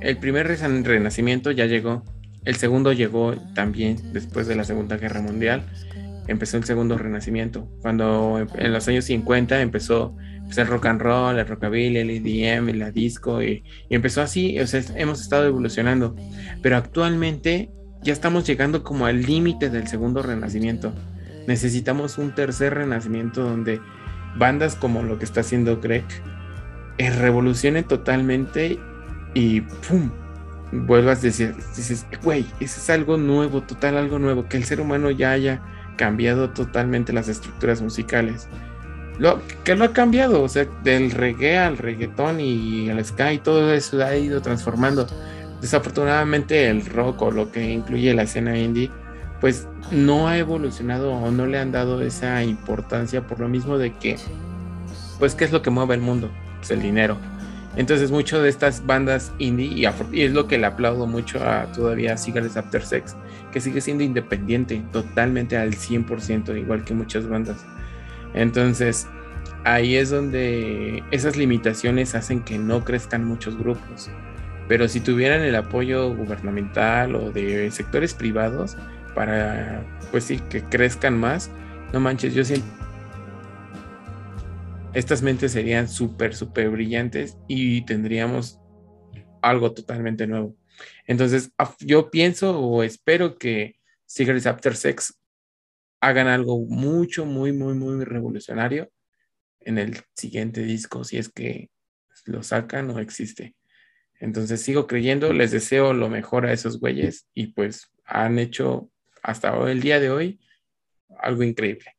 El 0.00 0.18
primer 0.18 0.46
renacimiento 0.46 1.50
ya 1.50 1.66
llegó, 1.66 2.04
el 2.44 2.56
segundo 2.56 2.92
llegó 2.92 3.34
también 3.54 4.12
después 4.12 4.46
de 4.46 4.54
la 4.54 4.64
Segunda 4.64 4.96
Guerra 4.98 5.22
Mundial, 5.22 5.64
empezó 6.28 6.56
el 6.58 6.64
segundo 6.64 6.98
renacimiento. 6.98 7.68
Cuando 7.80 8.46
en 8.56 8.72
los 8.72 8.86
años 8.88 9.06
50 9.06 9.60
empezó 9.60 10.14
pues, 10.44 10.58
el 10.58 10.66
rock 10.66 10.86
and 10.86 11.00
roll, 11.00 11.38
el 11.38 11.46
rockabilly, 11.46 11.98
el 11.98 12.10
EDM, 12.10 12.78
la 12.78 12.90
disco, 12.90 13.42
y, 13.42 13.64
y 13.88 13.94
empezó 13.94 14.22
así, 14.22 14.58
o 14.60 14.66
sea, 14.66 14.82
hemos 14.96 15.20
estado 15.20 15.46
evolucionando. 15.46 16.14
Pero 16.62 16.76
actualmente 16.76 17.70
ya 18.02 18.12
estamos 18.12 18.46
llegando 18.46 18.84
como 18.84 19.06
al 19.06 19.22
límite 19.22 19.70
del 19.70 19.88
segundo 19.88 20.22
renacimiento. 20.22 20.92
Necesitamos 21.46 22.18
un 22.18 22.34
tercer 22.34 22.74
renacimiento 22.74 23.42
donde 23.42 23.80
bandas 24.36 24.74
como 24.74 25.02
lo 25.02 25.18
que 25.18 25.24
está 25.24 25.40
haciendo 25.40 25.80
Greg 25.80 26.04
eh, 26.98 27.10
revolucionen 27.10 27.84
totalmente 27.84 28.78
y 29.34 29.60
¡pum! 29.60 30.10
Vuelvas 30.72 31.20
a 31.20 31.22
decir, 31.22 31.54
dices, 31.76 32.06
güey, 32.22 32.44
eso 32.58 32.80
es 32.80 32.90
algo 32.90 33.16
nuevo, 33.16 33.62
total 33.62 33.96
algo 33.96 34.18
nuevo, 34.18 34.48
que 34.48 34.56
el 34.56 34.64
ser 34.64 34.80
humano 34.80 35.10
ya 35.10 35.30
haya 35.30 35.62
cambiado 35.96 36.50
totalmente 36.50 37.12
las 37.12 37.28
estructuras 37.28 37.80
musicales. 37.80 38.48
Lo, 39.18 39.40
que 39.64 39.76
lo 39.76 39.84
ha 39.84 39.92
cambiado, 39.92 40.42
o 40.42 40.48
sea, 40.48 40.66
del 40.82 41.10
reggae 41.10 41.58
al 41.58 41.78
reggaetón 41.78 42.40
y 42.40 42.90
al 42.90 43.02
sky, 43.04 43.38
todo 43.42 43.72
eso 43.72 44.02
ha 44.04 44.16
ido 44.16 44.42
transformando. 44.42 45.06
Desafortunadamente 45.60 46.68
el 46.68 46.84
rock 46.84 47.22
o 47.22 47.30
lo 47.30 47.50
que 47.50 47.70
incluye 47.70 48.12
la 48.12 48.22
escena 48.22 48.58
indie, 48.58 48.90
pues 49.40 49.68
no 49.90 50.28
ha 50.28 50.38
evolucionado 50.38 51.12
o 51.12 51.30
no 51.30 51.46
le 51.46 51.58
han 51.58 51.72
dado 51.72 52.00
esa 52.02 52.42
importancia 52.42 53.26
por 53.26 53.40
lo 53.40 53.48
mismo 53.48 53.78
de 53.78 53.92
que, 53.92 54.16
pues, 55.18 55.34
¿qué 55.34 55.44
es 55.44 55.52
lo 55.52 55.62
que 55.62 55.70
mueve 55.70 55.94
el 55.94 56.00
mundo? 56.00 56.30
Pues 56.58 56.70
el 56.70 56.82
dinero. 56.82 57.16
Entonces, 57.76 58.10
mucho 58.10 58.42
de 58.42 58.48
estas 58.48 58.86
bandas 58.86 59.32
indie, 59.38 59.66
y, 59.66 59.86
y, 60.12 60.22
es 60.22 60.32
lo 60.32 60.48
que 60.48 60.56
le 60.56 60.66
aplaudo 60.66 61.06
mucho 61.06 61.46
a 61.46 61.70
todavía 61.72 62.16
Cigarettes 62.16 62.56
After 62.56 62.82
Sex, 62.82 63.14
que 63.52 63.60
sigue 63.60 63.82
siendo 63.82 64.02
independiente, 64.02 64.82
totalmente 64.92 65.58
al 65.58 65.74
100%, 65.74 66.58
igual 66.58 66.84
que 66.84 66.94
muchas 66.94 67.28
bandas. 67.28 67.66
Entonces, 68.32 69.06
ahí 69.64 69.96
es 69.96 70.10
donde 70.10 71.02
esas 71.10 71.36
limitaciones 71.36 72.14
hacen 72.14 72.42
que 72.42 72.58
no 72.58 72.82
crezcan 72.84 73.24
muchos 73.24 73.58
grupos. 73.58 74.10
Pero 74.68 74.88
si 74.88 75.00
tuvieran 75.00 75.42
el 75.42 75.54
apoyo 75.54 76.14
gubernamental 76.14 77.14
o 77.14 77.30
de 77.30 77.70
sectores 77.70 78.14
privados 78.14 78.76
para, 79.16 79.84
pues 80.12 80.22
sí, 80.24 80.38
que 80.38 80.62
crezcan 80.62 81.18
más, 81.18 81.50
no 81.92 81.98
manches, 81.98 82.34
yo 82.34 82.44
siento 82.44 82.68
estas 84.96 85.20
mentes 85.20 85.52
serían 85.52 85.90
súper, 85.90 86.34
súper 86.34 86.70
brillantes 86.70 87.36
y 87.48 87.84
tendríamos 87.84 88.58
algo 89.42 89.74
totalmente 89.74 90.26
nuevo. 90.26 90.56
Entonces, 91.06 91.50
yo 91.80 92.10
pienso 92.10 92.58
o 92.58 92.82
espero 92.82 93.36
que 93.36 93.76
Cigarettes 94.06 94.46
After 94.46 94.74
Sex 94.74 95.20
hagan 96.00 96.28
algo 96.28 96.60
mucho, 96.60 97.26
muy, 97.26 97.52
muy, 97.52 97.74
muy 97.74 98.02
revolucionario 98.06 98.90
en 99.60 99.76
el 99.76 99.98
siguiente 100.14 100.62
disco, 100.62 101.04
si 101.04 101.18
es 101.18 101.28
que 101.28 101.68
lo 102.24 102.42
sacan 102.42 102.88
o 102.88 102.98
existe. 102.98 103.54
Entonces 104.18 104.62
sigo 104.62 104.86
creyendo, 104.86 105.34
les 105.34 105.50
deseo 105.50 105.92
lo 105.92 106.08
mejor 106.08 106.46
a 106.46 106.54
esos 106.54 106.80
güeyes 106.80 107.28
y 107.34 107.48
pues 107.48 107.92
han 108.06 108.38
hecho 108.38 108.90
hasta 109.26 109.52
el 109.68 109.80
día 109.80 109.98
de 109.98 110.10
hoy 110.10 110.40
algo 111.18 111.42
increíble. 111.42 111.96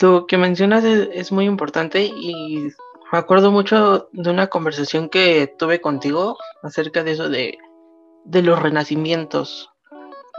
Lo 0.00 0.26
que 0.26 0.38
mencionas 0.38 0.84
es, 0.84 1.08
es, 1.12 1.32
muy 1.32 1.44
importante 1.44 2.04
y 2.04 2.68
me 3.12 3.18
acuerdo 3.18 3.50
mucho 3.50 4.08
de 4.12 4.30
una 4.30 4.46
conversación 4.46 5.08
que 5.08 5.52
tuve 5.58 5.80
contigo 5.80 6.38
acerca 6.62 7.02
de 7.04 7.12
eso 7.12 7.28
de, 7.28 7.58
de 8.24 8.42
los 8.42 8.60
renacimientos 8.60 9.70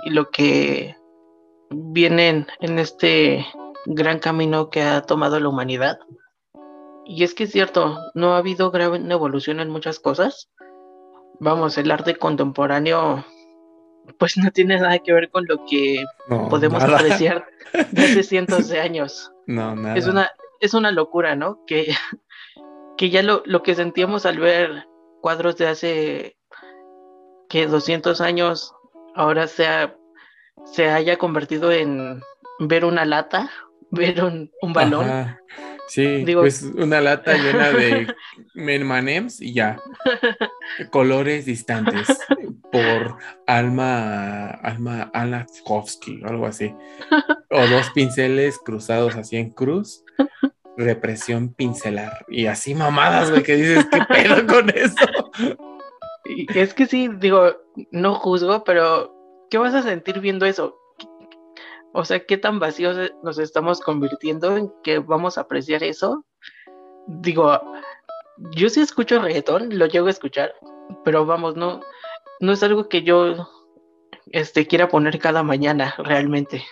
y 0.05 0.11
lo 0.11 0.29
que 0.29 0.95
vienen 1.69 2.47
en 2.59 2.79
este 2.79 3.45
gran 3.85 4.19
camino 4.19 4.69
que 4.69 4.81
ha 4.81 5.01
tomado 5.01 5.39
la 5.39 5.49
humanidad. 5.49 5.99
Y 7.05 7.23
es 7.23 7.33
que 7.33 7.45
es 7.45 7.51
cierto, 7.51 7.97
no 8.13 8.33
ha 8.33 8.37
habido 8.37 8.71
gran 8.71 9.11
evolución 9.11 9.59
en 9.59 9.69
muchas 9.69 9.99
cosas. 9.99 10.49
Vamos, 11.39 11.77
el 11.77 11.91
arte 11.91 12.15
contemporáneo 12.15 13.25
pues 14.17 14.37
no 14.37 14.51
tiene 14.51 14.79
nada 14.79 14.99
que 14.99 15.13
ver 15.13 15.29
con 15.29 15.45
lo 15.47 15.65
que 15.65 16.03
no, 16.29 16.49
podemos 16.49 16.81
nada. 16.81 16.97
apreciar 16.97 17.47
desde 17.91 18.23
cientos 18.23 18.69
de 18.69 18.79
años. 18.79 19.31
No, 19.45 19.75
nada. 19.75 19.97
Es 19.97 20.07
una, 20.07 20.31
es 20.59 20.73
una 20.73 20.91
locura, 20.91 21.35
¿no? 21.35 21.63
Que, 21.65 21.93
que 22.97 23.09
ya 23.09 23.23
lo, 23.23 23.43
lo 23.45 23.63
que 23.63 23.75
sentíamos 23.75 24.25
al 24.25 24.39
ver 24.39 24.87
cuadros 25.21 25.57
de 25.57 25.67
hace 25.67 26.37
que 27.49 27.67
200 27.67 28.19
años 28.21 28.73
ahora 29.15 29.47
sea, 29.47 29.95
se 30.65 30.89
haya 30.89 31.17
convertido 31.17 31.71
en 31.71 32.21
ver 32.59 32.85
una 32.85 33.05
lata, 33.05 33.49
ver 33.91 34.23
un, 34.23 34.51
un 34.61 34.73
balón. 34.73 35.09
Ajá. 35.09 35.41
Sí, 35.87 36.25
Digo, 36.25 36.41
pues 36.41 36.63
una 36.63 37.01
lata 37.01 37.33
llena 37.33 37.71
de 37.71 38.07
menmanems 38.53 39.41
y 39.41 39.53
ya. 39.53 39.79
Colores 40.91 41.45
distantes 41.45 42.07
por 42.71 43.17
Alma 43.45 44.49
Alma 44.49 45.09
Alakovsky 45.13 46.21
o 46.23 46.27
algo 46.27 46.45
así. 46.45 46.75
O 47.49 47.67
dos 47.67 47.89
pinceles 47.91 48.59
cruzados 48.59 49.15
así 49.15 49.37
en 49.37 49.51
cruz. 49.51 50.03
Represión 50.75 51.53
pincelar. 51.53 52.25
Y 52.27 52.47
así 52.47 52.75
mamadas, 52.75 53.31
güey, 53.31 53.43
que 53.43 53.55
dices, 53.55 53.87
¿qué 53.91 54.01
pedo 54.09 54.45
con 54.45 54.69
eso? 54.69 54.95
Y 56.25 56.59
es 56.59 56.73
que 56.73 56.85
sí, 56.85 57.09
digo, 57.19 57.55
no 57.91 58.15
juzgo, 58.15 58.63
pero 58.63 59.15
¿qué 59.49 59.57
vas 59.57 59.73
a 59.73 59.81
sentir 59.81 60.19
viendo 60.19 60.45
eso? 60.45 60.77
O 61.97 62.05
sea, 62.05 62.23
¿qué 62.23 62.37
tan 62.37 62.59
vacíos 62.59 62.95
nos 63.23 63.39
estamos 63.39 63.81
convirtiendo 63.81 64.55
en 64.55 64.71
que 64.83 64.99
vamos 64.99 65.35
a 65.35 65.41
apreciar 65.41 65.81
eso? 65.81 66.23
Digo, 67.07 67.59
yo 68.55 68.69
sí 68.69 68.81
escucho 68.81 69.19
reggaetón, 69.19 69.75
lo 69.79 69.87
llego 69.87 70.05
a 70.05 70.11
escuchar, 70.11 70.53
pero 71.03 71.25
vamos, 71.25 71.55
no, 71.55 71.81
no 72.39 72.51
es 72.51 72.61
algo 72.61 72.87
que 72.87 73.01
yo 73.01 73.49
este, 74.27 74.67
quiera 74.67 74.89
poner 74.89 75.17
cada 75.17 75.41
mañana 75.41 75.95
realmente. 75.97 76.63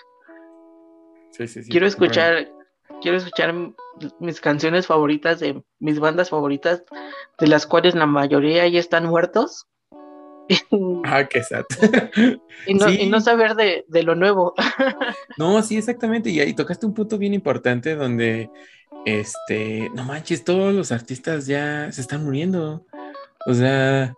Sí, 1.31 1.47
sí, 1.47 1.63
sí, 1.63 1.71
quiero 1.71 1.87
escuchar, 1.87 2.51
quiero 3.01 3.17
escuchar 3.17 3.55
mis 4.19 4.39
canciones 4.39 4.85
favoritas 4.85 5.39
de 5.39 5.63
mis 5.79 5.99
bandas 5.99 6.29
favoritas, 6.29 6.83
de 7.39 7.47
las 7.47 7.65
cuales 7.65 7.95
la 7.95 8.05
mayoría 8.05 8.67
ya 8.67 8.79
están 8.79 9.07
muertos. 9.07 9.65
Ah, 11.05 11.27
qué 11.27 11.43
sad. 11.43 11.65
y, 12.67 12.73
no, 12.73 12.89
sí. 12.89 12.97
y, 13.01 13.09
no, 13.09 13.21
saber 13.21 13.55
de, 13.55 13.85
de, 13.87 14.03
lo 14.03 14.15
nuevo. 14.15 14.53
no, 15.37 15.61
sí, 15.61 15.77
exactamente. 15.77 16.29
Y 16.29 16.39
ahí 16.39 16.53
tocaste 16.53 16.85
un 16.85 16.93
punto 16.93 17.17
bien 17.17 17.33
importante 17.33 17.95
donde, 17.95 18.49
este, 19.05 19.89
no 19.95 20.03
manches, 20.03 20.43
todos 20.43 20.73
los 20.73 20.91
artistas 20.91 21.47
ya 21.47 21.91
se 21.91 22.01
están 22.01 22.23
muriendo. 22.23 22.85
O 23.47 23.53
sea, 23.53 24.13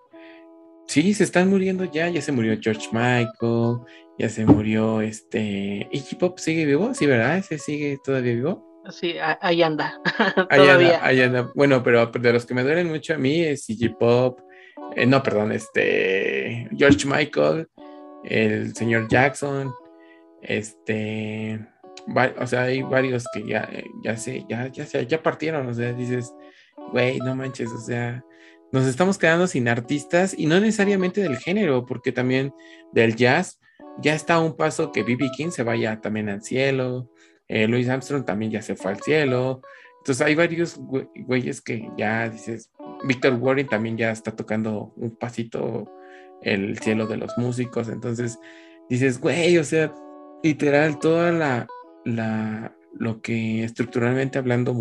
sí, 0.88 1.14
se 1.14 1.24
están 1.24 1.50
muriendo 1.50 1.86
ya. 1.86 2.10
Ya 2.10 2.22
se 2.22 2.32
murió 2.32 2.58
George 2.62 2.88
Michael, 2.92 3.80
ya 4.18 4.30
se 4.30 4.46
murió 4.46 5.02
este. 5.02 5.88
¿Iggy 5.92 6.16
Pop 6.16 6.40
sigue 6.40 6.66
vivo? 6.66 6.94
Sí, 6.94 7.06
¿verdad? 7.06 7.38
¿Ese 7.38 7.58
sigue 7.58 7.98
todavía 8.04 8.34
vivo? 8.34 8.66
Sí, 8.90 9.16
ahí 9.42 9.62
anda. 9.62 10.00
ahí 10.50 10.68
anda, 10.68 11.06
ahí 11.06 11.22
anda. 11.22 11.52
Bueno, 11.56 11.84
pero 11.84 12.06
de 12.06 12.34
los 12.34 12.46
que 12.46 12.54
me 12.54 12.64
duelen 12.64 12.88
mucho 12.88 13.14
a 13.14 13.18
mí 13.18 13.42
es 13.42 13.70
Iggy 13.70 13.90
Pop. 13.90 14.40
Eh, 14.96 15.06
no, 15.06 15.22
perdón, 15.22 15.52
este 15.52 16.68
George 16.76 17.08
Michael, 17.08 17.68
el 18.24 18.76
señor 18.76 19.08
Jackson, 19.08 19.72
este, 20.42 21.60
o 22.40 22.48
sea, 22.48 22.64
hay 22.64 22.82
varios 22.82 23.26
que 23.34 23.46
ya, 23.46 23.70
ya 24.04 24.18
sé, 24.18 24.46
ya, 24.50 24.68
ya, 24.68 24.86
ya 25.02 25.24
partieron, 25.24 25.68
o 25.68 25.74
sea, 25.74 25.94
dices, 25.94 26.34
güey, 26.92 27.20
no 27.20 27.36
manches, 27.36 27.72
o 27.72 27.80
sea, 27.80 28.24
nos 28.72 28.86
estamos 28.86 29.18
quedando 29.18 29.48
sin 29.48 29.68
artistas 29.68 30.34
y 30.38 30.46
no 30.46 30.60
necesariamente 30.60 31.22
del 31.22 31.38
género, 31.38 31.86
porque 31.86 32.12
también 32.12 32.54
del 32.92 33.16
jazz 33.16 33.60
ya 34.00 34.14
está 34.14 34.40
un 34.40 34.56
paso 34.56 34.92
que 34.92 35.04
B.B. 35.04 35.30
King 35.36 35.50
se 35.50 35.64
vaya 35.64 36.00
también 36.02 36.30
al 36.30 36.44
cielo, 36.44 37.10
eh, 37.48 37.68
Louis 37.68 37.88
Armstrong 37.88 38.26
también 38.26 38.52
ya 38.52 38.62
se 38.62 38.76
fue 38.76 38.92
al 38.92 39.02
cielo, 39.02 39.62
entonces 40.00 40.26
hay 40.26 40.36
varios 40.36 40.78
güeyes 40.78 41.62
que 41.62 41.90
ya 41.98 42.30
dices, 42.30 42.72
Victor 43.06 43.34
Warren 43.34 43.68
también 43.68 43.98
ya 43.98 44.12
está 44.12 44.36
tocando 44.36 44.94
un 44.96 45.16
pasito 45.16 45.86
el 46.42 46.78
cielo 46.80 47.08
de 47.08 47.18
los 47.18 47.38
músicos, 47.38 47.90
entonces 47.90 48.40
dices, 48.90 49.20
güey, 49.20 49.58
o 49.58 49.64
sea, 49.64 49.94
literal, 50.44 51.00
toda 51.00 51.32
la, 51.32 51.68
la, 52.06 52.76
lo 52.94 53.22
que 53.22 53.64
estructuralmente 53.64 54.38
hablando, 54.38 54.76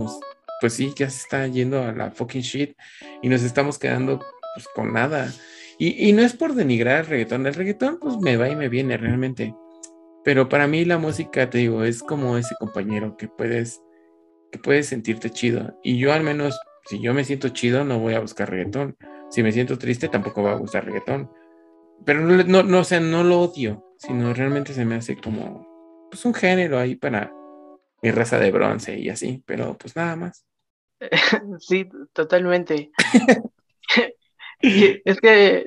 pues 0.60 0.72
sí, 0.72 0.92
ya 0.96 1.10
se 1.10 1.22
está 1.22 1.46
yendo 1.46 1.82
a 1.82 1.92
la 1.92 2.10
fucking 2.10 2.42
shit 2.42 2.76
y 3.22 3.28
nos 3.28 3.42
estamos 3.42 3.78
quedando 3.78 4.20
pues 4.54 4.68
con 4.74 4.92
nada. 4.92 5.32
Y, 5.78 6.08
y 6.08 6.12
no 6.12 6.22
es 6.22 6.34
por 6.34 6.54
denigrar 6.54 7.00
el 7.00 7.06
reggaetón, 7.06 7.46
el 7.46 7.54
reggaetón 7.54 7.98
pues 8.00 8.16
me 8.18 8.36
va 8.36 8.48
y 8.48 8.56
me 8.56 8.68
viene 8.68 8.96
realmente, 8.96 9.54
pero 10.24 10.48
para 10.48 10.66
mí 10.66 10.84
la 10.84 10.98
música, 10.98 11.50
te 11.50 11.58
digo, 11.58 11.84
es 11.84 12.02
como 12.02 12.36
ese 12.36 12.54
compañero 12.58 13.16
que 13.16 13.28
puedes, 13.28 13.80
que 14.50 14.58
puedes 14.58 14.86
sentirte 14.86 15.30
chido 15.30 15.78
y 15.82 15.98
yo 15.98 16.12
al 16.12 16.22
menos 16.22 16.58
si 16.86 17.00
yo 17.00 17.12
me 17.14 17.24
siento 17.24 17.48
chido, 17.50 17.84
no 17.84 17.98
voy 17.98 18.14
a 18.14 18.20
buscar 18.20 18.50
reggaetón. 18.50 18.96
Si 19.30 19.42
me 19.42 19.52
siento 19.52 19.76
triste, 19.78 20.08
tampoco 20.08 20.42
va 20.42 20.52
a 20.52 20.56
gustar 20.56 20.84
reggaetón. 20.84 21.30
Pero 22.04 22.20
no, 22.20 22.42
no, 22.44 22.62
no, 22.62 22.78
o 22.80 22.84
sea, 22.84 23.00
no 23.00 23.24
lo 23.24 23.40
odio, 23.40 23.84
sino 23.98 24.32
realmente 24.34 24.72
se 24.72 24.84
me 24.84 24.96
hace 24.96 25.16
como, 25.16 25.66
pues 26.10 26.24
un 26.24 26.34
género 26.34 26.78
ahí 26.78 26.94
para 26.94 27.32
mi 28.02 28.10
raza 28.10 28.38
de 28.38 28.50
bronce 28.52 28.98
y 28.98 29.08
así, 29.08 29.42
pero 29.46 29.76
pues 29.78 29.96
nada 29.96 30.16
más. 30.16 30.44
Sí, 31.60 31.88
totalmente. 32.12 32.90
Es 34.60 35.20
que, 35.20 35.66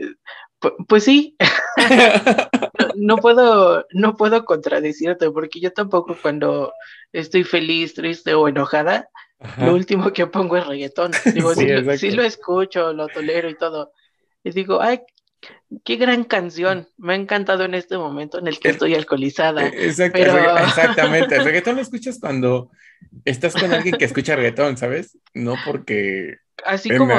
pu- 0.60 0.76
pues 0.88 1.04
sí, 1.04 1.36
no 2.96 3.18
puedo, 3.18 3.86
no 3.94 4.16
puedo 4.16 4.46
contradecirte, 4.46 5.30
porque 5.32 5.60
yo 5.60 5.72
tampoco 5.72 6.18
cuando 6.22 6.74
estoy 7.14 7.44
feliz, 7.44 7.94
triste 7.94 8.34
o 8.34 8.48
enojada, 8.48 9.10
Ajá. 9.40 9.66
lo 9.66 9.74
último 9.74 10.12
que 10.12 10.28
pongo 10.28 10.58
es 10.58 10.68
reggaetón. 10.68 11.12
Digo, 11.34 11.54
Sí, 11.54 11.62
sí, 11.62 11.68
lo- 11.68 11.80
exacto. 11.80 11.98
sí 12.00 12.12
lo 12.12 12.24
escucho, 12.24 12.94
lo 12.94 13.08
tolero 13.08 13.50
y 13.50 13.56
todo. 13.58 13.92
Y 14.44 14.52
digo, 14.52 14.82
ay, 14.82 15.02
qué 15.86 15.96
gran 15.96 16.24
canción. 16.26 16.88
Me 16.98 17.14
ha 17.14 17.16
encantado 17.16 17.64
en 17.64 17.74
este 17.74 17.98
momento 17.98 18.40
en 18.40 18.48
el 18.48 18.60
que 18.60 18.70
El- 18.70 18.74
estoy 18.76 18.96
alcoholizada. 18.96 19.66
Eh, 19.68 19.86
Exacto, 19.88 20.20
Pero- 20.20 20.58
exactamente. 20.58 21.36
El 21.38 21.44
reggaetón 21.46 21.76
lo 21.78 21.82
escuchas 21.82 22.20
cuando 22.20 22.70
estás 23.26 23.54
con 23.54 23.72
alguien 23.74 23.96
que 23.96 24.06
escucha 24.06 24.36
reggaetón, 24.36 24.78
¿sabes? 24.78 25.18
No 25.34 25.56
porque... 25.66 26.36
Así 26.66 26.90
como, 26.98 27.14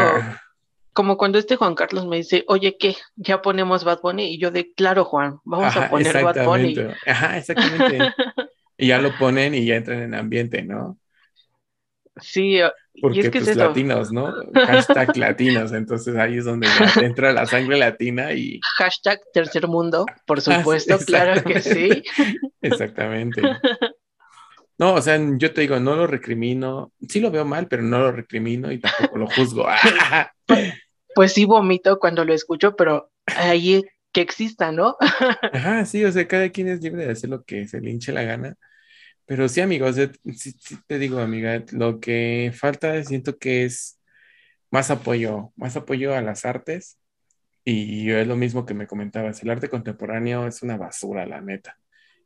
como 0.93 1.17
cuando 1.17 1.39
este 1.39 1.57
Juan 1.57 1.75
Carlos 1.75 2.07
me 2.07 2.17
dice, 2.19 2.45
oye, 2.49 2.77
¿qué? 2.79 2.97
¿Ya 3.17 3.41
ponemos 3.41 3.85
Bad 3.85 4.01
Bunny? 4.03 4.35
Y 4.35 4.39
yo 4.39 4.51
de, 4.51 4.73
claro, 4.75 5.07
Juan, 5.07 5.39
vamos 5.45 5.69
Ajá, 5.69 5.87
a 5.87 5.91
poner 5.91 6.23
Bad 6.23 6.45
Bunny. 6.45 6.77
Ajá, 7.07 7.39
exactamente. 7.39 7.99
Y 8.77 8.87
ya 8.87 8.99
lo 8.99 9.15
ponen 9.19 9.55
y 9.55 9.67
ya 9.67 9.77
entran 9.77 10.01
en 10.01 10.15
ambiente, 10.15 10.63
¿no? 10.63 10.97
Sí, 12.23 12.61
y 12.95 13.01
Porque 13.01 13.21
es 13.21 13.31
que 13.31 13.39
pues 13.39 13.49
es 13.49 13.57
latinos, 13.57 14.13
¿no? 14.13 14.35
Hashtag 14.55 15.17
latinos. 15.17 15.73
Entonces 15.73 16.17
ahí 16.17 16.39
es 16.39 16.45
donde 16.45 16.69
entra 17.03 17.33
la 17.33 17.47
sangre 17.47 17.79
latina 17.79 18.33
y... 18.33 18.61
Hashtag 18.79 19.21
tercer 19.33 19.69
mundo, 19.69 20.07
por 20.27 20.39
Ah, 20.39 20.41
supuesto, 20.41 20.99
claro 20.99 21.43
que 21.43 21.61
sí. 21.61 22.03
Exactamente. 22.63 23.43
No, 24.79 24.95
o 24.95 25.03
sea, 25.03 25.21
yo 25.37 25.53
te 25.53 25.61
digo, 25.61 25.79
no 25.79 25.95
lo 25.95 26.07
recrimino. 26.07 26.93
Sí 27.09 27.21
lo 27.21 27.31
veo 27.31 27.45
mal, 27.45 27.69
pero 27.69 27.83
no 27.83 27.99
lo 27.99 28.13
recrimino 28.13 28.73
y 28.73 28.81
tampoco 28.81 29.19
lo 29.19 29.27
juzgo. 29.27 29.67
Pues 31.13 31.33
sí 31.33 31.45
vomito 31.45 31.99
cuando 31.99 32.25
lo 32.25 32.33
escucho, 32.33 32.77
pero 32.77 33.11
ahí 33.27 33.83
que 34.13 34.21
exista, 34.21 34.71
¿no? 34.71 34.97
Ajá, 35.53 35.85
sí, 35.85 36.05
o 36.05 36.13
sea, 36.13 36.27
cada 36.29 36.51
quien 36.51 36.69
es 36.69 36.81
libre 36.81 37.05
de 37.05 37.11
hacer 37.13 37.31
lo 37.31 37.43
que 37.43 37.67
se 37.67 37.81
le 37.81 37.91
hinche 37.91 38.13
la 38.13 38.23
gana. 38.23 38.55
Pero 39.31 39.49
sí, 39.49 39.61
amigos, 39.61 39.95
te 40.89 40.99
digo, 40.99 41.21
amiga, 41.21 41.63
lo 41.71 42.01
que 42.01 42.51
falta 42.53 43.01
siento 43.05 43.39
que 43.39 43.65
es 43.65 44.01
más 44.73 44.91
apoyo, 44.91 45.53
más 45.55 45.77
apoyo 45.77 46.17
a 46.17 46.21
las 46.21 46.45
artes. 46.45 46.99
Y 47.65 48.11
es 48.11 48.27
lo 48.27 48.35
mismo 48.35 48.67
que 48.67 48.75
me 48.75 48.89
comentabas, 48.89 49.41
el 49.45 49.51
arte 49.51 49.69
contemporáneo 49.69 50.49
es 50.49 50.63
una 50.63 50.77
basura, 50.77 51.27
la 51.27 51.41
neta. 51.41 51.79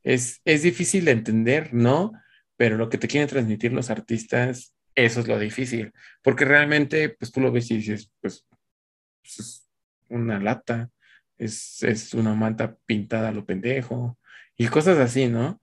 Es, 0.02 0.40
es 0.46 0.62
difícil 0.62 1.04
de 1.04 1.10
entender, 1.10 1.74
¿no? 1.74 2.12
Pero 2.56 2.78
lo 2.78 2.88
que 2.88 2.96
te 2.96 3.06
quieren 3.06 3.28
transmitir 3.28 3.74
los 3.74 3.90
artistas, 3.90 4.74
eso 4.94 5.20
es 5.20 5.28
lo 5.28 5.38
difícil. 5.38 5.92
Porque 6.22 6.46
realmente, 6.46 7.10
pues 7.10 7.30
tú 7.32 7.42
lo 7.42 7.52
ves 7.52 7.70
y 7.70 7.76
dices, 7.76 8.10
pues, 8.22 8.46
pues, 9.20 9.40
es 9.40 9.68
una 10.08 10.40
lata, 10.40 10.88
es, 11.36 11.82
es 11.82 12.14
una 12.14 12.34
manta 12.34 12.78
pintada 12.86 13.28
a 13.28 13.32
lo 13.32 13.44
pendejo 13.44 14.18
y 14.56 14.68
cosas 14.68 14.96
así, 14.96 15.28
¿no? 15.28 15.60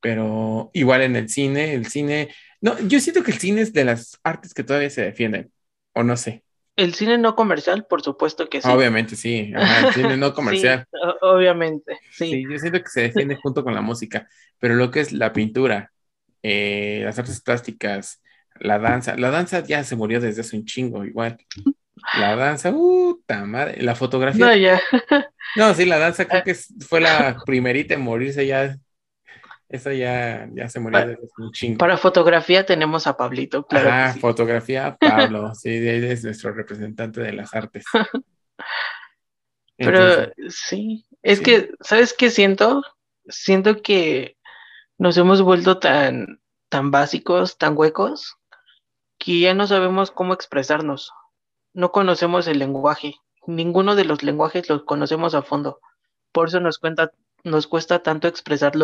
Pero 0.00 0.70
igual 0.74 1.02
en 1.02 1.16
el 1.16 1.28
cine, 1.28 1.74
el 1.74 1.86
cine, 1.88 2.34
no, 2.60 2.78
yo 2.80 3.00
siento 3.00 3.22
que 3.24 3.32
el 3.32 3.38
cine 3.38 3.62
es 3.62 3.72
de 3.72 3.84
las 3.84 4.18
artes 4.22 4.54
que 4.54 4.64
todavía 4.64 4.90
se 4.90 5.02
defienden, 5.02 5.52
o 5.94 6.02
no 6.04 6.16
sé. 6.16 6.44
El 6.76 6.94
cine 6.94 7.18
no 7.18 7.36
comercial, 7.36 7.84
por 7.84 8.00
supuesto 8.00 8.48
que 8.48 8.62
sí. 8.62 8.70
Obviamente 8.70 9.16
sí, 9.16 9.52
ajá, 9.54 9.80
el 9.80 9.92
cine 9.92 10.16
no 10.16 10.32
comercial. 10.34 10.86
Sí, 10.90 11.16
obviamente, 11.20 11.98
sí. 12.10 12.26
Sí, 12.30 12.48
yo 12.50 12.58
siento 12.58 12.82
que 12.82 12.88
se 12.90 13.02
defiende 13.02 13.36
junto 13.36 13.62
con 13.64 13.74
la 13.74 13.80
música, 13.80 14.28
pero 14.58 14.74
lo 14.74 14.90
que 14.90 15.00
es 15.00 15.12
la 15.12 15.32
pintura, 15.32 15.92
eh, 16.42 17.00
las 17.04 17.18
artes 17.18 17.40
plásticas, 17.40 18.22
la 18.60 18.78
danza, 18.78 19.16
la 19.16 19.30
danza 19.30 19.62
ya 19.64 19.84
se 19.84 19.96
murió 19.96 20.20
desde 20.20 20.40
hace 20.42 20.56
un 20.56 20.64
chingo, 20.64 21.04
igual. 21.04 21.38
La 22.12 22.36
danza, 22.36 22.72
puta 22.72 23.44
madre, 23.46 23.82
la 23.82 23.94
fotografía. 23.96 24.48
No, 24.48 24.54
ya. 24.54 24.80
No, 25.54 25.74
sí, 25.74 25.84
la 25.86 25.98
danza 25.98 26.28
creo 26.28 26.42
que 26.42 26.52
es- 26.52 26.72
fue 26.88 27.00
la 27.00 27.42
primerita 27.44 27.94
en 27.94 28.02
morirse 28.02 28.46
ya. 28.46 28.78
Esa 29.68 29.92
ya, 29.92 30.48
ya 30.54 30.68
se 30.68 30.80
murió 30.80 31.06
desde 31.06 31.28
un 31.36 31.52
chingo. 31.52 31.78
Para 31.78 31.98
fotografía 31.98 32.64
tenemos 32.64 33.06
a 33.06 33.16
Pablito, 33.16 33.66
claro. 33.66 34.08
Que 34.08 34.14
sí. 34.14 34.20
fotografía, 34.20 34.96
Pablo, 34.98 35.54
sí, 35.54 35.68
él 35.68 36.04
es 36.04 36.24
nuestro 36.24 36.52
representante 36.52 37.20
de 37.20 37.32
las 37.32 37.54
artes. 37.54 37.84
Pero 39.76 40.32
sí, 40.48 41.06
es 41.22 41.38
sí. 41.38 41.44
que, 41.44 41.70
¿sabes 41.80 42.14
qué 42.14 42.30
siento? 42.30 42.82
Siento 43.28 43.82
que 43.82 44.38
nos 44.96 45.16
hemos 45.18 45.42
vuelto 45.42 45.78
tan, 45.78 46.40
tan 46.68 46.90
básicos, 46.90 47.58
tan 47.58 47.76
huecos, 47.76 48.36
que 49.18 49.40
ya 49.40 49.54
no 49.54 49.66
sabemos 49.66 50.10
cómo 50.10 50.32
expresarnos. 50.32 51.12
No 51.74 51.92
conocemos 51.92 52.48
el 52.48 52.58
lenguaje. 52.58 53.16
Ninguno 53.46 53.94
de 53.94 54.04
los 54.04 54.22
lenguajes 54.22 54.68
los 54.68 54.84
conocemos 54.84 55.34
a 55.34 55.42
fondo. 55.42 55.80
Por 56.32 56.48
eso 56.48 56.58
nos 56.58 56.78
cuenta, 56.78 57.12
nos 57.44 57.66
cuesta 57.66 58.02
tanto 58.02 58.28
expresar 58.28 58.74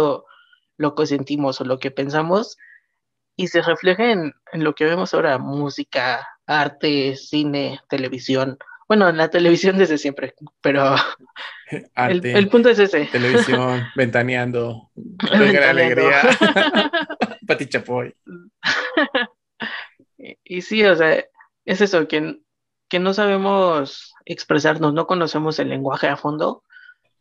lo, 0.76 0.94
que 0.94 1.06
sentimos 1.06 1.60
o 1.60 1.64
lo 1.64 1.78
que 1.78 1.90
pensamos 1.90 2.56
y 3.36 3.48
se 3.48 3.62
refleja 3.62 4.12
en, 4.12 4.32
en 4.52 4.64
lo 4.64 4.74
que 4.74 4.84
vemos 4.84 5.12
ahora, 5.12 5.38
música, 5.38 6.26
arte, 6.46 7.16
cine, 7.16 7.80
televisión. 7.88 8.58
Bueno, 8.86 9.08
en 9.08 9.16
la 9.16 9.30
televisión 9.30 9.78
desde 9.78 9.98
siempre, 9.98 10.34
pero 10.60 10.94
el, 11.70 11.90
arte, 11.94 12.32
el 12.32 12.48
punto 12.48 12.68
es 12.68 12.78
ese. 12.78 13.06
televisión, 13.06 13.82
ventaneando, 13.96 14.90
Ventaneando. 14.94 15.68
alegría, 15.68 16.22
Pati 17.46 17.66
Chapoy. 17.66 18.14
Y, 20.18 20.38
y 20.44 20.62
sí, 20.62 20.84
o 20.84 20.94
sea, 20.94 21.24
es 21.64 21.80
eso, 21.80 22.06
que, 22.06 22.40
que 22.88 22.98
no 22.98 23.14
sabemos 23.14 24.14
expresarnos, 24.24 24.94
no 24.94 25.06
conocemos 25.06 25.58
el 25.58 25.70
lenguaje 25.70 26.08
a 26.08 26.16
fondo 26.16 26.62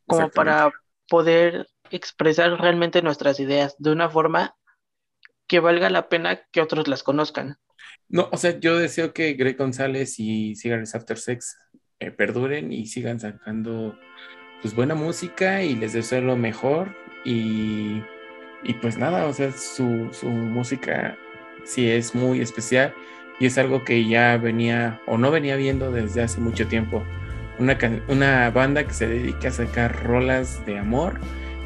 como 0.05 0.29
para 0.29 0.71
poder 1.07 1.67
expresar 1.95 2.59
realmente 2.59 3.01
nuestras 3.01 3.39
ideas 3.39 3.75
de 3.77 3.91
una 3.91 4.09
forma 4.09 4.55
que 5.47 5.59
valga 5.59 5.89
la 5.89 6.09
pena 6.09 6.41
que 6.51 6.61
otros 6.61 6.87
las 6.87 7.03
conozcan. 7.03 7.57
No, 8.09 8.29
o 8.31 8.37
sea, 8.37 8.59
yo 8.59 8.77
deseo 8.77 9.13
que 9.13 9.33
Greg 9.33 9.57
González 9.57 10.19
y 10.19 10.55
Cigarettes 10.55 10.95
After 10.95 11.17
Sex 11.17 11.57
eh, 11.99 12.11
perduren 12.11 12.71
y 12.71 12.87
sigan 12.87 13.19
sacando 13.19 13.97
pues 14.61 14.75
buena 14.75 14.95
música 14.95 15.63
y 15.63 15.75
les 15.75 15.93
deseo 15.93 16.21
lo 16.21 16.37
mejor 16.37 16.95
y, 17.25 18.01
y 18.63 18.73
pues 18.81 18.97
nada, 18.97 19.25
o 19.25 19.33
sea, 19.33 19.51
su, 19.51 20.09
su 20.11 20.27
música 20.29 21.17
sí 21.65 21.89
es 21.89 22.15
muy 22.15 22.41
especial 22.41 22.93
y 23.39 23.45
es 23.45 23.57
algo 23.57 23.83
que 23.83 24.07
ya 24.07 24.37
venía 24.37 25.01
o 25.07 25.17
no 25.17 25.31
venía 25.31 25.55
viendo 25.55 25.91
desde 25.91 26.23
hace 26.23 26.39
mucho 26.39 26.67
tiempo. 26.67 27.03
Una, 27.59 27.77
una 28.07 28.49
banda 28.49 28.85
que 28.85 28.93
se 28.93 29.07
dedica 29.07 29.49
a 29.49 29.51
sacar 29.51 30.03
rolas 30.03 30.65
de 30.65 30.77
amor, 30.79 31.19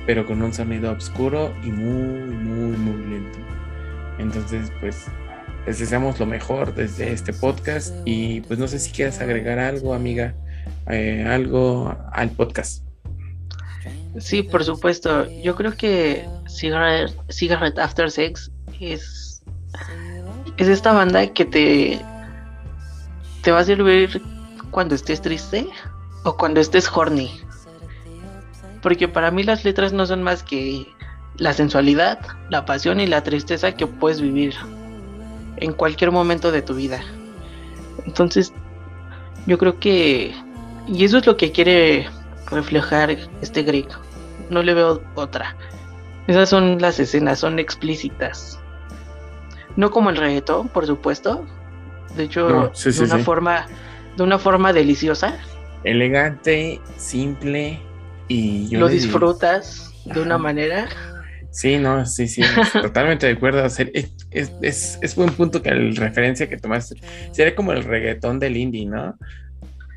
pero 0.08 0.26
con 0.26 0.42
un 0.42 0.54
sonido 0.54 0.94
oscuro 0.94 1.54
y 1.64 1.68
muy, 1.70 2.34
muy, 2.34 2.78
muy 2.78 3.06
lento. 3.08 3.38
Entonces, 4.18 4.72
pues 4.80 5.06
les 5.68 5.80
deseamos 5.80 6.18
lo 6.18 6.26
mejor 6.26 6.74
desde 6.74 7.12
este 7.12 7.34
podcast 7.34 7.94
y 8.06 8.40
pues 8.42 8.58
no 8.58 8.70
sé 8.70 8.80
si 8.80 8.92
quieres 8.92 9.20
agregar 9.20 9.60
algo, 9.60 9.94
amiga, 9.94 10.34
eh, 10.90 11.26
algo 11.28 11.94
al 12.14 12.30
podcast. 12.32 12.84
Sí, 14.18 14.44
por 14.44 14.64
supuesto. 14.64 15.30
Yo 15.30 15.56
creo 15.56 15.74
que 15.76 16.26
Cigarette, 16.48 17.78
After 17.78 18.10
Sex 18.10 18.50
es, 18.80 19.44
es 20.56 20.68
esta 20.70 20.94
banda 20.94 21.28
que 21.34 21.44
te, 21.44 22.00
te 23.44 23.52
va 23.52 23.60
a 23.60 23.66
servir 23.66 24.22
cuando 24.72 24.96
estés 24.96 25.22
triste 25.22 25.68
o 26.24 26.38
cuando 26.38 26.62
estés 26.62 26.90
horny. 26.90 27.30
Porque 28.82 29.08
para 29.08 29.32
mí 29.32 29.44
las 29.44 29.64
letras 29.64 29.94
no 29.94 30.06
son 30.06 30.24
más 30.24 30.44
que 30.44 30.88
la 31.38 31.54
sensualidad, 31.54 32.20
la 32.50 32.66
pasión 32.66 33.00
y 33.00 33.08
la 33.08 33.24
tristeza 33.24 33.74
que 33.74 33.88
puedes 33.88 34.22
vivir 34.22 34.56
en 35.58 35.74
cualquier 35.74 36.12
momento 36.12 36.52
de 36.52 36.62
tu 36.62 36.76
vida. 36.76 37.02
Entonces, 38.06 38.54
yo 39.46 39.58
creo 39.58 39.80
que... 39.80 40.34
Y 40.88 41.04
eso 41.04 41.18
es 41.18 41.26
lo 41.26 41.36
que 41.38 41.52
quiere 41.52 42.08
reflejar 42.50 43.16
este 43.42 43.64
Greg. 43.64 43.88
No 44.50 44.64
le 44.64 44.74
veo 44.74 45.02
otra. 45.16 45.56
Esas 46.28 46.50
son 46.50 46.80
las 46.80 47.00
escenas, 47.00 47.40
son 47.40 47.60
explícitas. 47.60 48.60
No 49.76 49.92
como 49.92 50.10
el 50.10 50.18
reggaetón, 50.18 50.70
por 50.70 50.86
supuesto. 50.88 51.46
De 52.16 52.24
hecho, 52.24 52.50
No, 52.50 52.72
sí, 52.74 52.92
sí, 52.92 53.00
de 53.00 53.06
una 53.06 53.18
sí. 53.18 53.24
forma, 53.24 53.66
de 54.16 54.24
una 54.24 54.40
forma 54.40 54.74
deliciosa. 54.74 55.38
Elegante, 55.84 56.82
simple 56.98 57.82
y 58.28 58.68
yo 58.70 58.80
lo 58.80 58.88
disfrutas 58.88 59.92
de 60.06 60.22
una 60.22 60.38
manera. 60.38 60.88
Sí, 61.52 61.78
no, 61.78 62.06
sí, 62.06 62.28
sí, 62.28 62.42
totalmente 62.82 63.26
de 63.26 63.34
acuerdo. 63.34 63.64
O 63.66 63.70
sea, 63.70 63.88
es, 63.94 64.12
es, 64.32 64.52
es, 64.62 65.00
es 65.02 65.16
buen 65.16 65.32
punto 65.32 65.62
que 65.62 65.70
el 65.70 65.96
referencia 65.96 66.48
que 66.48 66.58
tomaste. 66.58 66.96
Sería 67.32 67.56
como 67.56 67.72
el 67.72 67.84
reggaetón 67.84 68.40
del 68.40 68.58
indie, 68.58 68.86
¿no? 68.86 69.16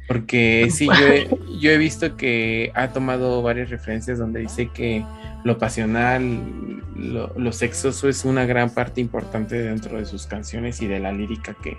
Porque 0.08 0.68
sí, 0.70 0.86
yo 0.86 1.06
he, 1.06 1.28
yo 1.60 1.70
he 1.70 1.78
visto 1.78 2.16
que 2.16 2.72
ha 2.74 2.88
tomado 2.88 3.42
varias 3.42 3.70
referencias 3.70 4.18
donde 4.18 4.40
dice 4.40 4.68
que 4.74 5.04
lo 5.44 5.58
pasional, 5.58 6.82
lo, 6.96 7.32
lo 7.36 7.52
sexoso 7.52 8.08
es 8.08 8.24
una 8.24 8.44
gran 8.44 8.70
parte 8.70 9.00
importante 9.00 9.60
dentro 9.62 9.98
de 9.98 10.06
sus 10.06 10.26
canciones 10.26 10.82
y 10.82 10.88
de 10.88 10.98
la 10.98 11.12
lírica 11.12 11.54
que, 11.62 11.78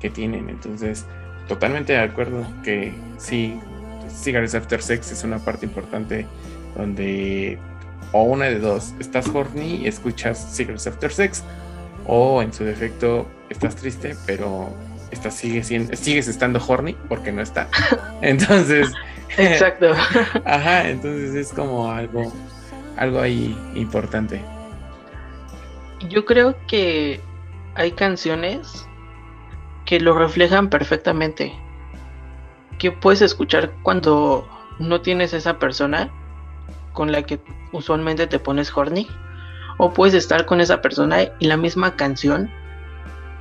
que 0.00 0.08
tienen. 0.08 0.48
Entonces, 0.48 1.04
totalmente 1.48 1.92
de 1.92 2.00
acuerdo 2.00 2.46
que 2.64 2.94
sí, 3.18 3.58
Cigarettes 4.10 4.54
After 4.54 4.82
Sex 4.82 5.12
es 5.12 5.24
una 5.24 5.38
parte 5.38 5.66
importante 5.66 6.26
donde 6.76 7.58
o 8.12 8.22
una 8.22 8.46
de 8.46 8.58
dos, 8.58 8.94
estás 8.98 9.28
horny 9.28 9.82
y 9.82 9.88
escuchas 9.88 10.54
Cigarettes 10.54 10.86
After 10.86 11.12
Sex 11.12 11.42
o 12.06 12.42
en 12.42 12.52
su 12.52 12.64
defecto 12.64 13.26
estás 13.50 13.76
triste, 13.76 14.16
pero 14.26 14.70
estás, 15.10 15.34
sigue 15.34 15.62
siendo, 15.64 15.94
sigues 15.96 16.28
estando 16.28 16.60
horny 16.66 16.96
porque 17.08 17.32
no 17.32 17.42
está. 17.42 17.68
Entonces, 18.22 18.92
Exacto. 19.38 19.92
ajá, 20.44 20.88
entonces 20.88 21.34
es 21.34 21.52
como 21.52 21.90
algo, 21.90 22.32
algo 22.96 23.20
ahí 23.20 23.56
importante. 23.74 24.40
Yo 26.08 26.24
creo 26.24 26.56
que 26.66 27.20
hay 27.74 27.92
canciones 27.92 28.86
que 29.84 30.00
lo 30.00 30.18
reflejan 30.18 30.68
perfectamente. 30.68 31.52
Que 32.78 32.92
puedes 32.92 33.22
escuchar 33.22 33.72
cuando 33.82 34.48
no 34.78 35.00
tienes 35.00 35.32
esa 35.32 35.58
persona 35.58 36.10
con 36.92 37.12
la 37.12 37.22
que 37.22 37.40
usualmente 37.72 38.26
te 38.26 38.38
pones 38.38 38.74
horny. 38.76 39.08
O 39.78 39.92
puedes 39.92 40.14
estar 40.14 40.46
con 40.46 40.60
esa 40.60 40.80
persona 40.80 41.24
y 41.38 41.46
la 41.46 41.56
misma 41.58 41.96
canción 41.96 42.50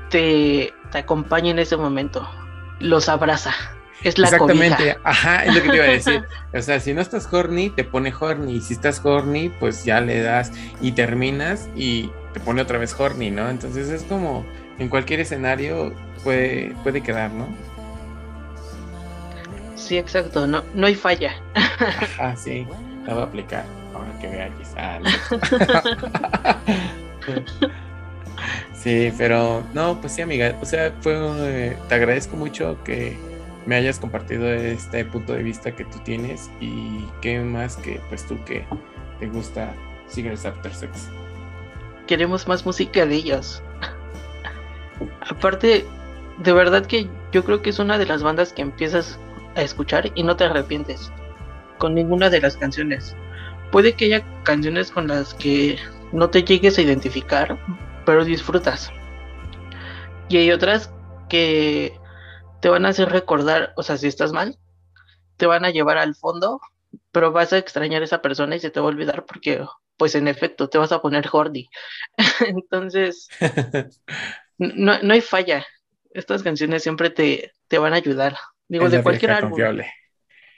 te, 0.10 0.74
te 0.92 0.98
acompaña 0.98 1.52
en 1.52 1.60
ese 1.60 1.78
momento. 1.78 2.28
Los 2.80 3.08
abraza. 3.08 3.54
Es 4.04 4.18
la 4.20 4.28
Exactamente, 4.28 4.76
cobija. 4.76 5.00
ajá, 5.04 5.46
es 5.46 5.56
lo 5.56 5.62
que 5.64 5.70
te 5.70 5.76
iba 5.78 5.86
a 5.86 5.90
decir. 5.90 6.24
O 6.54 6.62
sea, 6.62 6.80
si 6.80 6.94
no 6.94 7.02
estás 7.02 7.32
horny, 7.34 7.70
te 7.70 7.84
pone 7.84 8.14
horny. 8.18 8.56
Y 8.58 8.62
si 8.62 8.74
estás 8.74 9.02
horny, 9.04 9.50
pues 9.60 9.84
ya 9.86 10.02
le 10.02 10.22
das 10.22 10.52
y 10.82 10.92
terminas 10.92 11.70
y 11.76 12.12
te 12.34 12.40
pone 12.40 12.62
otra 12.62 12.78
vez 12.78 12.98
horny, 13.00 13.32
¿no? 13.32 13.50
Entonces 13.50 13.90
es 13.90 14.04
como 14.04 14.46
en 14.78 14.90
cualquier 14.90 15.22
escenario 15.22 15.94
puede, 16.24 16.76
puede 16.84 17.02
quedar, 17.02 17.32
¿no? 17.32 17.48
Sí, 19.86 20.00
exacto. 20.00 20.48
No, 20.48 20.64
no 20.74 20.88
hay 20.88 20.96
falla. 20.96 21.36
Ajá, 21.54 22.36
sí, 22.36 22.66
la 23.06 23.14
voy 23.14 23.22
a 23.22 23.26
aplicar. 23.26 23.66
Ahora 23.94 24.20
que 24.20 24.28
vea 24.28 24.50
quizá. 24.58 25.00
Sí, 28.74 29.12
pero 29.18 29.64
no, 29.74 30.00
pues 30.00 30.14
sí, 30.14 30.22
amiga. 30.22 30.56
O 30.62 30.66
sea, 30.66 30.94
fue, 31.02 31.16
eh, 31.40 31.76
te 31.90 31.96
agradezco 31.96 32.38
mucho 32.38 32.78
que 32.84 33.18
me 33.66 33.76
hayas 33.76 33.98
compartido 33.98 34.48
este 34.48 35.04
punto 35.06 35.34
de 35.34 35.42
vista 35.42 35.76
que 35.76 35.86
tú 35.86 35.98
tienes 36.04 36.52
y 36.62 37.04
qué 37.20 37.40
más 37.40 37.78
que 37.78 38.00
pues 38.10 38.28
tú 38.28 38.38
que 38.46 38.64
te 39.20 39.28
gusta 39.28 39.74
Cigarettes 40.08 40.46
After 40.46 40.72
Sex. 40.72 41.10
Queremos 42.06 42.48
más 42.48 42.64
música 42.64 43.08
de 43.08 43.16
ellos. 43.16 43.64
Aparte, 45.22 45.84
de 46.38 46.54
verdad 46.54 46.86
que 46.86 47.10
yo 47.32 47.44
creo 47.44 47.64
que 47.64 47.72
es 47.72 47.80
una 47.80 47.98
de 47.98 48.06
las 48.06 48.22
bandas 48.22 48.54
que 48.54 48.62
empiezas 48.62 49.18
a 49.56 49.62
escuchar 49.62 50.12
y 50.16 50.24
no 50.24 50.36
te 50.36 50.46
arrepientes 50.46 51.12
con 51.78 51.94
ninguna 51.96 52.30
de 52.30 52.42
las 52.42 52.58
canciones. 52.58 53.16
Puede 53.72 53.94
que 53.94 54.06
haya 54.06 54.44
canciones 54.44 54.92
con 54.92 55.08
las 55.08 55.34
que 55.34 55.78
no 56.12 56.30
te 56.30 56.44
llegues 56.44 56.78
a 56.78 56.82
identificar, 56.82 57.60
pero 58.06 58.24
disfrutas. 58.24 58.92
Y 60.30 60.38
hay 60.38 60.52
otras 60.52 60.92
que 61.30 62.00
te 62.62 62.70
van 62.70 62.86
a 62.86 62.90
hacer 62.90 63.10
recordar, 63.10 63.74
o 63.76 63.84
sea, 63.84 63.98
si 63.98 64.08
estás 64.08 64.32
mal, 64.32 64.58
te 65.38 65.46
van 65.46 65.66
a 65.66 65.72
llevar 65.72 65.98
al 65.98 66.16
fondo, 66.16 66.62
pero 67.12 67.32
vas 67.32 67.54
a 67.54 67.58
extrañar 67.58 68.02
a 68.02 68.06
esa 68.06 68.22
persona 68.22 68.56
y 68.56 68.60
se 68.60 68.70
te 68.70 68.80
va 68.80 68.88
a 68.88 68.90
olvidar 68.90 69.26
porque, 69.26 69.66
pues 69.98 70.16
en 70.16 70.28
efecto, 70.28 70.70
te 70.70 70.78
vas 70.78 70.92
a 70.92 71.02
poner 71.02 71.28
horny. 71.32 71.70
Entonces, 72.48 73.28
no, 74.58 75.02
no 75.02 75.14
hay 75.14 75.22
falla. 75.22 75.66
Estas 76.12 76.44
canciones 76.44 76.84
siempre 76.84 77.10
te, 77.10 77.52
te 77.68 77.78
van 77.78 77.94
a 77.94 77.98
ayudar. 77.98 78.38
Digo, 78.68 78.86
Es 78.86 78.92
de 78.92 79.04
cualquier 79.04 79.32
álbum. 79.32 79.52
confiable. 79.52 79.92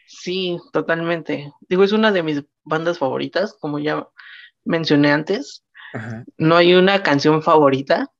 Sí, 0.05 0.57
totalmente. 0.71 1.51
Digo, 1.67 1.83
es 1.83 1.91
una 1.91 2.11
de 2.11 2.23
mis 2.23 2.43
bandas 2.63 2.97
favoritas, 2.99 3.55
como 3.59 3.79
ya 3.79 4.07
mencioné 4.63 5.11
antes. 5.11 5.65
Ajá, 5.93 6.23
No 6.37 6.55
hay 6.55 6.73
una 6.75 7.03
canción 7.03 7.41
favorita, 7.43 8.11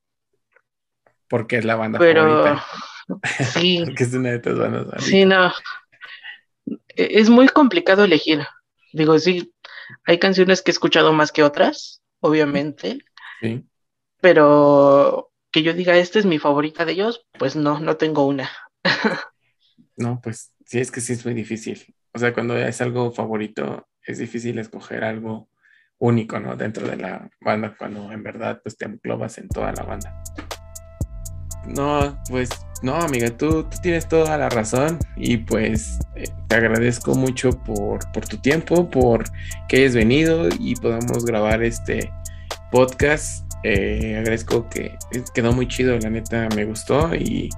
porque 1.28 1.58
es 1.58 1.64
la 1.64 1.76
banda 1.76 1.98
pero 1.98 2.22
favorita. 2.44 2.64
sí, 3.52 3.82
Porque 3.84 4.04
es 4.04 4.14
una 4.14 4.30
de 4.30 4.38
tus 4.38 4.58
bandas 4.58 4.82
favoritas. 4.84 5.04
sí, 5.04 5.24
no. 5.24 5.52
E- 6.88 7.20
Es 7.20 7.30
muy 7.30 7.48
complicado 7.48 8.04
elegir. 8.04 8.46
Digo, 8.92 9.18
sí, 9.18 9.54
hay 10.06 10.18
canciones 10.18 10.62
que 10.62 10.70
he 10.70 10.72
escuchado 10.72 11.12
más 11.12 11.32
que 11.32 11.42
otras, 11.42 12.02
obviamente, 12.20 12.98
Sí. 13.40 13.64
pero 14.20 15.30
que 15.50 15.62
yo 15.62 15.72
diga, 15.72 15.96
esta 15.96 16.18
es 16.18 16.26
mi 16.26 16.38
favorita 16.38 16.84
de 16.84 16.92
ellos, 16.92 17.26
pues 17.38 17.56
no, 17.56 17.80
no 17.80 17.96
tengo 17.96 18.26
una. 18.26 18.50
No, 19.98 20.20
pues 20.22 20.54
sí, 20.64 20.78
es 20.78 20.90
que 20.90 21.00
sí 21.00 21.12
es 21.12 21.24
muy 21.24 21.34
difícil. 21.34 21.94
O 22.14 22.18
sea, 22.18 22.32
cuando 22.32 22.56
es 22.56 22.80
algo 22.80 23.12
favorito, 23.12 23.88
es 24.06 24.18
difícil 24.18 24.58
escoger 24.58 25.04
algo 25.04 25.50
único, 25.98 26.38
¿no? 26.38 26.56
Dentro 26.56 26.86
de 26.86 26.96
la 26.96 27.28
banda, 27.40 27.74
cuando 27.76 28.10
en 28.12 28.22
verdad 28.22 28.60
pues 28.62 28.76
te 28.76 28.86
englobas 28.86 29.38
en 29.38 29.48
toda 29.48 29.72
la 29.72 29.82
banda. 29.82 30.22
No, 31.66 32.16
pues 32.30 32.48
no, 32.82 32.94
amiga, 32.94 33.28
tú, 33.36 33.64
tú 33.64 33.76
tienes 33.82 34.08
toda 34.08 34.38
la 34.38 34.48
razón 34.48 34.98
y 35.16 35.38
pues 35.38 35.98
eh, 36.14 36.24
te 36.46 36.54
agradezco 36.56 37.14
mucho 37.14 37.50
por, 37.50 37.98
por 38.12 38.26
tu 38.26 38.38
tiempo, 38.38 38.88
por 38.88 39.24
que 39.68 39.78
hayas 39.78 39.94
venido 39.94 40.48
y 40.58 40.76
podamos 40.76 41.24
grabar 41.24 41.62
este 41.62 42.10
podcast. 42.70 43.44
Eh, 43.64 44.16
agradezco 44.16 44.68
que 44.68 44.96
quedó 45.34 45.52
muy 45.52 45.66
chido, 45.66 45.98
la 45.98 46.08
neta 46.08 46.48
me 46.54 46.64
gustó 46.64 47.12
y, 47.14 47.50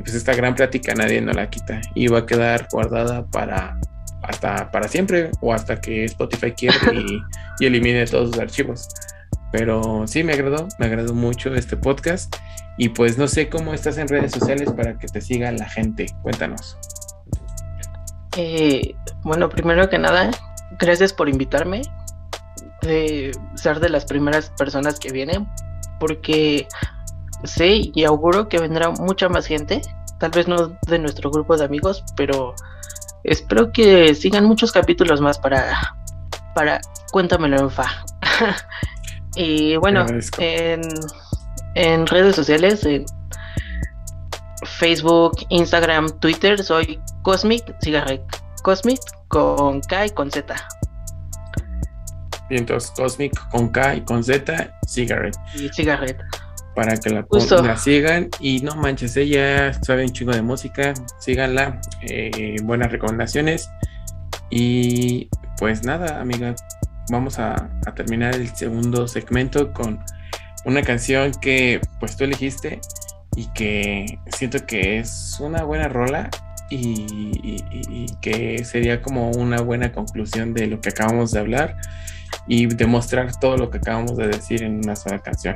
y 0.00 0.02
pues 0.02 0.14
esta 0.14 0.34
gran 0.34 0.54
plática 0.54 0.94
nadie 0.94 1.20
nos 1.20 1.36
la 1.36 1.50
quita 1.50 1.82
y 1.94 2.06
va 2.06 2.20
a 2.20 2.26
quedar 2.26 2.68
guardada 2.72 3.26
para 3.26 3.78
hasta 4.22 4.70
para 4.70 4.88
siempre 4.88 5.30
o 5.42 5.52
hasta 5.52 5.78
que 5.78 6.06
Spotify 6.06 6.52
quiera 6.52 6.76
y, 6.94 7.20
y 7.60 7.66
elimine 7.66 8.06
todos 8.06 8.30
sus 8.30 8.38
archivos. 8.38 8.88
Pero 9.52 10.06
sí 10.06 10.24
me 10.24 10.32
agradó, 10.32 10.68
me 10.78 10.86
agradó 10.86 11.12
mucho 11.12 11.54
este 11.54 11.76
podcast 11.76 12.34
y 12.78 12.88
pues 12.88 13.18
no 13.18 13.28
sé 13.28 13.50
cómo 13.50 13.74
estás 13.74 13.98
en 13.98 14.08
redes 14.08 14.32
sociales 14.32 14.72
para 14.72 14.96
que 14.96 15.06
te 15.06 15.20
siga 15.20 15.52
la 15.52 15.68
gente. 15.68 16.06
Cuéntanos. 16.22 16.78
Eh, 18.38 18.94
bueno, 19.22 19.50
primero 19.50 19.90
que 19.90 19.98
nada, 19.98 20.30
gracias 20.78 21.12
por 21.12 21.28
invitarme, 21.28 21.82
de 22.80 23.32
ser 23.54 23.80
de 23.80 23.90
las 23.90 24.06
primeras 24.06 24.48
personas 24.56 24.98
que 24.98 25.12
vienen, 25.12 25.46
porque 25.98 26.66
sé 27.44 27.90
y 27.94 28.04
auguro 28.04 28.48
que 28.48 28.58
vendrá 28.58 28.90
mucha 28.90 29.28
más 29.28 29.46
gente, 29.46 29.80
tal 30.18 30.30
vez 30.30 30.48
no 30.48 30.76
de 30.86 30.98
nuestro 30.98 31.30
grupo 31.30 31.56
de 31.56 31.64
amigos, 31.64 32.04
pero 32.16 32.54
espero 33.24 33.72
que 33.72 34.14
sigan 34.14 34.44
muchos 34.44 34.72
capítulos 34.72 35.20
más 35.20 35.38
para, 35.38 35.96
para 36.54 36.80
Cuéntamelo 37.12 37.58
en 37.58 37.70
Fa. 37.70 38.04
y 39.36 39.76
bueno, 39.76 40.06
en, 40.38 40.82
en 41.74 42.06
redes 42.06 42.36
sociales, 42.36 42.84
en 42.84 43.04
Facebook, 44.64 45.32
Instagram, 45.48 46.08
Twitter, 46.20 46.62
soy 46.62 47.00
Cosmic 47.22 47.74
Cigarette. 47.82 48.24
Cosmic 48.62 49.00
con 49.28 49.80
K 49.80 50.06
y 50.06 50.10
con 50.10 50.30
Z. 50.30 50.54
Vientos 52.50 52.90
Cosmic 52.90 53.32
con 53.50 53.68
K 53.68 53.96
y 53.96 54.00
con 54.02 54.24
Z, 54.24 54.70
Cigarette, 54.86 55.36
Y 55.54 55.68
Cigarette. 55.70 56.20
Para 56.74 56.96
que 56.96 57.10
la, 57.10 57.22
la 57.62 57.76
sigan. 57.76 58.28
Y 58.40 58.60
no 58.60 58.74
manches, 58.76 59.16
ella 59.16 59.72
sabe 59.82 60.04
un 60.04 60.12
chingo 60.12 60.32
de 60.32 60.42
música, 60.42 60.94
síganla, 61.18 61.80
eh, 62.02 62.56
buenas 62.62 62.90
recomendaciones. 62.92 63.68
Y 64.50 65.28
pues 65.58 65.84
nada, 65.84 66.20
amiga, 66.20 66.54
vamos 67.10 67.38
a, 67.38 67.54
a 67.86 67.94
terminar 67.94 68.34
el 68.34 68.48
segundo 68.54 69.06
segmento 69.08 69.72
con 69.72 70.00
una 70.64 70.82
canción 70.82 71.32
que 71.40 71.80
pues 71.98 72.16
tú 72.16 72.24
elegiste 72.24 72.80
y 73.36 73.46
que 73.52 74.18
siento 74.36 74.64
que 74.66 74.98
es 74.98 75.38
una 75.40 75.62
buena 75.64 75.88
rola 75.88 76.28
y, 76.68 77.06
y- 77.42 77.64
y- 77.70 78.04
y 78.04 78.06
que 78.20 78.64
sería 78.64 79.00
como 79.02 79.30
una 79.30 79.60
buena 79.60 79.92
conclusión 79.92 80.52
de 80.54 80.66
lo 80.66 80.80
que 80.80 80.90
acabamos 80.90 81.32
de 81.32 81.40
hablar 81.40 81.76
y 82.46 82.66
demostrar 82.66 83.34
todo 83.38 83.56
lo 83.56 83.70
que 83.70 83.78
acabamos 83.78 84.16
de 84.16 84.28
decir 84.28 84.62
en 84.62 84.76
una 84.84 84.94
sola 84.96 85.18
canción. 85.20 85.54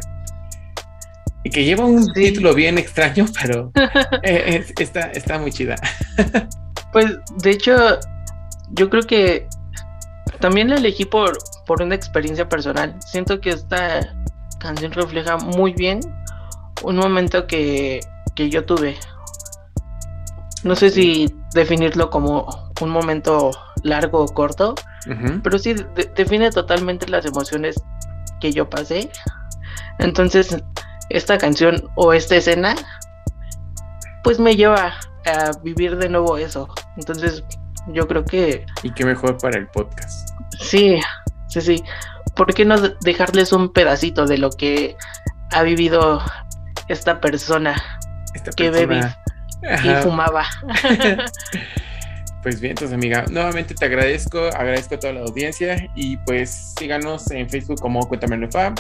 Y 1.45 1.51
que 1.51 1.65
lleva 1.65 1.85
un 1.85 2.03
Sí. 2.07 2.13
título 2.15 2.55
bien 2.55 2.79
extraño, 2.79 3.27
pero 3.41 3.71
eh, 4.23 4.65
es- 4.67 4.73
está, 4.81 5.01
está 5.13 5.39
muy 5.39 5.53
chida. 5.53 5.77
Pues 6.93 7.07
de 7.43 7.51
hecho, 7.51 7.99
yo 8.71 8.89
creo 8.91 9.03
que 9.03 9.47
también 10.41 10.71
la 10.71 10.77
elegí 10.77 11.05
por, 11.05 11.37
por 11.67 11.83
una 11.83 11.95
experiencia 11.95 12.49
personal. 12.49 12.97
Siento 13.01 13.41
que 13.41 13.51
esta 13.51 14.01
canción 14.59 14.93
refleja 14.93 15.37
muy 15.37 15.73
bien 15.75 16.01
un 16.83 16.97
momento 16.97 17.47
que, 17.47 18.01
que 18.35 18.49
yo 18.51 18.65
tuve. 18.65 18.97
No 20.63 20.75
sé 20.75 20.89
si 20.91 21.33
definirlo 21.53 22.09
como 22.11 22.47
un 22.81 22.89
momento 22.91 23.51
largo 23.83 24.21
o 24.25 24.27
corto, 24.29 24.75
pero 25.43 25.59
sí 25.59 25.75
de- 25.75 26.11
define 26.17 26.51
totalmente 26.51 27.07
las 27.09 27.27
emociones 27.27 27.77
que 28.41 28.51
yo 28.53 28.69
pasé. 28.71 29.11
Entonces, 29.99 30.57
esta 31.11 31.39
canción 31.39 31.91
o 31.97 32.13
esta 32.13 32.37
escena, 32.37 32.75
pues 34.23 34.39
me 34.39 34.57
lleva 34.57 34.95
a 35.27 35.51
vivir 35.63 35.97
de 35.97 36.09
nuevo 36.09 36.37
eso. 36.39 36.69
Entonces, 36.97 37.45
yo 37.89 38.07
creo 38.09 38.25
que 38.25 38.65
Y 38.83 38.91
qué 38.93 39.05
mejor 39.05 39.37
para 39.39 39.59
el 39.59 39.67
podcast. 39.69 40.29
sí, 40.61 40.99
sí, 41.49 41.61
sí. 41.61 41.85
¿Por 42.37 42.53
qué 42.53 42.65
no 42.65 42.81
de- 42.81 42.95
dejarles 43.03 43.53
un 43.53 43.73
pedacito 43.73 44.27
de 44.27 44.39
lo 44.39 44.51
que 44.51 44.97
ha 45.53 45.63
vivido 45.63 46.21
esta 46.89 47.21
persona 47.21 47.77
Esta 48.35 48.51
que 48.53 48.71
persona- 48.73 49.17
bebe 49.63 49.99
y 49.99 50.03
fumaba? 50.03 50.45
Pues 52.43 52.61
bien, 52.61 52.73
entonces 52.73 52.95
amiga, 52.95 53.25
nuevamente 53.31 53.75
te 53.75 53.87
agradezco, 53.87 54.39
agradezco 54.39 54.97
a 54.97 54.99
toda 54.99 55.15
la 55.15 55.21
audiencia 55.21 55.89
y 55.95 56.19
pues 56.19 56.75
síganos 56.79 57.31
en 57.31 57.49
Facebook 57.49 57.81
como 57.81 58.07
Cuéntamelo 58.07 58.51
Fa, 58.51 58.75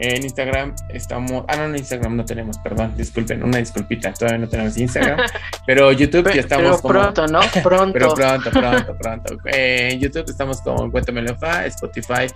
en 0.00 0.24
Instagram 0.24 0.74
estamos, 0.88 1.44
ah 1.46 1.56
no, 1.56 1.64
en 1.66 1.76
Instagram 1.76 2.16
no 2.16 2.24
tenemos, 2.24 2.58
perdón, 2.58 2.94
disculpen, 2.96 3.42
una 3.42 3.58
disculpita, 3.58 4.12
todavía 4.14 4.38
no 4.38 4.48
tenemos 4.48 4.76
Instagram, 4.76 5.20
pero 5.66 5.92
YouTube 5.92 6.32
ya 6.32 6.40
estamos 6.40 6.80
pero 6.80 6.80
como... 6.80 6.94
pronto, 6.94 7.26
¿no? 7.26 7.40
Pronto. 7.62 7.92
Pero 8.00 8.14
pronto, 8.14 8.50
pronto, 8.50 8.96
pronto. 9.00 9.36
Eh, 9.46 9.90
en 9.92 10.00
YouTube 10.00 10.24
estamos 10.28 10.60
como 10.62 10.90
Cuéntamelo 10.90 11.30
en 11.30 11.38
Fa, 11.38 11.66
Spotify 11.66 12.26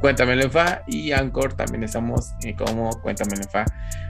Cuéntamelo 0.00 0.42
en 0.42 0.50
Fa 0.50 0.82
y 0.86 1.12
Anchor 1.12 1.54
también 1.54 1.84
estamos 1.84 2.34
eh, 2.42 2.54
como 2.56 2.90
Cuéntamelo 3.00 3.42
en 3.42 3.48
Fa. 3.48 3.64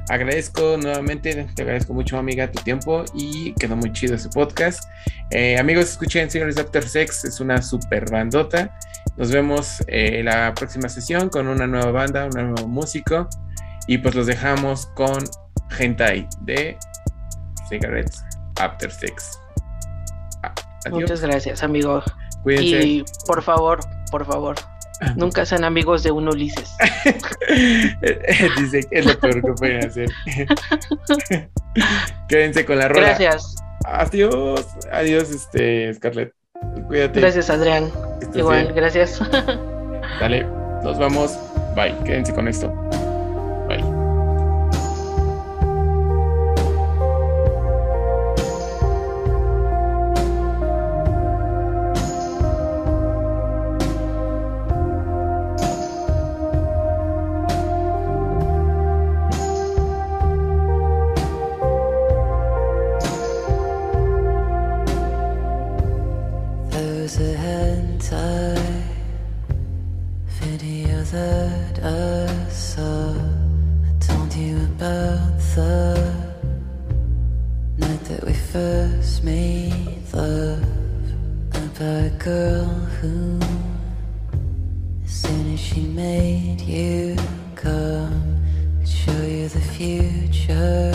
Agradezco 0.09 0.77
nuevamente, 0.77 1.47
te 1.55 1.63
agradezco 1.63 1.95
mucho 1.95 2.19
amiga 2.19 2.51
tu 2.51 2.63
tiempo 2.63 3.05
y 3.15 3.53
quedó 3.55 3.77
muy 3.77 3.93
chido 3.93 4.15
ese 4.15 4.29
podcast. 4.29 4.85
Eh, 5.31 5.59
amigos, 5.59 5.91
escuchen 5.91 6.31
Señores 6.31 6.59
After 6.59 6.87
Sex, 6.87 7.25
es 7.25 7.41
una 7.41 7.61
super 7.61 8.11
bandota. 8.11 8.77
Nos 9.17 9.31
vemos 9.31 9.85
la 9.89 10.53
próxima 10.55 10.89
sesión 10.89 11.29
con 11.29 11.47
una 11.47 11.67
nueva 11.67 11.93
banda, 11.93 12.25
un 12.25 12.31
nuevo 12.31 12.67
músico 12.95 13.29
y 13.87 13.99
pues 13.99 14.15
los 14.15 14.27
dejamos 14.27 14.87
con 14.95 15.19
Hentai 15.79 16.27
de 16.43 16.77
Cigarettes 17.69 18.25
After 18.61 18.91
Sex. 18.91 19.39
Ah, 20.43 20.55
Adiós. 20.87 21.01
Muchas 21.01 21.21
gracias, 21.21 21.63
amigo. 21.63 22.03
Cuídense. 22.43 22.87
Y 22.87 23.05
por 23.27 23.43
favor, 23.43 23.81
por 24.11 24.25
favor, 24.25 24.55
nunca 25.17 25.45
sean 25.45 25.65
amigos 25.65 26.03
de 26.03 26.13
un 26.13 26.29
Ulises. 26.29 26.77
Dice 28.59 28.81
que 28.89 28.99
es 28.99 29.07
lo 29.07 29.19
peor 29.19 29.43
que 29.43 29.53
pueden 29.53 29.87
hacer. 29.87 30.09
Quédense 32.29 32.65
con 32.65 32.79
la 32.79 32.89
rola. 32.89 33.09
Gracias, 33.09 33.57
Adiós. 33.87 34.67
Adiós, 34.93 35.31
este, 35.31 35.93
Scarlett. 35.95 36.33
Cuídate. 36.87 37.21
gracias 37.21 37.51
Adrián. 37.51 37.91
Igual, 38.35 38.65
bien. 38.65 38.75
gracias. 38.77 39.21
Dale, 40.21 40.45
nos 40.83 40.99
vamos. 40.99 41.37
Bye. 41.75 41.95
Quédense 42.05 42.33
con 42.33 42.49
esto. 42.49 42.73
A 81.85 82.11
girl 82.19 82.65
who, 82.65 83.39
as 85.05 85.11
soon 85.11 85.53
as 85.53 85.61
she 85.61 85.83
made 85.83 86.61
you 86.63 87.15
come, 87.55 88.41
would 88.79 88.89
show 88.89 89.23
you 89.23 89.49
the 89.49 89.61
future 89.61 90.95